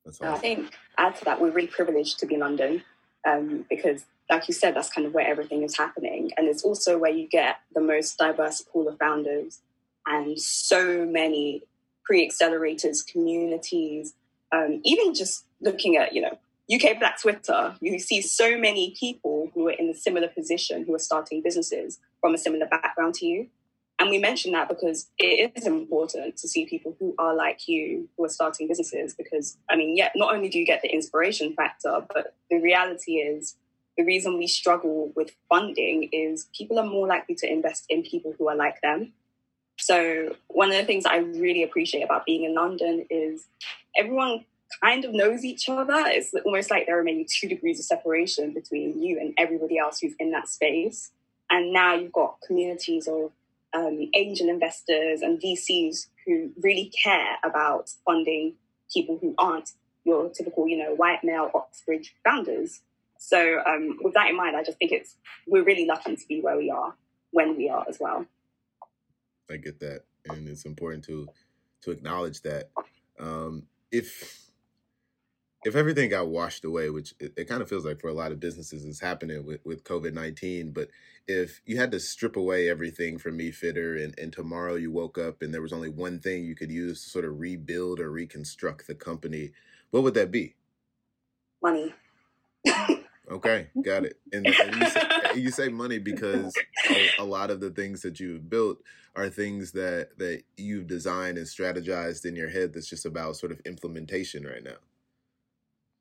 Awesome. 0.08 0.34
I 0.34 0.38
think 0.38 0.74
add 0.98 1.16
to 1.18 1.26
that, 1.26 1.42
we're 1.42 1.52
really 1.52 1.68
privileged 1.68 2.20
to 2.20 2.26
be 2.26 2.36
in 2.36 2.40
London 2.40 2.84
um, 3.28 3.66
because, 3.70 4.06
like 4.30 4.48
you 4.48 4.54
said, 4.54 4.76
that's 4.76 4.90
kind 4.90 5.06
of 5.06 5.14
where 5.14 5.28
everything 5.28 5.64
is 5.64 5.78
happening, 5.78 6.32
and 6.38 6.48
it's 6.48 6.64
also 6.64 6.98
where 6.98 7.12
you 7.12 7.28
get 7.28 7.58
the 7.74 7.82
most 7.82 8.18
diverse 8.18 8.62
pool 8.62 8.88
of 8.88 8.98
founders 8.98 9.62
and 10.08 10.40
so 10.40 11.06
many 11.06 11.64
pre-accelerators, 12.04 13.06
communities, 13.06 14.14
um, 14.52 14.82
even 14.84 15.14
just 15.14 15.46
looking 15.62 15.98
at 15.98 16.14
you 16.14 16.22
know 16.22 16.38
UK 16.74 17.00
Black 17.00 17.22
Twitter, 17.22 17.76
you 17.80 18.00
see 18.00 18.22
so 18.22 18.58
many 18.58 18.96
people 19.00 19.52
who 19.54 19.68
are 19.68 19.74
in 19.74 19.90
a 19.90 19.94
similar 19.94 20.28
position 20.28 20.84
who 20.86 20.96
are 20.96 21.00
starting 21.00 21.42
businesses 21.42 22.00
from 22.22 22.34
a 22.34 22.38
similar 22.38 22.66
background 22.66 23.14
to 23.16 23.26
you. 23.26 23.48
And 24.00 24.10
we 24.10 24.18
mention 24.18 24.52
that 24.54 24.68
because 24.68 25.08
it 25.18 25.54
is 25.56 25.66
important 25.66 26.38
to 26.38 26.48
see 26.48 26.66
people 26.66 26.96
who 27.00 27.16
are 27.18 27.34
like 27.34 27.68
you 27.68 28.10
who 28.18 28.26
are 28.26 28.30
starting 28.30 28.68
businesses 28.68 29.14
because, 29.14 29.58
I 29.70 29.78
mean, 29.78 29.96
yeah, 29.96 30.10
not 30.16 30.34
only 30.34 30.50
do 30.50 30.60
you 30.60 30.66
get 30.66 30.82
the 30.82 30.94
inspiration 30.94 31.54
factor, 31.54 32.06
but 32.14 32.36
the 32.50 32.58
reality 32.58 33.14
is 33.14 33.56
the 33.98 34.04
reason 34.04 34.38
we 34.38 34.48
struggle 34.48 35.14
with 35.16 35.32
funding 35.48 36.10
is 36.12 36.50
people 36.58 36.78
are 36.80 36.86
more 36.86 37.08
likely 37.08 37.36
to 37.36 37.50
invest 37.50 37.86
in 37.88 38.04
people 38.04 38.34
who 38.38 38.50
are 38.50 38.56
like 38.56 38.82
them. 38.82 39.14
So, 39.78 40.36
one 40.48 40.72
of 40.72 40.78
the 40.78 40.86
things 40.86 41.06
I 41.06 41.18
really 41.18 41.64
appreciate 41.64 42.04
about 42.04 42.26
being 42.26 42.44
in 42.44 42.54
London 42.54 43.06
is 43.10 43.48
everyone 43.96 44.46
kind 44.82 45.06
of 45.06 45.14
knows 45.14 45.44
each 45.44 45.70
other. 45.70 46.04
It's 46.08 46.34
almost 46.46 46.72
like 46.72 46.86
there 46.86 47.00
are 47.00 47.04
maybe 47.04 47.26
two 47.26 47.48
degrees 47.48 47.80
of 47.80 47.86
separation 47.86 48.54
between 48.54 49.02
you 49.02 49.20
and 49.20 49.34
everybody 49.38 49.78
else 49.78 50.00
who's 50.00 50.16
in 50.20 50.32
that 50.32 50.50
space. 50.50 51.12
And 51.50 51.72
now 51.72 51.96
you've 51.96 52.12
got 52.12 52.38
communities 52.46 53.08
of 53.08 53.32
um, 53.74 54.10
angel 54.16 54.50
investors 54.50 55.22
and 55.22 55.40
VCs 55.40 56.08
who 56.26 56.52
really 56.62 56.92
care 57.04 57.38
about 57.44 57.90
funding 58.06 58.56
people 58.92 59.18
who 59.22 59.36
aren't 59.38 59.72
your 60.04 60.30
typical, 60.30 60.68
you 60.68 60.78
know, 60.78 60.96
white 60.96 61.24
male 61.24 61.52
Oxbridge 61.54 62.16
founders. 62.24 62.82
So 63.18 63.62
um, 63.66 63.98
with 64.02 64.14
that 64.14 64.30
in 64.30 64.38
mind, 64.38 64.56
I 64.56 64.64
just 64.64 64.78
think 64.78 64.92
it's 64.92 65.16
we're 65.48 65.64
really 65.64 65.86
lucky 65.86 66.16
to 66.16 66.28
be 66.28 66.42
where 66.42 66.58
we 66.58 66.70
are 66.70 66.94
when 67.32 67.58
we 67.58 67.70
are 67.70 67.86
as 67.90 67.98
well. 68.00 68.26
I 69.50 69.58
get 69.58 69.80
that, 69.80 70.02
and 70.28 70.48
it's 70.48 70.66
important 70.66 71.04
to 71.06 71.28
to 71.82 71.92
acknowledge 71.92 72.42
that. 72.42 72.70
Um, 73.20 73.64
if 73.92 74.45
if 75.66 75.76
everything 75.76 76.12
got 76.12 76.28
washed 76.28 76.64
away, 76.64 76.92
which 76.92 77.16
it, 77.20 77.34
it, 77.36 77.46
kind 77.46 77.62
of 77.64 77.68
feels 77.68 77.86
like 77.86 78.00
for 78.00 78.08
a 78.08 78.14
lot 78.14 78.32
of 78.32 78.40
businesses 78.40 78.86
is 78.86 79.00
happening 79.00 79.44
with, 79.44 79.60
with 79.66 79.84
COVID 79.84 80.14
19, 80.14 80.72
but 80.72 80.90
if 81.28 81.60
you 81.66 81.76
had 81.78 81.92
to 81.92 82.00
strip 82.00 82.38
away 82.38 82.70
everything 82.70 83.18
from 83.18 83.40
eFitter 83.40 84.02
and, 84.02 84.18
and 84.20 84.32
tomorrow 84.32 84.76
you 84.76 84.92
woke 84.92 85.18
up 85.18 85.42
and 85.42 85.52
there 85.52 85.64
was 85.64 85.74
only 85.74 85.90
one 85.90 86.20
thing 86.20 86.46
you 86.46 86.56
could 86.56 86.72
use 86.72 87.04
to 87.04 87.10
sort 87.10 87.26
of 87.26 87.40
rebuild 87.40 88.00
or 88.00 88.12
reconstruct 88.12 88.86
the 88.86 88.94
company, 88.94 89.52
what 89.90 90.04
would 90.04 90.14
that 90.14 90.30
be? 90.30 90.54
Money. 91.64 91.96
okay, 93.32 93.68
got 93.84 94.06
it. 94.06 94.20
And, 94.34 94.46
and 94.46 94.76
you, 94.76 94.88
say, 94.88 95.02
you, 95.36 95.52
say, 95.52 95.70
money 95.70 95.98
because 95.98 96.54
a, 96.92 97.10
a 97.20 97.24
lot 97.24 97.50
of 97.50 97.60
the 97.60 97.72
things 97.72 98.02
that 98.04 98.20
you've 98.20 98.50
built 98.50 98.78
are 99.16 99.30
things 99.30 99.72
that, 99.72 100.10
that 100.20 100.44
you've 100.58 100.88
designed 100.88 101.40
and 101.40 101.48
strategized 101.48 102.26
in 102.26 102.36
your 102.36 102.50
head 102.50 102.74
that's 102.74 102.90
just 102.90 103.06
about 103.06 103.38
sort 103.38 103.52
of 103.52 103.62
implementation 103.66 104.46
right 104.46 104.64
now. 104.64 104.76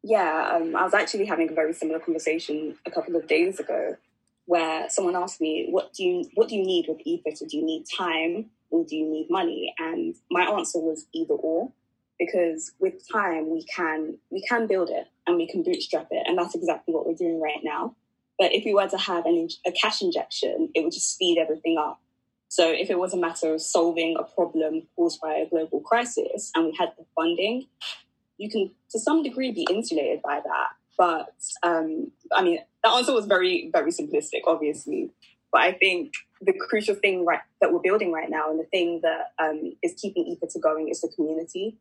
Yeah, 0.07 0.53
um, 0.55 0.77
I 0.77 0.85
was 0.85 0.93
actually 0.93 1.25
having 1.25 1.49
a 1.49 1.55
very 1.55 1.73
similar 1.73 1.99
conversation 1.99 2.77
a 2.85 2.91
couple 2.91 3.17
of 3.17 3.27
days 3.27 3.59
ago, 3.59 3.97
where 4.45 4.87
someone 4.91 5.17
asked 5.17 5.41
me, 5.41 5.69
"What 5.71 5.95
do 5.95 6.05
you 6.05 6.31
what 6.35 6.49
do 6.51 6.57
you 6.57 6.63
need 6.63 6.85
with 6.87 6.99
eFitter? 7.07 7.49
Do 7.49 7.57
you 7.57 7.65
need 7.65 7.87
time 7.87 8.51
or 8.71 8.85
do 8.85 8.97
you 8.97 9.07
need 9.07 9.29
money?" 9.31 9.75
And 9.79 10.15
my 10.31 10.43
answer 10.43 10.79
was 10.79 11.07
either 11.15 11.33
or, 11.33 11.73
because 12.19 12.73
with 12.79 13.11
time 13.11 13.49
we 13.49 13.65
can 13.65 14.19
we 14.31 14.43
can 14.47 14.67
build 14.67 14.91
it 14.91 15.07
and 15.27 15.39
we 15.39 15.49
can 15.49 15.63
bootstrap 15.63 16.09
it, 16.11 16.27
and 16.27 16.37
that's 16.37 16.55
exactly 16.55 16.93
what 16.93 17.07
we're 17.07 17.15
doing 17.15 17.41
right 17.41 17.65
now. 17.65 17.97
But 18.39 18.53
if 18.53 18.67
we 18.67 18.75
were 18.75 18.89
to 18.89 18.99
have 18.99 19.25
an, 19.25 19.49
a 19.67 19.73
cash 19.73 20.03
injection, 20.03 20.69
it 20.75 20.85
would 20.85 20.93
just 20.93 21.15
speed 21.15 21.39
everything 21.39 21.79
up. 21.79 21.99
So 22.49 22.71
if 22.71 22.91
it 22.91 22.99
was 22.99 23.15
a 23.15 23.17
matter 23.17 23.55
of 23.55 23.63
solving 23.63 24.17
a 24.19 24.23
problem 24.23 24.83
caused 24.97 25.21
by 25.21 25.35
a 25.35 25.49
global 25.49 25.81
crisis 25.81 26.53
and 26.55 26.67
we 26.67 26.77
had 26.79 26.93
the 26.99 27.07
funding, 27.17 27.69
you 28.39 28.51
can 28.51 28.71
to 28.91 28.99
some 28.99 29.23
degree 29.23 29.53
be 29.53 29.67
insulated 29.71 30.23
by 30.23 30.41
that. 30.45 30.69
But 30.97 31.35
um, 31.63 32.13
I 32.33 32.43
mean, 32.43 32.59
the 32.83 32.91
answer 32.91 33.13
was 33.13 33.27
very, 33.27 33.71
very 33.73 33.91
simplistic, 33.91 34.43
obviously. 34.47 35.11
But 35.51 35.63
I 35.63 35.73
think 35.73 36.13
the 36.41 36.53
crucial 36.53 36.95
thing 36.95 37.25
right, 37.25 37.41
that 37.61 37.73
we're 37.73 37.81
building 37.81 38.13
right 38.13 38.29
now 38.29 38.51
and 38.51 38.59
the 38.59 38.65
thing 38.65 39.01
that 39.03 39.33
um, 39.39 39.75
is 39.83 39.95
keeping 40.01 40.37
going 40.61 40.89
is 40.89 41.01
the 41.01 41.09
community. 41.09 41.77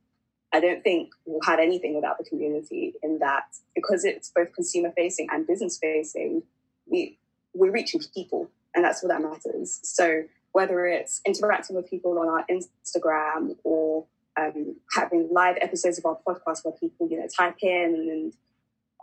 I 0.52 0.60
don't 0.60 0.84
think 0.84 1.10
we'll 1.26 1.42
have 1.46 1.60
anything 1.60 1.96
without 1.96 2.20
the 2.20 2.24
community 2.24 2.94
in 3.02 3.20
that 3.20 3.46
because 3.76 4.06
it's 4.06 4.32
both 4.36 4.54
consumer 4.54 4.92
facing 4.96 5.28
and 5.32 5.48
business 5.48 5.80
facing, 5.80 6.44
we, 6.86 7.18
we're 7.56 7.72
reaching 7.72 8.02
people 8.14 8.52
and 8.76 8.84
that's 8.84 9.02
what 9.02 9.10
that 9.10 9.22
matters. 9.22 9.80
So 9.82 10.24
whether 10.52 10.86
it's 10.86 11.22
interacting 11.26 11.76
with 11.76 11.90
people 11.90 12.20
on 12.20 12.28
our 12.28 12.46
Instagram 12.50 13.56
or 13.64 14.06
um, 14.40 14.76
having 14.96 15.30
live 15.32 15.58
episodes 15.62 15.98
of 15.98 16.06
our 16.06 16.18
podcast 16.28 16.64
where 16.64 16.74
people, 16.74 17.08
you 17.10 17.20
know, 17.20 17.28
type 17.28 17.58
in 17.62 17.96
and 18.12 18.34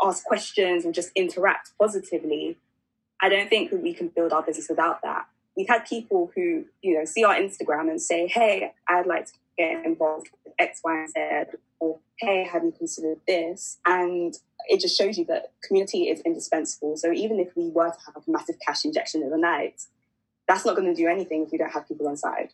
ask 0.02 0.24
questions 0.24 0.84
and 0.84 0.94
just 0.94 1.10
interact 1.14 1.70
positively, 1.78 2.56
I 3.20 3.28
don't 3.28 3.48
think 3.48 3.70
that 3.70 3.82
we 3.82 3.92
can 3.92 4.08
build 4.08 4.32
our 4.32 4.42
business 4.42 4.68
without 4.68 5.02
that. 5.02 5.26
We've 5.56 5.68
had 5.68 5.84
people 5.86 6.30
who, 6.34 6.64
you 6.82 6.98
know, 6.98 7.04
see 7.04 7.24
our 7.24 7.34
Instagram 7.34 7.90
and 7.90 8.00
say, 8.00 8.26
hey, 8.26 8.72
I'd 8.88 9.06
like 9.06 9.26
to 9.26 9.32
get 9.58 9.84
involved 9.84 10.30
with 10.44 10.54
X, 10.58 10.80
Y, 10.84 10.94
and 10.94 11.10
Z, 11.10 11.58
or 11.80 11.98
hey, 12.18 12.44
have 12.44 12.64
you 12.64 12.72
considered 12.72 13.18
this? 13.26 13.78
And 13.84 14.34
it 14.68 14.80
just 14.80 14.96
shows 14.96 15.18
you 15.18 15.24
that 15.26 15.52
community 15.66 16.04
is 16.04 16.20
indispensable. 16.20 16.96
So 16.96 17.12
even 17.12 17.40
if 17.40 17.48
we 17.56 17.68
were 17.68 17.90
to 17.90 17.98
have 18.06 18.16
a 18.16 18.30
massive 18.30 18.56
cash 18.64 18.84
injection 18.84 19.22
overnight, 19.24 19.82
that's 20.48 20.64
not 20.64 20.76
going 20.76 20.92
to 20.92 20.94
do 20.94 21.08
anything 21.08 21.44
if 21.44 21.52
you 21.52 21.58
don't 21.58 21.72
have 21.72 21.86
people 21.88 22.08
on 22.08 22.16
side. 22.16 22.52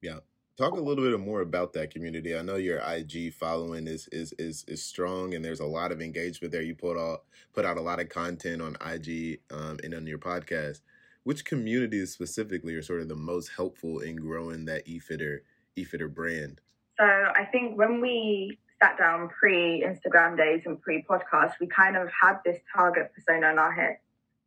Yeah. 0.00 0.18
Talk 0.58 0.74
a 0.74 0.80
little 0.80 1.08
bit 1.08 1.18
more 1.18 1.40
about 1.40 1.72
that 1.72 1.90
community. 1.90 2.36
I 2.36 2.42
know 2.42 2.56
your 2.56 2.78
IG 2.78 3.32
following 3.32 3.86
is 3.86 4.06
is 4.12 4.34
is 4.38 4.66
is 4.68 4.84
strong, 4.84 5.32
and 5.32 5.42
there's 5.42 5.60
a 5.60 5.66
lot 5.66 5.92
of 5.92 6.02
engagement 6.02 6.52
there. 6.52 6.60
You 6.60 6.74
put 6.74 6.98
out 6.98 7.22
put 7.54 7.64
out 7.64 7.78
a 7.78 7.80
lot 7.80 8.00
of 8.00 8.10
content 8.10 8.60
on 8.60 8.76
IG 8.86 9.40
um, 9.50 9.78
and 9.82 9.94
on 9.94 10.06
your 10.06 10.18
podcast. 10.18 10.80
Which 11.24 11.46
communities 11.46 12.12
specifically 12.12 12.74
are 12.74 12.82
sort 12.82 13.00
of 13.00 13.08
the 13.08 13.16
most 13.16 13.48
helpful 13.56 14.00
in 14.00 14.16
growing 14.16 14.66
that 14.66 14.86
eFitter 14.86 15.38
eFitter 15.78 16.12
brand? 16.12 16.60
So 16.98 17.06
I 17.06 17.46
think 17.50 17.78
when 17.78 18.02
we 18.02 18.58
sat 18.82 18.98
down 18.98 19.30
pre 19.30 19.82
Instagram 19.82 20.36
days 20.36 20.62
and 20.66 20.78
pre 20.82 21.02
podcast, 21.08 21.52
we 21.62 21.66
kind 21.66 21.96
of 21.96 22.08
had 22.20 22.40
this 22.44 22.58
target 22.76 23.10
persona 23.14 23.52
in 23.52 23.58
our 23.58 23.72
head, 23.72 23.96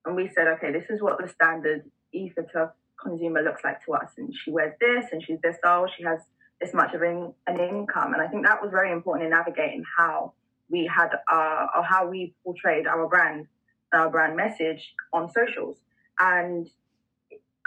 and 0.06 0.16
we 0.16 0.30
said, 0.36 0.48
okay, 0.50 0.72
this 0.72 0.86
is 0.90 1.02
what 1.02 1.18
the 1.20 1.28
standard 1.28 1.90
eFitter 2.14 2.74
consumer 3.02 3.42
looks 3.42 3.64
like 3.64 3.84
to 3.86 3.94
us. 3.94 4.12
And 4.18 4.34
she 4.44 4.52
wears 4.52 4.74
this 4.80 5.06
and 5.12 5.24
she's 5.24 5.40
this 5.42 5.58
old, 5.66 5.90
she 5.98 6.04
has 6.04 6.20
this 6.62 6.74
much 6.74 6.94
of 6.94 7.02
an, 7.02 7.34
an 7.48 7.60
income. 7.60 8.14
And 8.14 8.22
I 8.22 8.28
think 8.28 8.46
that 8.46 8.62
was 8.62 8.72
very 8.72 8.92
important 8.92 9.26
in 9.26 9.32
navigating 9.32 9.84
how 9.98 10.34
we 10.70 10.90
had 10.94 11.10
our, 11.30 11.70
or 11.76 11.84
how 11.84 12.08
we 12.08 12.34
portrayed 12.44 12.88
our 12.88 13.08
brand, 13.08 13.48
our 13.94 14.10
brand 14.10 14.36
message 14.36 14.94
on 15.14 15.30
socials. 15.32 15.78
And 16.20 16.68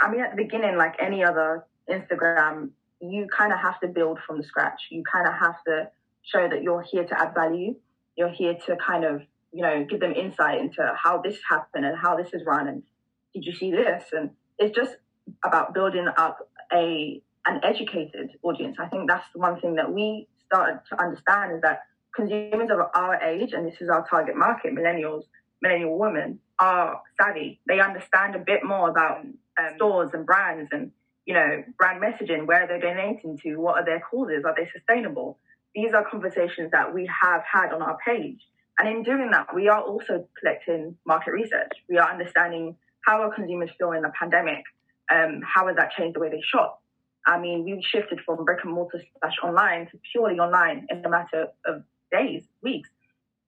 I 0.01 0.11
mean, 0.11 0.21
at 0.21 0.37
the 0.37 0.43
beginning, 0.43 0.77
like 0.77 0.95
any 1.01 1.25
other 1.25 1.65
Instagram, 1.91 2.71
you 3.01 3.27
kind 3.37 3.53
of 3.53 3.59
have 3.59 3.81
to 3.81 3.89
build 3.89 4.19
from 4.27 4.39
the 4.39 4.45
scratch. 4.45 4.81
You 4.91 5.03
kind 5.11 5.27
of 5.27 5.35
have 5.35 5.63
to 5.67 5.91
show 6.23 6.49
that 6.49 6.63
you're 6.63 6.83
here 6.83 7.05
to 7.05 7.21
add 7.21 7.35
value. 7.35 7.77
You're 8.17 8.33
here 8.33 8.57
to 8.67 8.77
kind 8.77 9.05
of, 9.05 9.23
you 9.53 9.63
know, 9.63 9.87
give 9.89 10.01
them 10.01 10.13
insight 10.13 10.61
into 10.61 10.93
how 10.97 11.21
this 11.23 11.39
happened 11.49 11.85
and 11.85 11.97
how 11.97 12.17
this 12.17 12.33
is 12.33 12.43
run. 12.45 12.69
And 12.69 12.83
did 13.35 13.45
you 13.45 13.55
see 13.55 13.71
this? 13.71 14.05
And 14.13 14.31
it's 14.59 14.77
just 14.77 14.97
about 15.45 15.75
building 15.75 16.09
up 16.17 16.49
a 16.73 17.23
an 17.47 17.61
educated 17.63 18.31
audience. 18.43 18.77
I 18.79 18.89
think 18.89 19.09
that's 19.09 19.25
the 19.33 19.39
one 19.39 19.61
thing 19.61 19.77
that 19.77 19.91
we 19.93 20.29
started 20.47 20.81
to 20.91 21.01
understand 21.01 21.55
is 21.55 21.61
that 21.63 21.85
consumers 22.15 22.69
of 22.71 22.79
our 22.95 23.15
age, 23.23 23.53
and 23.53 23.67
this 23.67 23.81
is 23.81 23.89
our 23.89 24.07
target 24.07 24.37
market, 24.37 24.75
millennials, 24.75 25.23
millennial 25.63 25.99
women, 25.99 26.41
are 26.59 27.01
savvy. 27.21 27.61
They 27.67 27.81
understand 27.81 28.35
a 28.35 28.39
bit 28.39 28.65
more 28.65 28.91
about 28.91 29.21
um, 29.21 29.37
stores 29.77 30.11
and 30.13 30.27
brands 30.27 30.69
and 30.73 30.91
you 31.25 31.35
know 31.35 31.65
brand 31.79 32.03
messaging, 32.03 32.47
where 32.47 32.65
are 32.65 32.67
they're 32.67 32.81
donating 32.81 33.39
to, 33.39 33.57
what 33.57 33.77
are 33.77 33.85
their 33.85 34.01
causes, 34.01 34.45
are 34.45 34.55
they 34.57 34.69
sustainable? 34.73 35.39
These 35.75 35.93
are 35.95 36.05
conversations 36.09 36.71
that 36.73 36.93
we 36.93 37.09
have 37.23 37.43
had 37.51 37.73
on 37.73 37.83
our 37.83 37.99
page. 38.05 38.41
And 38.79 38.89
in 38.89 39.03
doing 39.03 39.31
that, 39.33 39.55
we 39.55 39.69
are 39.69 39.83
also 39.83 40.27
collecting 40.39 40.97
market 41.05 41.33
research. 41.33 41.73
We 41.89 41.99
are 41.99 42.11
understanding 42.11 42.77
how 43.05 43.23
our 43.23 43.35
consumers 43.35 43.71
feel 43.79 43.93
in 43.93 44.03
the 44.03 44.13
pandemic 44.19 44.65
um, 45.15 45.41
how 45.43 45.67
has 45.67 45.77
that 45.77 45.93
changed 45.93 46.17
the 46.17 46.21
way 46.21 46.29
they 46.29 46.43
shop? 46.43 46.83
I 47.27 47.39
mean, 47.39 47.65
we 47.65 47.83
shifted 47.83 48.21
from 48.25 48.45
brick 48.45 48.61
and 48.65 48.73
mortar 48.73 49.03
slash 49.21 49.37
online 49.43 49.87
to 49.89 49.99
purely 50.13 50.39
online 50.39 50.87
in 50.91 51.05
a 51.05 51.09
matter 51.09 51.49
of 51.67 51.83
days, 52.11 52.45
weeks. 52.63 52.89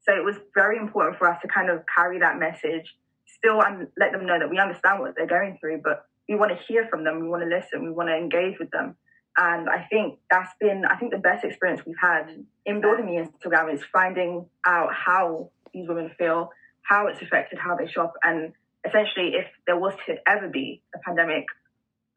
So 0.02 0.14
it 0.14 0.24
was 0.24 0.36
very 0.54 0.78
important 0.78 1.18
for 1.18 1.28
us 1.28 1.38
to 1.42 1.48
kind 1.48 1.70
of 1.70 1.82
carry 1.94 2.18
that 2.20 2.38
message, 2.38 2.94
still 3.26 3.62
and 3.62 3.88
let 3.98 4.12
them 4.12 4.26
know 4.26 4.38
that 4.38 4.50
we 4.50 4.58
understand 4.58 5.00
what 5.00 5.14
they're 5.16 5.26
going 5.26 5.56
through, 5.61 5.80
but 5.82 6.06
we 6.28 6.36
want 6.36 6.52
to 6.52 6.64
hear 6.66 6.86
from 6.88 7.04
them, 7.04 7.20
we 7.20 7.28
want 7.28 7.42
to 7.42 7.48
listen, 7.48 7.84
we 7.84 7.90
want 7.90 8.08
to 8.08 8.16
engage 8.16 8.58
with 8.58 8.70
them. 8.70 8.96
And 9.36 9.68
I 9.68 9.86
think 9.90 10.18
that's 10.30 10.52
been, 10.61 10.84
I 10.84 10.96
think 10.96 11.12
the 11.12 11.18
best 11.18 11.44
experience 11.44 11.82
we've 11.86 11.96
had 12.00 12.44
in 12.66 12.80
building 12.80 13.06
the 13.06 13.26
Instagram 13.48 13.72
is 13.72 13.82
finding 13.92 14.46
out 14.66 14.92
how 14.92 15.50
these 15.72 15.88
women 15.88 16.11
feel, 16.18 16.50
how 16.82 17.06
it's 17.06 17.22
affected 17.22 17.58
how 17.58 17.76
they 17.76 17.86
shop, 17.86 18.14
and 18.22 18.52
essentially, 18.87 19.35
if 19.35 19.47
there 19.66 19.78
was 19.78 19.95
to 20.07 20.16
ever 20.26 20.49
be 20.49 20.83
a 20.95 20.99
pandemic, 20.99 21.47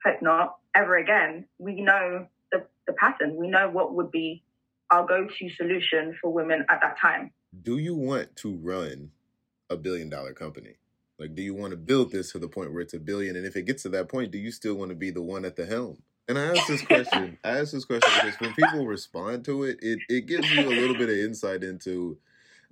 hope 0.03 0.21
not, 0.21 0.57
ever 0.75 0.97
again, 0.97 1.45
we 1.57 1.81
know 1.81 2.27
the, 2.51 2.65
the 2.87 2.93
pattern. 2.93 3.35
We 3.35 3.47
know 3.47 3.69
what 3.69 3.93
would 3.95 4.11
be 4.11 4.43
our 4.91 5.05
go 5.05 5.27
to 5.27 5.49
solution 5.57 6.17
for 6.21 6.31
women 6.31 6.65
at 6.69 6.79
that 6.81 6.97
time. 6.99 7.31
Do 7.61 7.77
you 7.77 7.95
want 7.95 8.35
to 8.37 8.55
run 8.55 9.11
a 9.69 9.77
billion 9.77 10.09
dollar 10.09 10.33
company? 10.33 10.75
Like, 11.19 11.35
do 11.35 11.41
you 11.41 11.53
want 11.53 11.71
to 11.71 11.77
build 11.77 12.11
this 12.11 12.31
to 12.31 12.39
the 12.39 12.47
point 12.47 12.73
where 12.73 12.81
it's 12.81 12.93
a 12.93 12.99
billion? 12.99 13.35
And 13.35 13.45
if 13.45 13.55
it 13.55 13.63
gets 13.63 13.83
to 13.83 13.89
that 13.89 14.09
point, 14.09 14.31
do 14.31 14.37
you 14.37 14.51
still 14.51 14.75
want 14.75 14.89
to 14.89 14.95
be 14.95 15.11
the 15.11 15.21
one 15.21 15.45
at 15.45 15.55
the 15.55 15.65
helm? 15.65 16.01
And 16.27 16.37
I 16.39 16.45
ask 16.55 16.67
this 16.67 16.81
question. 16.85 17.37
I 17.43 17.59
ask 17.59 17.71
this 17.71 17.85
question 17.85 18.11
because 18.23 18.39
when 18.39 18.53
people 18.53 18.85
respond 18.85 19.45
to 19.45 19.63
it, 19.63 19.79
it 19.81 19.99
it 20.09 20.25
gives 20.25 20.49
you 20.51 20.67
a 20.67 20.69
little 20.69 20.95
bit 20.95 21.09
of 21.09 21.15
insight 21.15 21.63
into 21.63 22.17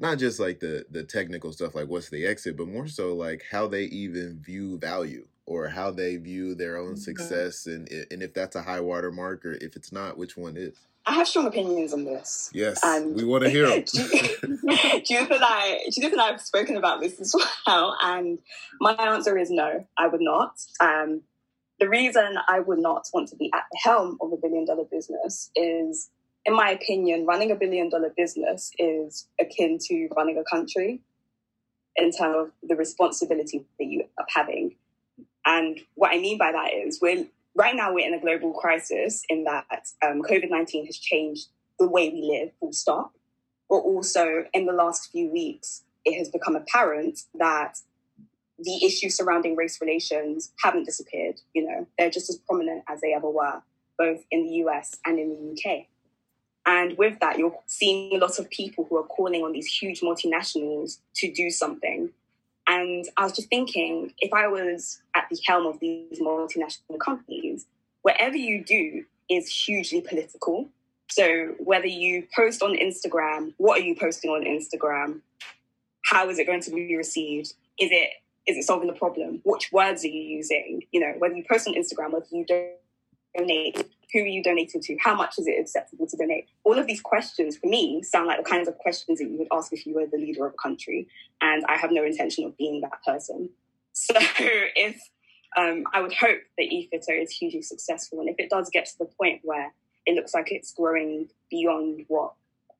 not 0.01 0.17
just 0.17 0.39
like 0.39 0.59
the 0.59 0.85
the 0.89 1.03
technical 1.03 1.53
stuff 1.53 1.75
like 1.75 1.87
what's 1.87 2.09
the 2.09 2.25
exit 2.25 2.57
but 2.57 2.67
more 2.67 2.87
so 2.87 3.15
like 3.15 3.43
how 3.51 3.67
they 3.67 3.83
even 3.83 4.39
view 4.41 4.77
value 4.77 5.25
or 5.45 5.69
how 5.69 5.91
they 5.91 6.17
view 6.17 6.55
their 6.55 6.77
own 6.77 6.93
mm-hmm. 6.93 6.95
success 6.95 7.67
and 7.67 7.87
and 7.89 8.21
if 8.21 8.33
that's 8.33 8.55
a 8.55 8.63
high 8.63 8.81
water 8.81 9.11
mark 9.11 9.45
or 9.45 9.53
if 9.53 9.75
it's 9.75 9.91
not 9.91 10.17
which 10.17 10.35
one 10.35 10.57
is 10.57 10.75
I 11.05 11.13
have 11.13 11.27
strong 11.27 11.47
opinions 11.47 11.93
on 11.93 12.03
this. 12.03 12.51
Yes, 12.53 12.79
and 12.83 13.15
we 13.15 13.23
want 13.23 13.43
to 13.43 13.49
hear 13.49 13.67
them. 13.67 13.83
Judith 13.91 14.43
and 14.43 15.41
I, 15.43 15.79
Judith 15.91 16.11
and 16.11 16.21
I 16.21 16.27
have 16.27 16.41
spoken 16.41 16.77
about 16.77 17.01
this 17.01 17.19
as 17.19 17.35
well, 17.67 17.97
and 18.03 18.37
my 18.79 18.93
answer 18.93 19.35
is 19.35 19.49
no. 19.49 19.87
I 19.97 20.07
would 20.07 20.21
not. 20.21 20.61
Um, 20.79 21.21
the 21.79 21.89
reason 21.89 22.37
I 22.47 22.59
would 22.59 22.77
not 22.77 23.07
want 23.13 23.29
to 23.29 23.35
be 23.35 23.49
at 23.51 23.63
the 23.71 23.79
helm 23.83 24.19
of 24.21 24.31
a 24.31 24.37
billion 24.37 24.65
dollar 24.65 24.83
business 24.83 25.49
is 25.55 26.11
in 26.45 26.55
my 26.55 26.71
opinion, 26.71 27.25
running 27.25 27.51
a 27.51 27.55
billion 27.55 27.89
dollar 27.89 28.11
business 28.15 28.71
is 28.77 29.27
akin 29.39 29.77
to 29.87 30.07
running 30.15 30.37
a 30.37 30.43
country 30.43 31.01
in 31.95 32.11
terms 32.11 32.35
of 32.37 32.51
the 32.67 32.75
responsibility 32.75 33.65
that 33.79 33.85
you 33.85 34.05
are 34.17 34.25
having. 34.29 34.75
And 35.45 35.79
what 35.95 36.11
I 36.11 36.19
mean 36.19 36.37
by 36.37 36.51
that 36.51 36.73
is 36.73 36.99
we're 37.01 37.25
right 37.55 37.75
now 37.75 37.93
we're 37.93 38.07
in 38.07 38.13
a 38.13 38.19
global 38.19 38.53
crisis 38.53 39.23
in 39.29 39.43
that 39.43 39.65
um, 40.03 40.21
COVID 40.21 40.49
19 40.49 40.85
has 40.85 40.97
changed 40.97 41.47
the 41.79 41.87
way 41.87 42.09
we 42.09 42.21
live, 42.21 42.51
full 42.59 42.73
stop. 42.73 43.13
But 43.69 43.77
also 43.77 44.45
in 44.53 44.65
the 44.65 44.73
last 44.73 45.11
few 45.11 45.29
weeks, 45.29 45.83
it 46.05 46.17
has 46.17 46.29
become 46.29 46.55
apparent 46.55 47.21
that 47.35 47.77
the 48.59 48.85
issues 48.85 49.15
surrounding 49.15 49.55
race 49.55 49.79
relations 49.81 50.51
haven't 50.63 50.85
disappeared. 50.85 51.39
You 51.53 51.67
know, 51.67 51.87
they're 51.97 52.09
just 52.09 52.29
as 52.29 52.37
prominent 52.37 52.83
as 52.87 53.01
they 53.01 53.13
ever 53.13 53.29
were, 53.29 53.61
both 53.97 54.23
in 54.29 54.45
the 54.45 54.53
US 54.65 54.95
and 55.05 55.19
in 55.19 55.29
the 55.29 55.51
UK. 55.53 55.87
And 56.65 56.97
with 56.97 57.19
that, 57.19 57.37
you're 57.37 57.57
seeing 57.65 58.15
a 58.15 58.19
lot 58.19 58.37
of 58.37 58.49
people 58.49 58.85
who 58.89 58.97
are 58.97 59.03
calling 59.03 59.41
on 59.43 59.51
these 59.51 59.67
huge 59.67 60.01
multinationals 60.01 60.99
to 61.15 61.31
do 61.31 61.49
something. 61.49 62.09
And 62.67 63.05
I 63.17 63.23
was 63.23 63.33
just 63.33 63.49
thinking, 63.49 64.13
if 64.19 64.31
I 64.33 64.47
was 64.47 65.01
at 65.15 65.25
the 65.31 65.39
helm 65.45 65.65
of 65.65 65.79
these 65.79 66.19
multinational 66.19 66.99
companies, 66.99 67.65
whatever 68.03 68.37
you 68.37 68.63
do 68.63 69.05
is 69.29 69.49
hugely 69.49 70.01
political. 70.01 70.69
So 71.09 71.55
whether 71.59 71.87
you 71.87 72.27
post 72.35 72.61
on 72.61 72.75
Instagram, 72.75 73.53
what 73.57 73.81
are 73.81 73.83
you 73.83 73.95
posting 73.95 74.31
on 74.31 74.43
Instagram? 74.43 75.21
How 76.05 76.29
is 76.29 76.39
it 76.39 76.47
going 76.47 76.61
to 76.61 76.71
be 76.71 76.95
received? 76.95 77.53
Is 77.79 77.89
it 77.91 78.09
is 78.47 78.57
it 78.57 78.63
solving 78.63 78.87
the 78.87 78.93
problem? 78.93 79.41
Which 79.43 79.71
words 79.71 80.03
are 80.03 80.07
you 80.07 80.21
using? 80.21 80.83
You 80.91 81.01
know, 81.01 81.13
whether 81.19 81.35
you 81.35 81.43
post 81.47 81.67
on 81.67 81.75
Instagram, 81.75 82.11
whether 82.11 82.25
you 82.31 82.45
donate 83.37 83.87
who 84.13 84.19
are 84.19 84.27
you 84.27 84.43
donating 84.43 84.81
to? 84.81 84.97
How 84.97 85.15
much 85.15 85.39
is 85.39 85.47
it 85.47 85.59
acceptable 85.59 86.07
to 86.07 86.17
donate? 86.17 86.47
All 86.63 86.77
of 86.77 86.87
these 86.87 87.01
questions, 87.01 87.57
for 87.57 87.67
me, 87.67 88.03
sound 88.03 88.27
like 88.27 88.43
the 88.43 88.49
kinds 88.49 88.67
of 88.67 88.77
questions 88.77 89.19
that 89.19 89.29
you 89.29 89.37
would 89.37 89.47
ask 89.51 89.71
if 89.71 89.85
you 89.85 89.95
were 89.95 90.05
the 90.05 90.17
leader 90.17 90.45
of 90.45 90.53
a 90.53 90.61
country. 90.61 91.07
And 91.41 91.63
I 91.67 91.77
have 91.77 91.91
no 91.91 92.03
intention 92.03 92.45
of 92.45 92.57
being 92.57 92.81
that 92.81 93.03
person. 93.05 93.49
So 93.93 94.13
if 94.17 95.01
um, 95.57 95.83
I 95.93 96.01
would 96.01 96.13
hope 96.13 96.39
that 96.57 96.63
eFitter 96.63 97.21
is 97.21 97.29
hugely 97.29 97.61
successful, 97.61 98.21
and 98.21 98.29
if 98.29 98.37
it 98.39 98.49
does 98.49 98.69
get 98.69 98.85
to 98.85 98.97
the 98.99 99.05
point 99.05 99.41
where 99.43 99.73
it 100.05 100.15
looks 100.15 100.33
like 100.33 100.49
it's 100.49 100.73
growing 100.73 101.27
beyond 101.49 102.05
what 102.07 102.31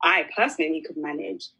I 0.02 0.26
personally 0.34 0.80
could 0.80 0.96
manage, 0.96 1.50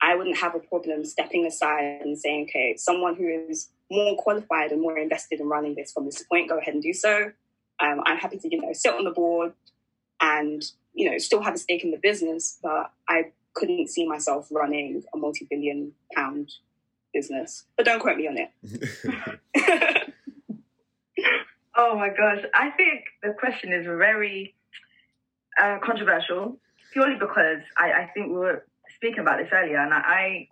I 0.00 0.14
wouldn't 0.14 0.38
have 0.38 0.54
a 0.54 0.60
problem 0.60 1.04
stepping 1.04 1.44
aside 1.44 2.02
and 2.02 2.16
saying, 2.16 2.44
okay, 2.48 2.76
someone 2.76 3.16
who 3.16 3.26
is 3.26 3.68
more 3.90 4.16
qualified 4.16 4.70
and 4.70 4.80
more 4.80 4.96
invested 4.96 5.40
in 5.40 5.48
running 5.48 5.74
this 5.74 5.92
from 5.92 6.06
this 6.06 6.22
point, 6.22 6.48
go 6.48 6.58
ahead 6.58 6.74
and 6.74 6.82
do 6.82 6.92
so. 6.92 7.32
Um, 7.80 8.00
I'm 8.04 8.18
happy 8.18 8.38
to, 8.38 8.48
you 8.50 8.60
know, 8.60 8.72
sit 8.72 8.94
on 8.94 9.04
the 9.04 9.10
board 9.10 9.52
and, 10.20 10.62
you 10.94 11.10
know, 11.10 11.18
still 11.18 11.40
have 11.42 11.54
a 11.54 11.58
stake 11.58 11.84
in 11.84 11.90
the 11.90 11.98
business, 11.98 12.58
but 12.62 12.92
I 13.08 13.32
couldn't 13.54 13.88
see 13.88 14.06
myself 14.06 14.48
running 14.50 15.02
a 15.14 15.16
multi-billion 15.16 15.92
pound 16.14 16.52
business. 17.12 17.64
But 17.76 17.86
don't 17.86 18.00
quote 18.00 18.16
me 18.16 18.28
on 18.28 18.36
it. 18.38 18.50
oh 21.76 21.96
my 21.96 22.08
gosh. 22.08 22.44
I 22.54 22.70
think 22.70 23.04
the 23.22 23.34
question 23.38 23.72
is 23.72 23.86
very 23.86 24.54
uh, 25.60 25.78
controversial 25.82 26.58
purely 26.92 27.16
because 27.18 27.60
I, 27.76 27.92
I 27.92 28.10
think 28.14 28.28
we 28.28 28.38
were 28.38 28.64
speaking 28.96 29.20
about 29.20 29.38
this 29.38 29.48
earlier, 29.52 29.78
and 29.78 29.92
I, 29.92 30.48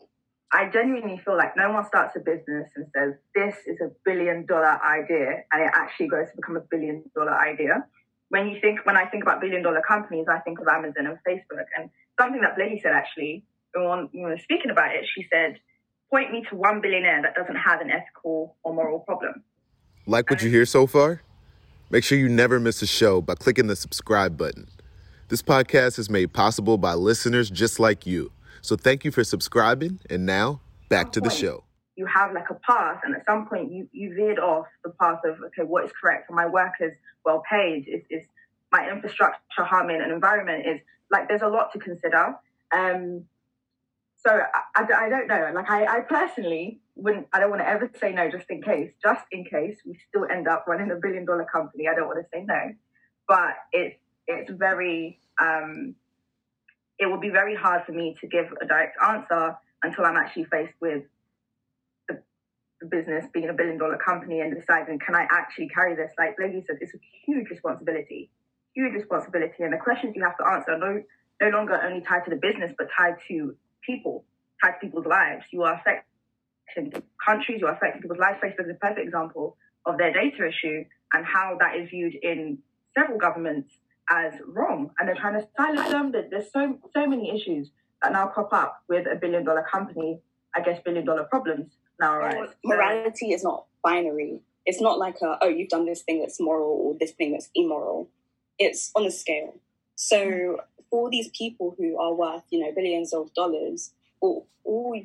I 0.52 0.70
genuinely 0.70 1.20
feel 1.24 1.36
like 1.36 1.56
no 1.56 1.70
one 1.70 1.86
starts 1.86 2.16
a 2.16 2.20
business 2.20 2.70
and 2.74 2.86
says 2.96 3.14
this 3.34 3.54
is 3.66 3.78
a 3.82 3.90
billion 4.04 4.46
dollar 4.46 4.80
idea, 4.82 5.44
and 5.52 5.62
it 5.62 5.70
actually 5.74 6.08
goes 6.08 6.28
to 6.30 6.36
become 6.36 6.56
a 6.56 6.60
billion 6.70 7.04
dollar 7.14 7.38
idea. 7.38 7.84
When 8.30 8.48
you 8.48 8.60
think, 8.60 8.84
when 8.84 8.96
I 8.96 9.06
think 9.06 9.22
about 9.22 9.40
billion 9.40 9.62
dollar 9.62 9.82
companies, 9.86 10.26
I 10.30 10.38
think 10.40 10.58
of 10.58 10.66
Amazon 10.66 11.06
and 11.06 11.18
Facebook, 11.26 11.66
and 11.76 11.90
something 12.18 12.40
that 12.40 12.56
Blakey 12.56 12.80
said 12.82 12.92
actually, 12.92 13.44
when 13.74 14.08
we 14.14 14.20
were 14.20 14.38
speaking 14.38 14.70
about 14.70 14.94
it, 14.94 15.04
she 15.14 15.26
said, 15.30 15.60
"Point 16.10 16.32
me 16.32 16.44
to 16.48 16.56
one 16.56 16.80
billionaire 16.80 17.20
that 17.22 17.34
doesn't 17.34 17.56
have 17.56 17.82
an 17.82 17.90
ethical 17.90 18.56
or 18.62 18.72
moral 18.72 19.00
problem." 19.00 19.44
Like 20.06 20.30
what 20.30 20.42
you 20.42 20.48
hear 20.48 20.64
so 20.64 20.86
far? 20.86 21.20
Make 21.90 22.04
sure 22.04 22.16
you 22.16 22.30
never 22.30 22.58
miss 22.58 22.80
a 22.80 22.86
show 22.86 23.20
by 23.20 23.34
clicking 23.34 23.66
the 23.66 23.76
subscribe 23.76 24.38
button. 24.38 24.68
This 25.28 25.42
podcast 25.42 25.98
is 25.98 26.08
made 26.08 26.32
possible 26.32 26.78
by 26.78 26.94
listeners 26.94 27.50
just 27.50 27.78
like 27.78 28.06
you. 28.06 28.32
So 28.62 28.76
thank 28.76 29.04
you 29.04 29.10
for 29.10 29.24
subscribing. 29.24 30.00
And 30.10 30.26
now 30.26 30.60
back 30.88 31.12
to 31.12 31.20
the 31.20 31.30
show. 31.30 31.64
You 31.96 32.06
have 32.06 32.32
like 32.32 32.48
a 32.50 32.54
path, 32.54 33.00
and 33.04 33.14
at 33.16 33.24
some 33.26 33.46
point 33.48 33.72
you, 33.72 33.88
you 33.92 34.14
veered 34.14 34.38
off 34.38 34.66
the 34.84 34.90
path 34.90 35.18
of 35.24 35.38
okay, 35.46 35.62
what 35.62 35.84
is 35.84 35.90
correct? 36.00 36.30
Are 36.30 36.34
my 36.34 36.46
workers 36.46 36.92
well 37.24 37.42
paid? 37.50 37.88
Is, 37.88 38.02
is 38.08 38.26
my 38.70 38.88
infrastructure 38.88 39.64
harming 39.64 40.00
an 40.00 40.10
environment? 40.10 40.64
Is 40.66 40.80
like 41.10 41.28
there's 41.28 41.42
a 41.42 41.48
lot 41.48 41.72
to 41.72 41.78
consider. 41.78 42.36
Um, 42.72 43.24
so 44.24 44.30
I, 44.30 44.82
I, 44.82 45.06
I, 45.06 45.08
don't 45.08 45.28
know. 45.28 45.52
Like 45.54 45.70
I, 45.70 45.98
I 45.98 46.00
personally 46.00 46.80
wouldn't. 46.96 47.28
I 47.32 47.40
don't 47.40 47.50
want 47.50 47.62
to 47.62 47.68
ever 47.68 47.90
say 48.00 48.12
no, 48.12 48.30
just 48.30 48.48
in 48.50 48.62
case. 48.62 48.92
Just 49.02 49.24
in 49.32 49.44
case 49.44 49.78
we 49.84 49.98
still 50.08 50.26
end 50.30 50.48
up 50.48 50.66
running 50.66 50.90
a 50.90 50.96
billion 50.96 51.24
dollar 51.24 51.46
company, 51.50 51.88
I 51.88 51.94
don't 51.94 52.06
want 52.06 52.18
to 52.18 52.28
say 52.32 52.44
no. 52.44 52.74
But 53.26 53.54
it's 53.72 53.98
it's 54.26 54.50
very 54.50 55.18
um, 55.40 55.94
it 56.98 57.06
will 57.06 57.20
be 57.20 57.30
very 57.30 57.54
hard 57.54 57.84
for 57.86 57.92
me 57.92 58.16
to 58.20 58.26
give 58.26 58.46
a 58.60 58.66
direct 58.66 58.96
answer 59.02 59.56
until 59.82 60.04
I'm 60.04 60.16
actually 60.16 60.44
faced 60.44 60.74
with 60.80 61.04
the, 62.08 62.20
the 62.80 62.86
business 62.86 63.24
being 63.32 63.48
a 63.48 63.52
billion 63.52 63.78
dollar 63.78 63.98
company 63.98 64.40
and 64.40 64.54
deciding 64.54 64.98
can 64.98 65.14
I 65.14 65.26
actually 65.30 65.68
carry 65.68 65.94
this? 65.94 66.10
Like 66.18 66.36
Blakey 66.36 66.64
said, 66.66 66.78
it's 66.80 66.94
a 66.94 66.98
huge 67.24 67.48
responsibility, 67.50 68.30
huge 68.74 68.94
responsibility, 68.94 69.62
and 69.62 69.72
the 69.72 69.78
questions 69.78 70.14
you 70.16 70.24
have 70.24 70.36
to 70.38 70.46
answer 70.46 70.72
are 70.72 70.78
no 70.78 71.02
no 71.40 71.48
longer 71.50 71.78
only 71.80 72.02
tied 72.02 72.24
to 72.24 72.30
the 72.30 72.40
business 72.42 72.74
but 72.76 72.88
tied 72.98 73.14
to 73.28 73.54
people, 73.86 74.24
tied 74.60 74.72
to 74.72 74.78
people's 74.86 75.06
lives. 75.06 75.44
You 75.52 75.62
are 75.62 75.74
affecting 75.74 76.92
countries, 77.24 77.60
you 77.60 77.68
are 77.68 77.74
affecting 77.74 78.02
people's 78.02 78.18
lives. 78.18 78.38
Facebook 78.42 78.66
is 78.66 78.74
a 78.74 78.78
perfect 78.78 79.06
example 79.06 79.56
of 79.86 79.98
their 79.98 80.12
data 80.12 80.48
issue 80.48 80.84
and 81.12 81.24
how 81.24 81.56
that 81.60 81.76
is 81.78 81.88
viewed 81.90 82.14
in 82.20 82.58
several 82.92 83.18
governments 83.18 83.70
as 84.10 84.34
wrong 84.46 84.90
and 84.98 85.08
they're 85.08 85.14
trying 85.14 85.40
to 85.40 85.46
silence 85.56 85.90
them. 85.90 86.12
There's 86.12 86.52
so 86.52 86.78
so 86.94 87.06
many 87.06 87.34
issues 87.34 87.70
that 88.02 88.12
now 88.12 88.26
crop 88.26 88.52
up 88.52 88.82
with 88.88 89.06
a 89.06 89.16
billion 89.16 89.44
dollar 89.44 89.64
company, 89.70 90.20
I 90.54 90.60
guess 90.60 90.80
billion 90.84 91.04
dollar 91.04 91.24
problems 91.24 91.72
now 92.00 92.18
right. 92.18 92.50
Morality 92.64 93.32
is 93.32 93.42
not 93.42 93.66
binary. 93.82 94.40
It's 94.66 94.80
not 94.80 94.98
like 94.98 95.16
a, 95.22 95.38
oh, 95.40 95.48
you've 95.48 95.68
done 95.68 95.86
this 95.86 96.02
thing 96.02 96.20
that's 96.20 96.40
moral 96.40 96.70
or 96.70 96.96
this 96.98 97.12
thing 97.12 97.32
that's 97.32 97.50
immoral. 97.54 98.08
It's 98.58 98.90
on 98.94 99.06
a 99.06 99.10
scale. 99.10 99.54
So 99.96 100.60
for 100.90 101.10
these 101.10 101.28
people 101.28 101.74
who 101.78 101.98
are 101.98 102.14
worth, 102.14 102.42
you 102.50 102.60
know, 102.60 102.72
billions 102.74 103.12
of 103.12 103.32
dollars, 103.34 103.92
all, 104.20 104.46
all, 104.64 105.00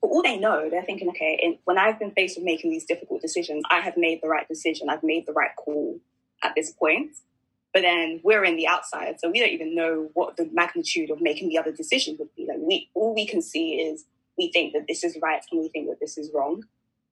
all 0.00 0.22
they 0.22 0.36
know, 0.36 0.68
they're 0.68 0.82
thinking, 0.82 1.08
okay, 1.10 1.58
when 1.64 1.78
I've 1.78 1.98
been 1.98 2.10
faced 2.10 2.36
with 2.36 2.44
making 2.44 2.70
these 2.70 2.84
difficult 2.84 3.22
decisions, 3.22 3.62
I 3.70 3.80
have 3.80 3.96
made 3.96 4.20
the 4.22 4.28
right 4.28 4.46
decision. 4.48 4.90
I've 4.90 5.02
made 5.02 5.26
the 5.26 5.32
right 5.32 5.54
call 5.56 6.00
at 6.42 6.54
this 6.54 6.72
point. 6.72 7.12
But 7.74 7.82
then 7.82 8.20
we're 8.22 8.44
in 8.44 8.56
the 8.56 8.68
outside, 8.68 9.18
so 9.18 9.28
we 9.28 9.40
don't 9.40 9.50
even 9.50 9.74
know 9.74 10.08
what 10.14 10.36
the 10.36 10.48
magnitude 10.52 11.10
of 11.10 11.20
making 11.20 11.48
the 11.48 11.58
other 11.58 11.72
decision 11.72 12.16
would 12.20 12.32
be. 12.36 12.46
Like 12.48 12.58
we, 12.60 12.88
all 12.94 13.12
we 13.14 13.26
can 13.26 13.42
see 13.42 13.80
is 13.80 14.04
we 14.38 14.52
think 14.52 14.72
that 14.74 14.86
this 14.86 15.02
is 15.02 15.18
right 15.20 15.42
and 15.50 15.60
we 15.60 15.68
think 15.68 15.88
that 15.88 15.98
this 16.00 16.16
is 16.16 16.30
wrong. 16.32 16.62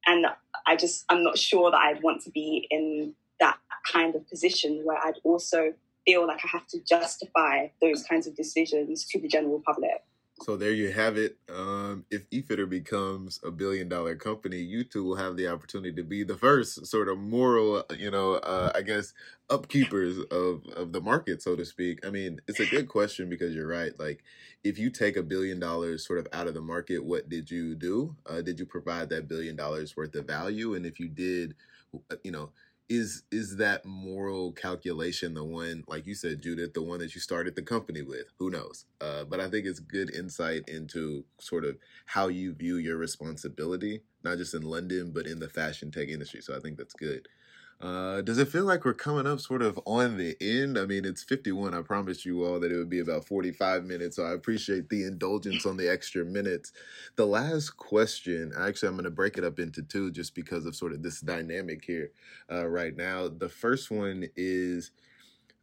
And 0.07 0.27
I 0.67 0.77
just, 0.77 1.05
I'm 1.09 1.25
not 1.25 1.37
sure 1.37 1.73
that 1.73 1.77
I'd 1.77 2.03
want 2.03 2.23
to 2.23 2.31
be 2.31 2.69
in 2.71 3.15
that 3.41 3.59
kind 3.91 4.15
of 4.15 4.29
position 4.29 4.83
where 4.85 4.99
I'd 4.99 5.19
also 5.25 5.75
feel 6.07 6.27
like 6.29 6.41
I 6.45 6.49
have 6.49 6.67
to 6.69 6.81
justify 6.81 7.69
those 7.81 8.05
kinds 8.05 8.29
of 8.29 8.37
decisions 8.37 9.05
to 9.07 9.21
the 9.21 9.29
general 9.29 9.61
public. 9.67 10.05
So 10.41 10.57
there 10.57 10.73
you 10.73 10.91
have 10.91 11.19
it. 11.19 11.37
Um, 11.49 12.05
if 12.11 12.29
eFitter 12.31 12.69
becomes 12.69 13.39
a 13.45 13.51
billion 13.51 13.89
dollar 13.89 14.17
company, 14.17 14.57
you 14.59 14.83
two 14.83 15.05
will 15.05 15.15
have 15.17 15.37
the 15.37 15.47
opportunity 15.47 15.95
to 15.95 16.03
be 16.03 16.25
the 16.25 16.37
first 16.37 16.87
sort 16.87 17.09
of 17.09 17.19
moral, 17.19 17.85
you 17.97 18.11
know, 18.11 18.35
uh, 18.35 18.73
I 18.75 18.83
guess, 18.83 19.13
upkeepers 19.51 20.19
of, 20.33 20.67
of 20.75 20.93
the 20.93 21.01
market, 21.01 21.43
so 21.43 21.55
to 21.55 21.65
speak. 21.65 22.05
I 22.05 22.11
mean, 22.11 22.41
it's 22.49 22.59
a 22.59 22.67
good 22.67 22.89
question 22.89 23.29
because 23.29 23.55
you're 23.55 23.69
right. 23.69 23.93
Like, 24.01 24.25
if 24.65 24.79
you 24.79 24.91
take 24.91 25.17
a 25.17 25.23
billion 25.23 25.61
dollars 25.61 26.05
sort 26.05 26.19
of 26.19 26.27
out 26.33 26.49
of 26.49 26.55
the 26.55 26.61
market, 26.63 27.05
what 27.05 27.29
did 27.29 27.49
you 27.51 27.77
do? 27.77 28.17
Uh, 28.27 28.41
did 28.41 28.59
you 28.59 28.67
provide 28.67 29.11
that 29.11 29.29
billion 29.29 29.55
dollars 29.55 29.97
worth 29.97 30.15
of 30.17 30.27
value? 30.27 30.75
And 30.75 30.85
if 30.87 30.99
you 30.99 31.09
did, 31.09 31.55
uh, 32.11 32.17
you 32.25 32.33
know, 32.33 32.51
is 32.89 33.23
is 33.31 33.57
that 33.57 33.85
moral 33.85 34.53
calculation 34.53 35.35
the 35.35 35.45
one 35.45 35.85
like 35.87 36.07
you 36.07 36.15
said 36.15 36.43
judith 36.43 36.75
the 36.75 36.83
one 36.83 36.99
that 36.99 37.15
you 37.15 37.21
started 37.21 37.55
the 37.55 37.63
company 37.63 38.03
with? 38.03 38.27
Who 38.39 38.51
knows? 38.51 38.85
Uh, 39.01 39.25
but 39.25 39.41
i 39.41 39.49
think 39.49 39.67
it's 39.67 39.81
good 39.81 40.15
insight 40.15 40.65
into 40.69 41.25
sort 41.39 41.65
of 41.65 41.77
how 42.07 42.29
you 42.29 42.55
view 42.55 42.77
your 42.77 42.97
responsibility 42.97 44.03
not 44.25 44.39
just 44.39 44.55
in 44.55 44.63
london 44.63 45.13
but 45.13 45.27
in 45.27 45.39
the 45.39 45.49
fashion 45.49 45.91
tech 45.91 46.09
industry. 46.09 46.41
So 46.41 46.57
i 46.57 46.61
think 46.61 46.77
that's 46.77 46.95
good 46.95 47.29
uh, 47.83 48.21
does 48.21 48.39
it 48.39 48.47
feel 48.47 48.65
like 48.65 48.85
we're 48.85 48.95
coming 48.95 49.27
up 49.27 49.41
sort 49.41 49.61
of 49.61 49.79
on 49.85 50.17
the 50.17 50.37
end? 50.41 50.79
I 50.79 50.87
mean, 50.87 51.05
it's 51.05 51.25
51. 51.25 51.75
I 51.75 51.83
promised 51.83 52.25
you 52.25 52.45
all 52.45 52.61
that 52.61 52.71
it 52.71 52.77
would 52.77 52.89
be 52.89 53.01
about 53.01 53.27
45 53.27 53.85
minutes, 53.85 54.17
so 54.17 54.25
I 54.25 54.33
appreciate 54.33 54.89
the 54.89 55.03
indulgence 55.03 55.67
on 55.67 55.77
the 55.77 55.91
extra 55.91 56.25
minutes. 56.25 56.73
The 57.17 57.27
last 57.27 57.71
question, 57.71 58.53
actually, 58.57 58.89
I'm 58.89 58.95
going 58.95 59.05
to 59.05 59.11
break 59.11 59.37
it 59.37 59.43
up 59.43 59.59
into 59.59 59.83
two 59.83 60.13
just 60.13 60.37
because 60.37 60.65
of 60.65 60.77
sort 60.77 60.93
of 60.93 61.03
this 61.03 61.21
dynamic 61.21 61.85
here 61.85 62.13
uh, 62.51 62.69
right 62.69 62.97
now. 62.97 63.27
The 63.27 63.49
first 63.49 63.91
one 63.91 64.29
is 64.37 64.93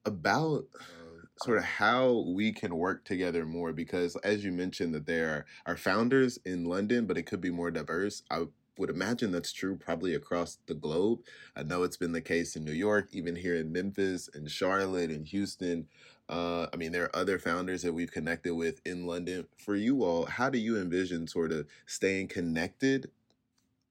about 0.05 0.65
uh, 0.75 1.09
sort 1.41 1.57
of 1.57 1.63
how 1.63 2.25
we 2.35 2.51
can 2.51 2.75
work 2.75 3.05
together 3.05 3.45
more 3.45 3.71
because 3.71 4.17
as 4.17 4.43
you 4.43 4.51
mentioned 4.51 4.93
that 4.93 5.05
there 5.05 5.45
are, 5.65 5.77
founders 5.77 6.37
in 6.45 6.65
london 6.65 7.05
but 7.05 7.17
it 7.17 7.23
could 7.23 7.39
be 7.39 7.51
more 7.51 7.71
diverse 7.71 8.23
i 8.31 8.43
would 8.79 8.89
imagine 8.89 9.31
that's 9.31 9.51
true 9.51 9.75
probably 9.75 10.15
across 10.15 10.57
the 10.65 10.73
globe. 10.73 11.19
I 11.55 11.63
know 11.63 11.83
it's 11.83 11.97
been 11.97 12.13
the 12.13 12.21
case 12.21 12.55
in 12.55 12.63
New 12.63 12.71
York, 12.71 13.09
even 13.11 13.35
here 13.35 13.55
in 13.55 13.71
Memphis 13.71 14.29
and 14.33 14.49
Charlotte 14.49 15.11
and 15.11 15.27
Houston. 15.27 15.87
Uh, 16.29 16.67
I 16.71 16.77
mean, 16.77 16.91
there 16.91 17.05
are 17.05 17.15
other 17.15 17.39
founders 17.39 17.81
that 17.81 17.93
we've 17.93 18.11
connected 18.11 18.55
with 18.55 18.81
in 18.85 19.05
London. 19.05 19.47
For 19.57 19.75
you 19.75 20.03
all, 20.03 20.25
how 20.25 20.49
do 20.49 20.57
you 20.57 20.79
envision 20.79 21.27
sort 21.27 21.51
of 21.51 21.67
staying 21.85 22.29
connected 22.29 23.11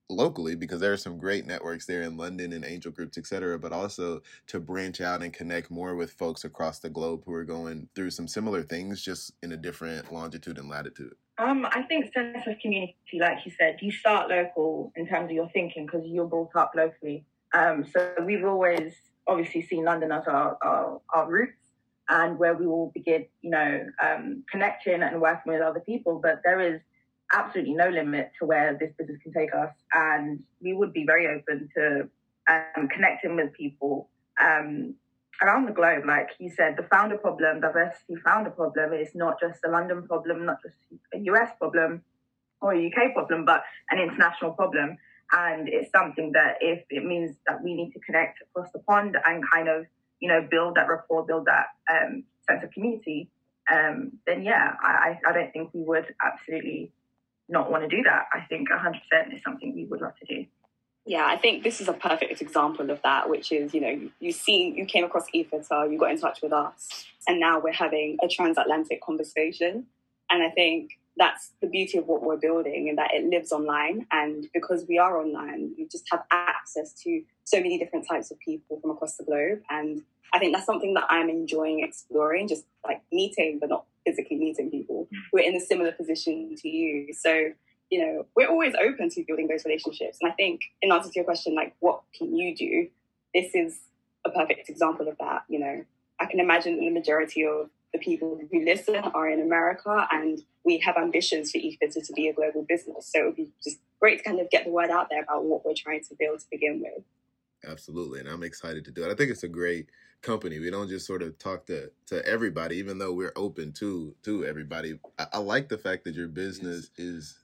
locally 0.09 0.55
because 0.55 0.80
there 0.80 0.93
are 0.93 0.97
some 0.97 1.18
great 1.18 1.47
networks 1.47 1.84
there 1.84 2.01
in 2.01 2.16
London 2.16 2.55
and 2.55 2.64
angel 2.64 2.91
groups, 2.91 3.18
et 3.18 3.26
cetera, 3.26 3.59
but 3.59 3.72
also 3.72 4.22
to 4.47 4.59
branch 4.59 5.03
out 5.03 5.22
and 5.22 5.34
connect 5.34 5.70
more 5.70 5.95
with 5.95 6.12
folks 6.12 6.45
across 6.45 6.78
the 6.78 6.89
globe 6.89 7.22
who 7.26 7.34
are 7.34 7.45
going 7.45 7.89
through 7.95 8.11
some 8.11 8.26
similar 8.26 8.62
things, 8.62 9.03
just 9.03 9.32
in 9.43 9.53
a 9.53 9.57
different 9.57 10.11
longitude 10.11 10.57
and 10.57 10.70
latitude? 10.70 11.14
Um, 11.39 11.66
I 11.70 11.82
think 11.82 12.12
sense 12.12 12.47
of 12.47 12.59
community, 12.59 12.97
like 13.20 13.47
you 13.47 13.53
said, 13.57 13.78
you 13.80 13.93
start 13.93 14.28
local 14.28 14.93
in 14.97 15.07
terms 15.07 15.26
of 15.26 15.30
your 15.30 15.49
thinking 15.51 15.86
because 15.86 16.03
you're 16.05 16.26
brought 16.26 16.55
up 16.57 16.72
locally. 16.74 17.24
Um, 17.55 17.86
so 17.93 18.12
we've 18.26 18.45
always 18.45 18.93
obviously 19.26 19.62
seen 19.62 19.84
London 19.84 20.11
as 20.11 20.26
our, 20.26 20.59
our, 20.62 21.01
our 21.14 21.30
roots 21.30 21.61
and 22.09 22.39
where 22.39 22.55
we 22.55 22.66
will 22.66 22.91
begin, 22.93 23.26
you 23.43 23.51
know, 23.51 23.86
um, 24.03 24.43
connecting 24.51 25.03
and 25.03 25.20
working 25.20 25.53
with 25.53 25.62
other 25.62 25.80
people. 25.80 26.18
But 26.20 26.41
there 26.43 26.61
is 26.61 26.80
absolutely 27.32 27.74
no 27.74 27.89
limit 27.89 28.32
to 28.41 28.47
where 28.47 28.76
this 28.78 28.93
business 28.99 29.18
can 29.22 29.32
take 29.32 29.55
us. 29.55 29.70
And 29.93 30.43
we 30.61 30.72
would 30.72 30.93
be 30.93 31.05
very 31.05 31.28
open 31.28 31.68
to 31.76 32.09
um, 32.49 32.89
connecting 32.89 33.36
with 33.36 33.53
people 33.53 34.09
um, 34.43 34.95
around 35.43 35.66
the 35.66 35.72
globe, 35.72 36.05
like 36.07 36.30
you 36.39 36.51
said, 36.51 36.74
the 36.76 36.86
founder 36.91 37.16
problem, 37.16 37.61
diversity 37.61 38.16
founder 38.24 38.51
problem 38.51 38.93
is 38.93 39.14
not 39.14 39.39
just 39.41 39.61
a 39.64 39.70
London 39.70 40.07
problem, 40.07 40.45
not 40.45 40.59
just 40.62 40.76
a 41.14 41.18
US 41.32 41.51
problem 41.59 42.03
or 42.61 42.74
a 42.74 42.86
UK 42.86 43.14
problem, 43.14 43.45
but 43.45 43.62
an 43.91 43.99
international 43.99 44.53
problem. 44.53 44.97
And 45.32 45.68
it's 45.68 45.91
something 45.93 46.32
that 46.32 46.57
if 46.61 46.84
it 46.91 47.05
means 47.05 47.36
that 47.47 47.62
we 47.62 47.74
need 47.74 47.93
to 47.93 48.01
connect 48.01 48.41
across 48.43 48.72
the 48.72 48.80
pond 48.80 49.16
and 49.26 49.45
kind 49.53 49.68
of, 49.68 49.86
you 50.20 50.28
know, 50.28 50.47
build 50.51 50.74
that 50.76 50.89
rapport, 50.89 51.24
build 51.26 51.47
that 51.47 51.66
um, 51.91 52.24
sense 52.49 52.64
of 52.64 52.70
community, 52.72 53.30
um, 53.72 54.12
then 54.26 54.43
yeah, 54.43 54.72
I, 54.80 55.18
I 55.28 55.32
don't 55.32 55.53
think 55.53 55.70
we 55.74 55.82
would 55.82 56.07
absolutely 56.24 56.93
not 57.49 57.70
want 57.70 57.89
to 57.89 57.89
do 57.89 58.03
that. 58.05 58.26
I 58.32 58.41
think 58.49 58.68
100% 58.70 59.34
is 59.34 59.43
something 59.45 59.74
we 59.74 59.84
would 59.84 60.01
love 60.01 60.14
to 60.20 60.34
do. 60.34 60.47
Yeah, 61.09 61.24
I 61.26 61.38
think 61.38 61.64
this 61.64 61.80
is 61.80 61.88
a 61.88 61.94
perfect 61.94 62.42
example 62.42 62.90
of 62.90 63.00
that, 63.00 63.30
which 63.30 63.50
is, 63.50 63.72
you 63.72 63.80
know, 63.80 63.88
you, 63.88 64.12
you 64.20 64.30
see, 64.30 64.74
you 64.76 64.84
came 64.84 65.04
across 65.04 65.24
eFitter, 65.34 65.90
you 65.90 65.98
got 65.98 66.11
in 66.11 66.20
touch 66.20 66.40
with 66.42 66.52
us, 66.52 67.06
and 67.26 67.40
now 67.40 67.59
we're 67.59 67.72
having 67.72 68.18
a 68.22 68.28
transatlantic 68.28 69.00
conversation. 69.00 69.86
And 70.30 70.42
I 70.42 70.50
think 70.50 70.98
that's 71.16 71.52
the 71.62 71.66
beauty 71.66 71.96
of 71.96 72.06
what 72.06 72.22
we're 72.22 72.36
building 72.36 72.90
and 72.90 72.98
that 72.98 73.14
it 73.14 73.24
lives 73.24 73.52
online. 73.52 74.06
And 74.12 74.48
because 74.52 74.84
we 74.86 74.98
are 74.98 75.18
online, 75.18 75.72
we 75.78 75.88
just 75.88 76.04
have 76.11 76.24
access 76.30 76.92
to 77.04 77.22
so 77.44 77.56
many 77.56 77.78
different 77.78 78.06
types 78.06 78.30
of 78.30 78.38
people 78.40 78.78
from 78.78 78.90
across 78.90 79.16
the 79.16 79.24
globe. 79.24 79.62
And 79.70 80.02
I 80.34 80.38
think 80.38 80.54
that's 80.54 80.66
something 80.66 80.92
that 80.92 81.06
I'm 81.09 81.30
enjoying 81.30 81.82
exploring, 81.82 82.48
just 82.48 82.64
like 82.84 83.00
meeting, 83.11 83.56
but 83.59 83.70
not 83.70 83.86
physically 84.06 84.36
meeting 84.36 84.70
people 84.70 85.09
mm. 85.11 85.16
who 85.32 85.38
are 85.38 85.42
in 85.42 85.56
a 85.56 85.61
similar 85.61 85.92
position 85.92 86.54
to 86.54 86.68
you. 86.68 87.14
So 87.14 87.52
you 87.91 88.05
know, 88.05 88.26
we're 88.36 88.49
always 88.49 88.74
open 88.74 89.09
to 89.11 89.24
building 89.26 89.49
those 89.49 89.64
relationships. 89.64 90.18
And 90.20 90.30
I 90.30 90.34
think 90.34 90.61
in 90.82 90.93
answer 90.93 91.09
to 91.11 91.14
your 91.14 91.24
question, 91.24 91.55
like, 91.55 91.74
what 91.80 92.03
can 92.16 92.34
you 92.34 92.55
do? 92.55 92.89
This 93.34 93.55
is 93.55 93.78
a 94.24 94.30
perfect 94.30 94.68
example 94.68 95.09
of 95.09 95.16
that. 95.18 95.45
You 95.49 95.59
know, 95.61 95.84
I 96.20 96.26
can 96.26 96.41
imagine 96.41 96.78
the 96.80 96.91
majority 96.91 97.45
of 97.47 97.70
the 97.93 97.99
people 97.99 98.39
who 98.51 98.64
listen 98.64 98.97
are 98.97 99.28
in 99.28 99.41
America 99.41 100.07
and 100.11 100.43
we 100.64 100.78
have 100.78 100.97
ambitions 100.97 101.51
for 101.51 101.59
eFitter 101.59 102.07
to 102.07 102.12
be 102.12 102.28
a 102.28 102.34
global 102.34 102.62
business. 102.68 103.11
So 103.11 103.20
it 103.20 103.24
would 103.24 103.36
be 103.36 103.51
just 103.64 103.78
great 104.01 104.18
to 104.18 104.24
kind 104.24 104.41
of 104.41 104.51
get 104.51 104.64
the 104.64 104.70
word 104.70 104.91
out 104.91 105.09
there 105.11 105.22
about 105.22 105.45
what 105.45 105.64
we're 105.64 105.74
trying 105.74 106.03
to 106.05 106.14
build 106.18 106.41
to 106.41 106.47
begin 106.51 106.82
with. 106.82 107.03
Absolutely. 107.66 108.20
And 108.20 108.28
I'm 108.28 108.43
excited 108.43 108.84
to 108.84 108.91
do 108.91 109.05
it. 109.05 109.11
I 109.11 109.14
think 109.14 109.30
it's 109.30 109.43
a 109.43 109.49
great 109.49 109.86
company. 110.20 110.59
We 110.59 110.70
don't 110.70 110.89
just 110.89 111.07
sort 111.07 111.22
of 111.22 111.39
talk 111.39 111.66
to, 111.66 111.91
to 112.07 112.24
everybody, 112.26 112.76
even 112.76 112.99
though 112.99 113.12
we're 113.12 113.32
open 113.36 113.72
to 113.74 114.14
to 114.24 114.45
everybody. 114.45 114.99
I, 115.18 115.26
I 115.34 115.39
like 115.39 115.68
the 115.68 115.78
fact 115.78 116.05
that 116.05 116.14
your 116.14 116.28
business 116.28 116.91
is 116.97 117.39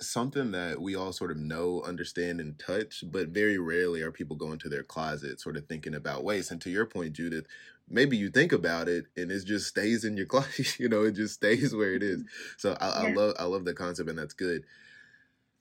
something 0.00 0.52
that 0.52 0.80
we 0.80 0.94
all 0.94 1.12
sort 1.12 1.30
of 1.30 1.36
know, 1.36 1.82
understand, 1.82 2.40
and 2.40 2.58
touch, 2.58 3.04
but 3.06 3.28
very 3.28 3.58
rarely 3.58 4.02
are 4.02 4.12
people 4.12 4.36
going 4.36 4.58
to 4.58 4.68
their 4.68 4.82
closet 4.82 5.40
sort 5.40 5.56
of 5.56 5.66
thinking 5.66 5.94
about 5.94 6.24
waste. 6.24 6.50
And 6.50 6.60
to 6.62 6.70
your 6.70 6.86
point, 6.86 7.12
Judith, 7.12 7.46
maybe 7.90 8.16
you 8.16 8.30
think 8.30 8.52
about 8.52 8.88
it 8.88 9.06
and 9.16 9.30
it 9.30 9.44
just 9.44 9.66
stays 9.66 10.04
in 10.04 10.16
your 10.16 10.26
closet, 10.34 10.78
you 10.78 10.88
know, 10.88 11.04
it 11.04 11.12
just 11.12 11.34
stays 11.34 11.74
where 11.74 11.94
it 11.94 12.02
is. 12.02 12.20
Mm-hmm. 12.20 12.54
So 12.56 12.76
I, 12.80 13.02
yeah. 13.02 13.08
I 13.08 13.12
love 13.12 13.34
I 13.38 13.44
love 13.44 13.64
the 13.64 13.74
concept 13.74 14.08
and 14.08 14.18
that's 14.18 14.34
good. 14.34 14.64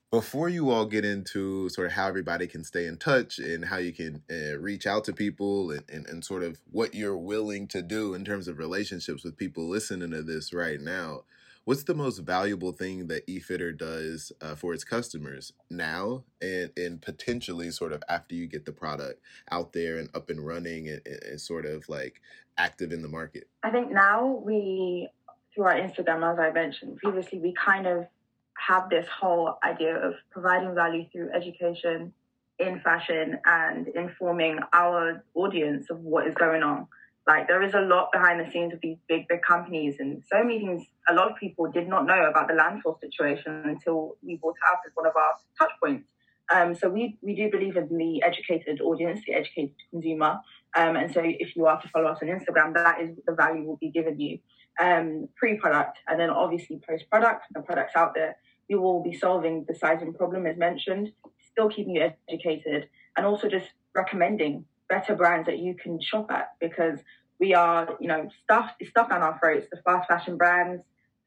Before 0.09 0.47
you 0.47 0.69
all 0.69 0.85
get 0.85 1.03
into 1.03 1.67
sort 1.67 1.87
of 1.87 1.93
how 1.93 2.07
everybody 2.07 2.47
can 2.47 2.63
stay 2.63 2.85
in 2.85 2.97
touch 2.97 3.39
and 3.39 3.65
how 3.65 3.75
you 3.75 3.91
can 3.91 4.23
uh, 4.31 4.57
reach 4.57 4.87
out 4.87 5.03
to 5.03 5.13
people 5.13 5.71
and, 5.71 5.83
and, 5.91 6.05
and 6.07 6.23
sort 6.23 6.43
of 6.43 6.61
what 6.71 6.95
you're 6.95 7.17
willing 7.17 7.67
to 7.67 7.81
do 7.81 8.13
in 8.13 8.23
terms 8.23 8.47
of 8.47 8.57
relationships 8.57 9.25
with 9.25 9.35
people 9.35 9.67
listening 9.67 10.11
to 10.11 10.21
this 10.21 10.53
right 10.53 10.79
now, 10.79 11.23
what's 11.67 11.83
the 11.83 11.93
most 11.93 12.19
valuable 12.19 12.71
thing 12.71 13.07
that 13.07 13.27
eFitter 13.27 13.77
does 13.77 14.31
uh, 14.39 14.55
for 14.55 14.73
its 14.73 14.85
customers 14.85 15.51
now 15.69 16.23
and, 16.41 16.71
and 16.77 17.01
potentially 17.01 17.69
sort 17.71 17.91
of 17.91 18.01
after 18.07 18.35
you 18.35 18.47
get 18.47 18.63
the 18.63 18.71
product 18.71 19.21
out 19.51 19.73
there 19.73 19.97
and 19.97 20.09
up 20.15 20.29
and 20.29 20.47
running 20.47 20.87
and, 20.87 21.01
and 21.05 21.41
sort 21.41 21.65
of 21.65 21.89
like 21.89 22.21
active 22.57 22.93
in 22.93 23.01
the 23.01 23.09
market? 23.09 23.49
I 23.63 23.69
think 23.69 23.91
now 23.91 24.41
we, 24.45 25.09
through 25.53 25.65
our 25.65 25.73
Instagram, 25.73 26.31
as 26.31 26.39
I 26.39 26.51
mentioned 26.51 26.99
previously, 26.99 27.39
we 27.39 27.53
kind 27.53 27.85
of 27.85 28.07
have 28.57 28.89
this 28.89 29.05
whole 29.09 29.57
idea 29.61 29.93
of 29.97 30.13
providing 30.31 30.73
value 30.73 31.05
through 31.11 31.31
education 31.33 32.13
in 32.59 32.79
fashion 32.79 33.39
and 33.43 33.89
informing 33.89 34.59
our 34.71 35.21
audience 35.35 35.89
of 35.89 35.99
what 35.99 36.27
is 36.27 36.33
going 36.35 36.63
on. 36.63 36.87
Like 37.27 37.47
there 37.47 37.61
is 37.61 37.73
a 37.73 37.81
lot 37.81 38.11
behind 38.13 38.39
the 38.39 38.49
scenes 38.49 38.73
of 38.73 38.79
these 38.81 38.97
big, 39.09 39.27
big 39.27 39.41
companies, 39.41 39.97
and 39.99 40.23
so 40.31 40.41
many 40.43 40.59
things. 40.59 40.87
A 41.09 41.13
lot 41.13 41.29
of 41.29 41.37
people 41.37 41.69
did 41.69 41.87
not 41.87 42.05
know 42.05 42.25
about 42.29 42.47
the 42.47 42.53
landfill 42.53 42.99
situation 43.01 43.63
until 43.65 44.15
we 44.23 44.37
brought 44.37 44.55
it 44.55 44.71
up 44.71 44.81
as 44.85 44.93
one 44.95 45.05
of 45.05 45.13
our 45.15 45.33
touch 45.59 45.71
points. 45.83 46.07
Um, 46.53 46.73
so 46.73 46.87
we 46.89 47.17
we 47.21 47.35
do 47.35 47.51
believe 47.51 47.75
in 47.75 47.89
the 47.97 48.23
educated 48.23 48.79
audience, 48.79 49.19
the 49.27 49.33
educated 49.33 49.75
consumer. 49.91 50.39
Um, 50.77 50.95
and 50.95 51.13
so 51.13 51.21
if 51.23 51.55
you 51.55 51.65
are 51.65 51.81
to 51.81 51.89
follow 51.89 52.07
us 52.07 52.19
on 52.21 52.29
Instagram, 52.29 52.73
that 52.75 53.01
is 53.01 53.17
the 53.25 53.33
value 53.33 53.63
will 53.63 53.77
be 53.77 53.89
given 53.89 54.19
you 54.19 54.39
um, 54.79 55.27
pre-product, 55.35 55.99
and 56.07 56.19
then 56.19 56.29
obviously 56.29 56.79
post-product. 56.87 57.45
The 57.53 57.61
products 57.61 57.93
out 57.95 58.13
there, 58.13 58.37
we 58.69 58.75
will 58.75 59.03
be 59.03 59.17
solving 59.17 59.65
the 59.67 59.75
sizing 59.75 60.13
problem 60.13 60.45
as 60.45 60.57
mentioned, 60.57 61.11
still 61.51 61.69
keeping 61.69 61.95
you 61.95 62.11
educated, 62.29 62.87
and 63.17 63.25
also 63.25 63.49
just 63.49 63.67
recommending 63.93 64.65
better 64.89 65.15
brands 65.15 65.47
that 65.47 65.59
you 65.59 65.75
can 65.75 65.99
shop 66.01 66.31
at 66.31 66.51
because 66.59 66.99
we 67.39 67.53
are, 67.53 67.97
you 67.99 68.07
know, 68.07 68.29
stuffed, 68.43 68.75
it's 68.79 68.89
stuffed 68.89 69.09
down 69.09 69.21
our 69.21 69.37
throats. 69.39 69.67
The 69.71 69.81
fast 69.85 70.07
fashion 70.07 70.37
brands, 70.37 70.83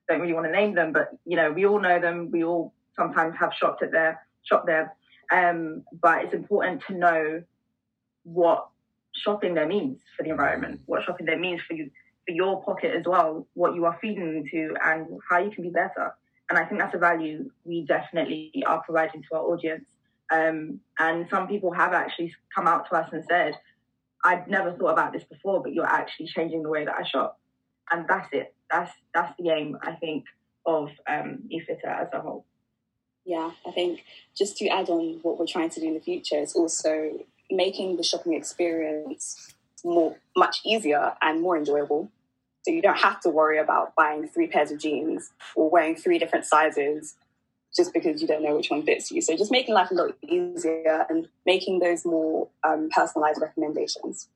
don't 0.08 0.20
really 0.20 0.32
want 0.32 0.46
to 0.46 0.52
name 0.52 0.74
them, 0.74 0.92
but, 0.92 1.10
you 1.24 1.36
know, 1.36 1.52
we 1.52 1.66
all 1.66 1.80
know 1.80 2.00
them. 2.00 2.30
We 2.30 2.42
all 2.44 2.72
sometimes 2.96 3.36
have 3.38 3.52
shopped 3.54 3.82
at 3.82 3.92
their 3.92 4.26
shop 4.42 4.66
there. 4.66 4.94
Um, 5.32 5.84
but 5.92 6.24
it's 6.24 6.34
important 6.34 6.82
to 6.88 6.94
know 6.94 7.42
what 8.24 8.68
shopping 9.14 9.54
there 9.54 9.68
means 9.68 10.00
for 10.16 10.24
the 10.24 10.30
environment, 10.30 10.80
what 10.86 11.04
shopping 11.04 11.26
there 11.26 11.38
means 11.38 11.60
for 11.66 11.74
you, 11.74 11.90
for 12.26 12.32
your 12.32 12.62
pocket 12.62 12.94
as 12.94 13.04
well, 13.06 13.46
what 13.54 13.74
you 13.74 13.84
are 13.84 13.98
feeding 14.00 14.36
into 14.36 14.74
and 14.84 15.06
how 15.28 15.38
you 15.38 15.50
can 15.50 15.62
be 15.62 15.70
better. 15.70 16.14
And 16.48 16.58
I 16.58 16.64
think 16.64 16.80
that's 16.80 16.94
a 16.94 16.98
value 16.98 17.50
we 17.64 17.84
definitely 17.84 18.64
are 18.66 18.82
providing 18.82 19.22
to 19.22 19.36
our 19.36 19.42
audience. 19.42 19.84
Um, 20.30 20.80
and 20.98 21.26
some 21.28 21.48
people 21.48 21.72
have 21.72 21.92
actually 21.92 22.34
come 22.54 22.68
out 22.68 22.88
to 22.88 22.96
us 22.96 23.08
and 23.12 23.24
said, 23.28 23.54
I'd 24.24 24.48
never 24.48 24.72
thought 24.72 24.92
about 24.92 25.12
this 25.12 25.24
before, 25.24 25.62
but 25.62 25.72
you're 25.72 25.86
actually 25.86 26.26
changing 26.26 26.62
the 26.62 26.68
way 26.68 26.84
that 26.84 26.94
I 26.94 27.02
shop. 27.02 27.38
And 27.90 28.06
that's 28.08 28.28
it. 28.32 28.54
That's 28.70 28.92
that's 29.12 29.34
the 29.38 29.50
aim, 29.50 29.76
I 29.82 29.92
think, 29.92 30.24
of 30.64 30.90
um, 31.08 31.48
eFitter 31.52 31.86
as 31.86 32.08
a 32.12 32.20
whole. 32.20 32.44
Yeah, 33.24 33.50
I 33.66 33.70
think 33.72 34.04
just 34.36 34.56
to 34.58 34.68
add 34.68 34.88
on 34.88 35.18
what 35.22 35.38
we're 35.38 35.46
trying 35.46 35.70
to 35.70 35.80
do 35.80 35.86
in 35.86 35.94
the 35.94 36.00
future 36.00 36.38
is 36.38 36.54
also 36.54 37.18
making 37.50 37.96
the 37.96 38.02
shopping 38.02 38.34
experience 38.34 39.54
more 39.84 40.16
much 40.36 40.60
easier 40.64 41.14
and 41.20 41.40
more 41.40 41.56
enjoyable. 41.56 42.10
So 42.62 42.72
you 42.72 42.82
don't 42.82 42.98
have 42.98 43.20
to 43.22 43.30
worry 43.30 43.58
about 43.58 43.94
buying 43.96 44.28
three 44.28 44.46
pairs 44.46 44.70
of 44.70 44.78
jeans 44.78 45.30
or 45.56 45.70
wearing 45.70 45.96
three 45.96 46.18
different 46.18 46.44
sizes 46.44 47.14
just 47.76 47.92
because 47.92 48.20
you 48.20 48.28
don't 48.28 48.42
know 48.42 48.56
which 48.56 48.70
one 48.70 48.82
fits 48.82 49.10
you. 49.10 49.20
So 49.20 49.36
just 49.36 49.50
making 49.50 49.74
life 49.74 49.90
a 49.90 49.94
lot 49.94 50.16
easier 50.22 51.06
and 51.08 51.28
making 51.46 51.78
those 51.78 52.04
more 52.04 52.48
um, 52.64 52.88
personalized 52.90 53.40
recommendations. 53.40 54.28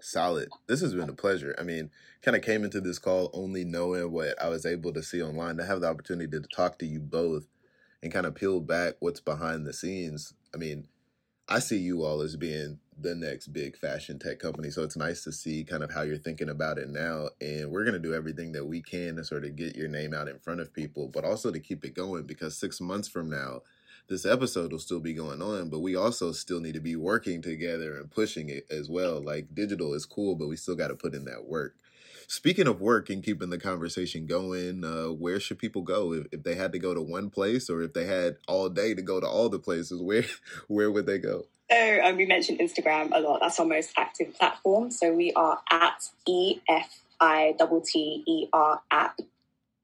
Solid. 0.00 0.48
This 0.68 0.80
has 0.80 0.94
been 0.94 1.08
a 1.08 1.14
pleasure. 1.14 1.56
I 1.58 1.64
mean, 1.64 1.90
kind 2.22 2.36
of 2.36 2.42
came 2.42 2.62
into 2.62 2.80
this 2.80 3.00
call 3.00 3.30
only 3.32 3.64
knowing 3.64 4.12
what 4.12 4.40
I 4.40 4.48
was 4.48 4.64
able 4.64 4.92
to 4.92 5.02
see 5.02 5.20
online. 5.20 5.56
To 5.56 5.64
have 5.64 5.80
the 5.80 5.88
opportunity 5.88 6.30
to 6.30 6.46
talk 6.54 6.78
to 6.78 6.86
you 6.86 7.00
both 7.00 7.48
and 8.02 8.12
kind 8.12 8.26
of 8.26 8.36
peel 8.36 8.60
back 8.60 8.94
what's 9.00 9.20
behind 9.20 9.66
the 9.66 9.72
scenes. 9.72 10.34
I 10.54 10.58
mean, 10.58 10.86
I 11.50 11.60
see 11.60 11.78
you 11.78 12.04
all 12.04 12.20
as 12.20 12.36
being 12.36 12.78
the 13.00 13.14
next 13.14 13.48
big 13.48 13.76
fashion 13.76 14.18
tech 14.18 14.38
company. 14.38 14.70
So 14.70 14.82
it's 14.82 14.98
nice 14.98 15.24
to 15.24 15.32
see 15.32 15.64
kind 15.64 15.82
of 15.82 15.90
how 15.90 16.02
you're 16.02 16.18
thinking 16.18 16.50
about 16.50 16.76
it 16.76 16.90
now. 16.90 17.30
And 17.40 17.70
we're 17.70 17.84
going 17.84 17.94
to 17.94 18.08
do 18.08 18.12
everything 18.12 18.52
that 18.52 18.66
we 18.66 18.82
can 18.82 19.16
to 19.16 19.24
sort 19.24 19.46
of 19.46 19.56
get 19.56 19.74
your 19.74 19.88
name 19.88 20.12
out 20.12 20.28
in 20.28 20.38
front 20.38 20.60
of 20.60 20.74
people, 20.74 21.08
but 21.08 21.24
also 21.24 21.50
to 21.50 21.58
keep 21.58 21.84
it 21.86 21.94
going 21.94 22.24
because 22.24 22.58
six 22.58 22.82
months 22.82 23.08
from 23.08 23.30
now, 23.30 23.62
this 24.08 24.26
episode 24.26 24.72
will 24.72 24.78
still 24.78 25.00
be 25.00 25.14
going 25.14 25.40
on, 25.40 25.70
but 25.70 25.80
we 25.80 25.94
also 25.96 26.32
still 26.32 26.60
need 26.60 26.74
to 26.74 26.80
be 26.80 26.96
working 26.96 27.40
together 27.40 27.98
and 27.98 28.10
pushing 28.10 28.50
it 28.50 28.66
as 28.70 28.90
well. 28.90 29.20
Like 29.20 29.54
digital 29.54 29.94
is 29.94 30.06
cool, 30.06 30.34
but 30.34 30.48
we 30.48 30.56
still 30.56 30.76
got 30.76 30.88
to 30.88 30.96
put 30.96 31.14
in 31.14 31.24
that 31.26 31.46
work. 31.46 31.76
Speaking 32.30 32.66
of 32.66 32.82
work 32.82 33.08
and 33.08 33.24
keeping 33.24 33.48
the 33.48 33.58
conversation 33.58 34.26
going, 34.26 34.84
uh, 34.84 35.06
where 35.06 35.40
should 35.40 35.58
people 35.58 35.80
go 35.80 36.12
if, 36.12 36.26
if 36.30 36.42
they 36.42 36.56
had 36.56 36.72
to 36.72 36.78
go 36.78 36.92
to 36.92 37.00
one 37.00 37.30
place, 37.30 37.70
or 37.70 37.80
if 37.80 37.94
they 37.94 38.04
had 38.04 38.36
all 38.46 38.68
day 38.68 38.92
to 38.92 39.00
go 39.00 39.18
to 39.18 39.26
all 39.26 39.48
the 39.48 39.58
places? 39.58 40.02
Where 40.02 40.24
where 40.68 40.90
would 40.90 41.06
they 41.06 41.16
go? 41.16 41.46
So 41.70 42.00
um, 42.04 42.18
we 42.18 42.26
mentioned 42.26 42.60
Instagram 42.60 43.12
a 43.12 43.20
lot. 43.20 43.40
That's 43.40 43.58
our 43.58 43.64
most 43.64 43.92
active 43.96 44.34
platform. 44.38 44.90
So 44.90 45.10
we 45.10 45.32
are 45.32 45.58
at 45.70 46.02
E 46.26 46.60
F 46.68 47.00
I 47.18 47.56
T 47.86 48.24
E 48.26 48.46
R 48.52 48.82
app. 48.90 49.18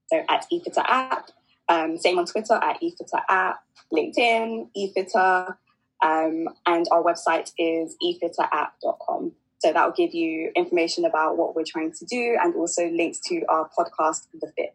So 0.09 0.23
at 0.29 0.45
eFitter 0.53 0.85
app. 0.87 1.31
Um, 1.71 1.97
same 1.97 2.19
on 2.19 2.27
Twitter 2.27 2.61
at 2.63 2.79
eFitter 2.83 3.23
app, 3.27 3.65
LinkedIn, 3.91 4.69
eFitter, 4.77 5.57
um, 6.05 6.49
and 6.67 6.87
our 6.91 7.03
website 7.03 7.53
is 7.57 7.97
efitterapp.com. 8.03 9.33
So 9.65 9.73
that 9.73 9.83
will 9.83 9.95
give 9.97 10.13
you 10.13 10.53
information 10.55 11.07
about 11.07 11.39
what 11.39 11.57
we're 11.57 11.65
trying 11.65 11.93
to 11.93 12.05
do 12.05 12.37
and 12.39 12.55
also 12.55 12.87
links 12.91 13.19
to 13.29 13.41
our 13.49 13.67
podcast, 13.71 14.27
The 14.39 14.53
Fit. 14.55 14.75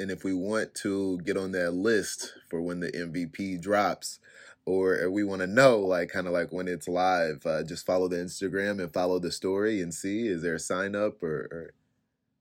And 0.00 0.10
if 0.10 0.24
we 0.24 0.34
want 0.34 0.74
to 0.82 1.18
get 1.18 1.36
on 1.36 1.52
that 1.52 1.70
list 1.70 2.32
for 2.48 2.60
when 2.60 2.80
the 2.80 2.90
MVP 2.90 3.62
drops, 3.62 4.18
or 4.66 5.08
we 5.10 5.22
want 5.22 5.42
to 5.42 5.46
know 5.46 5.78
like 5.78 6.08
kind 6.08 6.26
of 6.26 6.32
like 6.32 6.50
when 6.50 6.66
it's 6.66 6.88
live 6.88 7.46
uh, 7.46 7.62
just 7.62 7.86
follow 7.86 8.08
the 8.08 8.16
instagram 8.16 8.78
and 8.78 8.92
follow 8.92 9.18
the 9.18 9.32
story 9.32 9.80
and 9.80 9.94
see 9.94 10.28
is 10.28 10.42
there 10.42 10.54
a 10.54 10.58
sign 10.58 10.94
up 10.94 11.22
or, 11.22 11.48
or... 11.50 11.74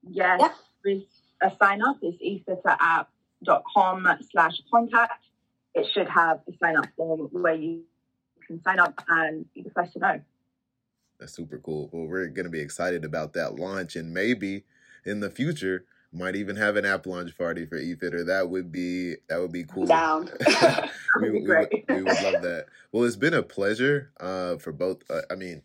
yes 0.07 0.41
yeah. 0.85 0.95
a 1.41 1.51
sign 1.57 1.81
up 1.81 1.97
is 2.03 2.13
efitterapp.com 2.21 4.07
slash 4.31 4.51
contact 4.69 5.23
it 5.73 5.87
should 5.93 6.09
have 6.09 6.41
a 6.47 6.51
sign 6.61 6.75
up 6.75 6.87
form 6.97 7.29
where 7.31 7.55
you 7.55 7.83
can 8.45 8.61
sign 8.63 8.79
up 8.79 9.01
and 9.07 9.45
be 9.53 9.61
the 9.61 9.69
first 9.69 9.93
to 9.93 9.99
know 9.99 10.19
that's 11.19 11.33
super 11.33 11.59
cool 11.59 11.89
well 11.91 12.05
we're 12.05 12.27
going 12.27 12.45
to 12.45 12.51
be 12.51 12.61
excited 12.61 13.03
about 13.03 13.33
that 13.33 13.55
launch 13.55 13.95
and 13.95 14.13
maybe 14.13 14.63
in 15.05 15.19
the 15.19 15.29
future 15.29 15.85
Might 16.11 16.35
even 16.35 16.55
have 16.55 16.75
an 16.75 16.85
app 16.85 17.05
launch 17.05 17.37
party 17.37 17.67
for 17.67 17.79
eFitter. 17.79 18.25
That 18.25 18.49
would 18.49 18.71
be 18.71 19.17
that 19.27 19.39
would 19.39 19.51
be 19.51 19.63
cool. 19.63 19.85
Down. 19.85 20.27
we, 21.21 21.29
be 21.29 21.41
we, 21.41 21.47
would, 21.47 21.69
we 21.87 22.01
would 22.01 22.23
love 22.23 22.41
that. 22.41 22.65
Well, 22.91 23.03
it's 23.03 23.15
been 23.15 23.35
a 23.35 23.43
pleasure 23.43 24.09
uh, 24.19 24.57
for 24.57 24.71
both. 24.71 25.03
Uh, 25.07 25.21
I 25.29 25.35
mean, 25.35 25.61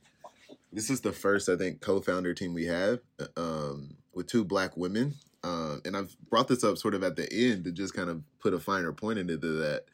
this 0.71 0.91
is 0.91 1.01
the 1.01 1.13
first 1.13 1.49
I 1.49 1.57
think 1.57 1.81
co-founder 1.81 2.35
team 2.35 2.53
we 2.53 2.67
have 2.67 3.01
um, 3.39 3.97
with 4.13 4.27
two 4.27 4.45
black 4.45 4.77
women, 4.77 5.15
um, 5.43 5.81
and 5.87 5.97
I've 5.97 6.15
brought 6.29 6.49
this 6.49 6.63
up 6.63 6.77
sort 6.77 6.93
of 6.93 7.03
at 7.03 7.17
the 7.17 7.33
end 7.33 7.65
to 7.65 7.73
just 7.73 7.95
kind 7.95 8.11
of 8.11 8.23
put 8.39 8.53
a 8.53 8.61
finer 8.61 8.93
point 8.93 9.19
into 9.19 9.39
that. 9.39 9.85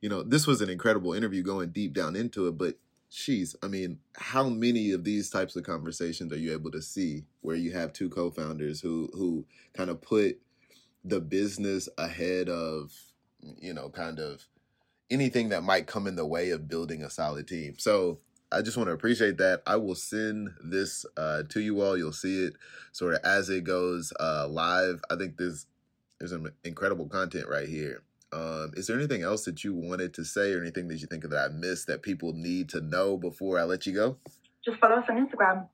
You 0.00 0.08
know, 0.08 0.22
this 0.22 0.46
was 0.46 0.62
an 0.62 0.70
incredible 0.70 1.12
interview 1.12 1.42
going 1.42 1.72
deep 1.72 1.92
down 1.92 2.16
into 2.16 2.48
it, 2.48 2.56
but 2.56 2.76
she's 3.12 3.56
i 3.62 3.66
mean 3.66 3.98
how 4.16 4.48
many 4.48 4.92
of 4.92 5.02
these 5.02 5.28
types 5.28 5.56
of 5.56 5.64
conversations 5.64 6.32
are 6.32 6.38
you 6.38 6.52
able 6.52 6.70
to 6.70 6.80
see 6.80 7.24
where 7.40 7.56
you 7.56 7.72
have 7.72 7.92
two 7.92 8.08
co-founders 8.08 8.80
who 8.80 9.10
who 9.12 9.44
kind 9.74 9.90
of 9.90 10.00
put 10.00 10.38
the 11.04 11.20
business 11.20 11.88
ahead 11.98 12.48
of 12.48 12.92
you 13.60 13.74
know 13.74 13.88
kind 13.88 14.18
of 14.18 14.46
anything 15.10 15.48
that 15.48 15.64
might 15.64 15.86
come 15.86 16.06
in 16.06 16.16
the 16.16 16.26
way 16.26 16.50
of 16.50 16.68
building 16.68 17.02
a 17.02 17.10
solid 17.10 17.48
team? 17.48 17.74
So 17.78 18.20
i 18.52 18.62
just 18.62 18.76
want 18.76 18.88
to 18.88 18.92
appreciate 18.94 19.38
that. 19.38 19.62
I 19.66 19.76
will 19.76 19.94
send 19.94 20.50
this 20.62 21.06
uh, 21.16 21.44
to 21.50 21.60
you 21.60 21.80
all. 21.80 21.96
You'll 21.96 22.12
see 22.12 22.44
it 22.44 22.54
sort 22.92 23.14
of 23.14 23.20
as 23.24 23.48
it 23.48 23.64
goes 23.64 24.12
uh, 24.18 24.48
live. 24.48 25.00
I 25.10 25.16
think 25.16 25.36
there's 25.36 25.66
there's 26.18 26.32
some 26.32 26.50
incredible 26.64 27.08
content 27.08 27.48
right 27.48 27.68
here 27.68 28.02
um, 28.32 28.72
is 28.74 28.86
there 28.86 28.96
anything 28.98 29.22
else 29.22 29.44
that 29.44 29.64
you 29.64 29.74
wanted 29.74 30.14
to 30.14 30.24
say 30.24 30.52
or 30.52 30.60
anything 30.60 30.88
that 30.88 31.00
you 31.00 31.06
think 31.06 31.22
that 31.28 31.36
I 31.36 31.48
missed 31.52 31.86
that 31.88 32.02
people 32.02 32.32
need 32.32 32.68
to 32.70 32.80
know 32.80 33.16
before 33.16 33.58
I 33.58 33.64
let 33.64 33.86
you 33.86 33.92
go? 33.94 34.16
Just 34.64 34.78
follow 34.78 34.96
us 34.96 35.04
on 35.08 35.26
Instagram. 35.26 35.68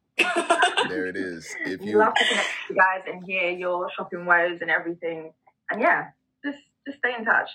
There 0.88 1.07
it 1.07 1.16
is. 1.16 1.46
If 1.66 1.82
you 1.82 1.98
love 1.98 2.14
to 2.14 2.24
connect 2.24 2.46
with 2.68 2.70
you 2.70 2.76
guys 2.76 3.02
and 3.12 3.24
hear 3.26 3.50
your 3.50 3.88
shopping 3.96 4.24
woes 4.24 4.59
and 4.61 4.70
everything. 4.70 5.32
And 5.70 5.80
yeah, 5.80 6.09
just 6.44 6.59
just 6.86 6.98
stay 6.98 7.14
in 7.18 7.24
touch. 7.24 7.48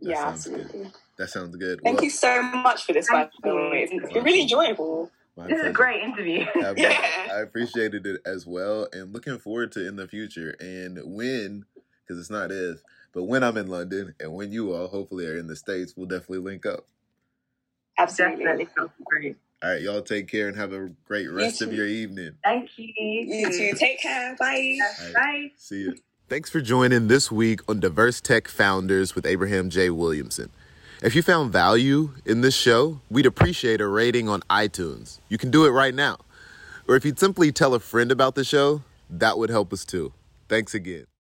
yeah, 0.00 0.34
sounds 0.34 0.46
good. 0.48 0.90
that 1.18 1.28
sounds 1.30 1.56
good. 1.56 1.80
Thank 1.82 1.96
Well, 1.98 2.04
you 2.04 2.10
so 2.10 2.42
much 2.42 2.84
for 2.84 2.92
this, 2.92 3.08
by 3.08 3.20
Thank 3.20 3.30
the 3.44 3.54
way. 3.54 3.88
you. 3.90 4.00
It's 4.02 4.12
been 4.12 4.24
really 4.24 4.42
enjoyable. 4.42 5.10
my 5.36 5.46
This 5.46 5.60
is 5.60 5.66
a 5.66 5.72
great 5.72 6.02
interview. 6.02 6.44
I, 6.56 6.74
Yeah. 6.76 7.28
I 7.32 7.40
appreciated 7.40 8.04
it 8.06 8.20
as 8.26 8.46
well 8.46 8.88
and 8.92 9.12
looking 9.12 9.38
forward 9.38 9.70
to 9.72 9.86
in 9.86 9.94
the 9.96 10.08
future 10.08 10.56
and 10.60 10.98
when 11.04 11.64
because 12.04 12.18
it's 12.20 12.30
not 12.30 12.50
if 12.50 12.82
but 13.12 13.24
when 13.24 13.42
I'm 13.42 13.56
in 13.56 13.68
London 13.68 14.14
and 14.20 14.32
when 14.34 14.52
you 14.52 14.72
all 14.72 14.88
hopefully 14.88 15.26
are 15.26 15.36
in 15.36 15.46
the 15.46 15.56
States 15.56 15.94
we'll 15.96 16.06
definitely 16.06 16.38
link 16.38 16.66
up. 16.66 16.86
Absolutely. 17.98 18.44
Definitely 18.44 18.90
great. 19.04 19.36
All 19.62 19.70
right, 19.70 19.80
y'all 19.80 20.02
take 20.02 20.26
care 20.26 20.48
and 20.48 20.56
have 20.56 20.72
a 20.72 20.90
great 21.06 21.28
rest 21.30 21.62
of 21.62 21.70
too. 21.70 21.76
your 21.76 21.86
evening. 21.86 22.32
Thank 22.42 22.70
you. 22.76 22.92
You 22.96 23.52
too. 23.52 23.76
Take 23.76 24.00
care. 24.00 24.34
Bye. 24.36 24.76
All 25.00 25.06
right, 25.06 25.14
Bye. 25.14 25.50
See 25.56 25.82
you. 25.82 25.94
Thanks 26.28 26.50
for 26.50 26.60
joining 26.60 27.06
this 27.06 27.30
week 27.30 27.60
on 27.68 27.78
Diverse 27.78 28.20
Tech 28.20 28.48
Founders 28.48 29.14
with 29.14 29.24
Abraham 29.24 29.70
J. 29.70 29.90
Williamson. 29.90 30.50
If 31.02 31.14
you 31.14 31.22
found 31.22 31.52
value 31.52 32.14
in 32.24 32.40
this 32.40 32.56
show, 32.56 33.00
we'd 33.10 33.26
appreciate 33.26 33.80
a 33.80 33.86
rating 33.86 34.28
on 34.28 34.40
iTunes. 34.48 35.20
You 35.28 35.38
can 35.38 35.50
do 35.50 35.64
it 35.64 35.70
right 35.70 35.94
now. 35.94 36.18
Or 36.88 36.96
if 36.96 37.04
you'd 37.04 37.18
simply 37.18 37.52
tell 37.52 37.74
a 37.74 37.80
friend 37.80 38.10
about 38.10 38.34
the 38.34 38.44
show, 38.44 38.82
that 39.10 39.38
would 39.38 39.50
help 39.50 39.72
us 39.72 39.84
too. 39.84 40.12
Thanks 40.48 40.74
again. 40.74 41.11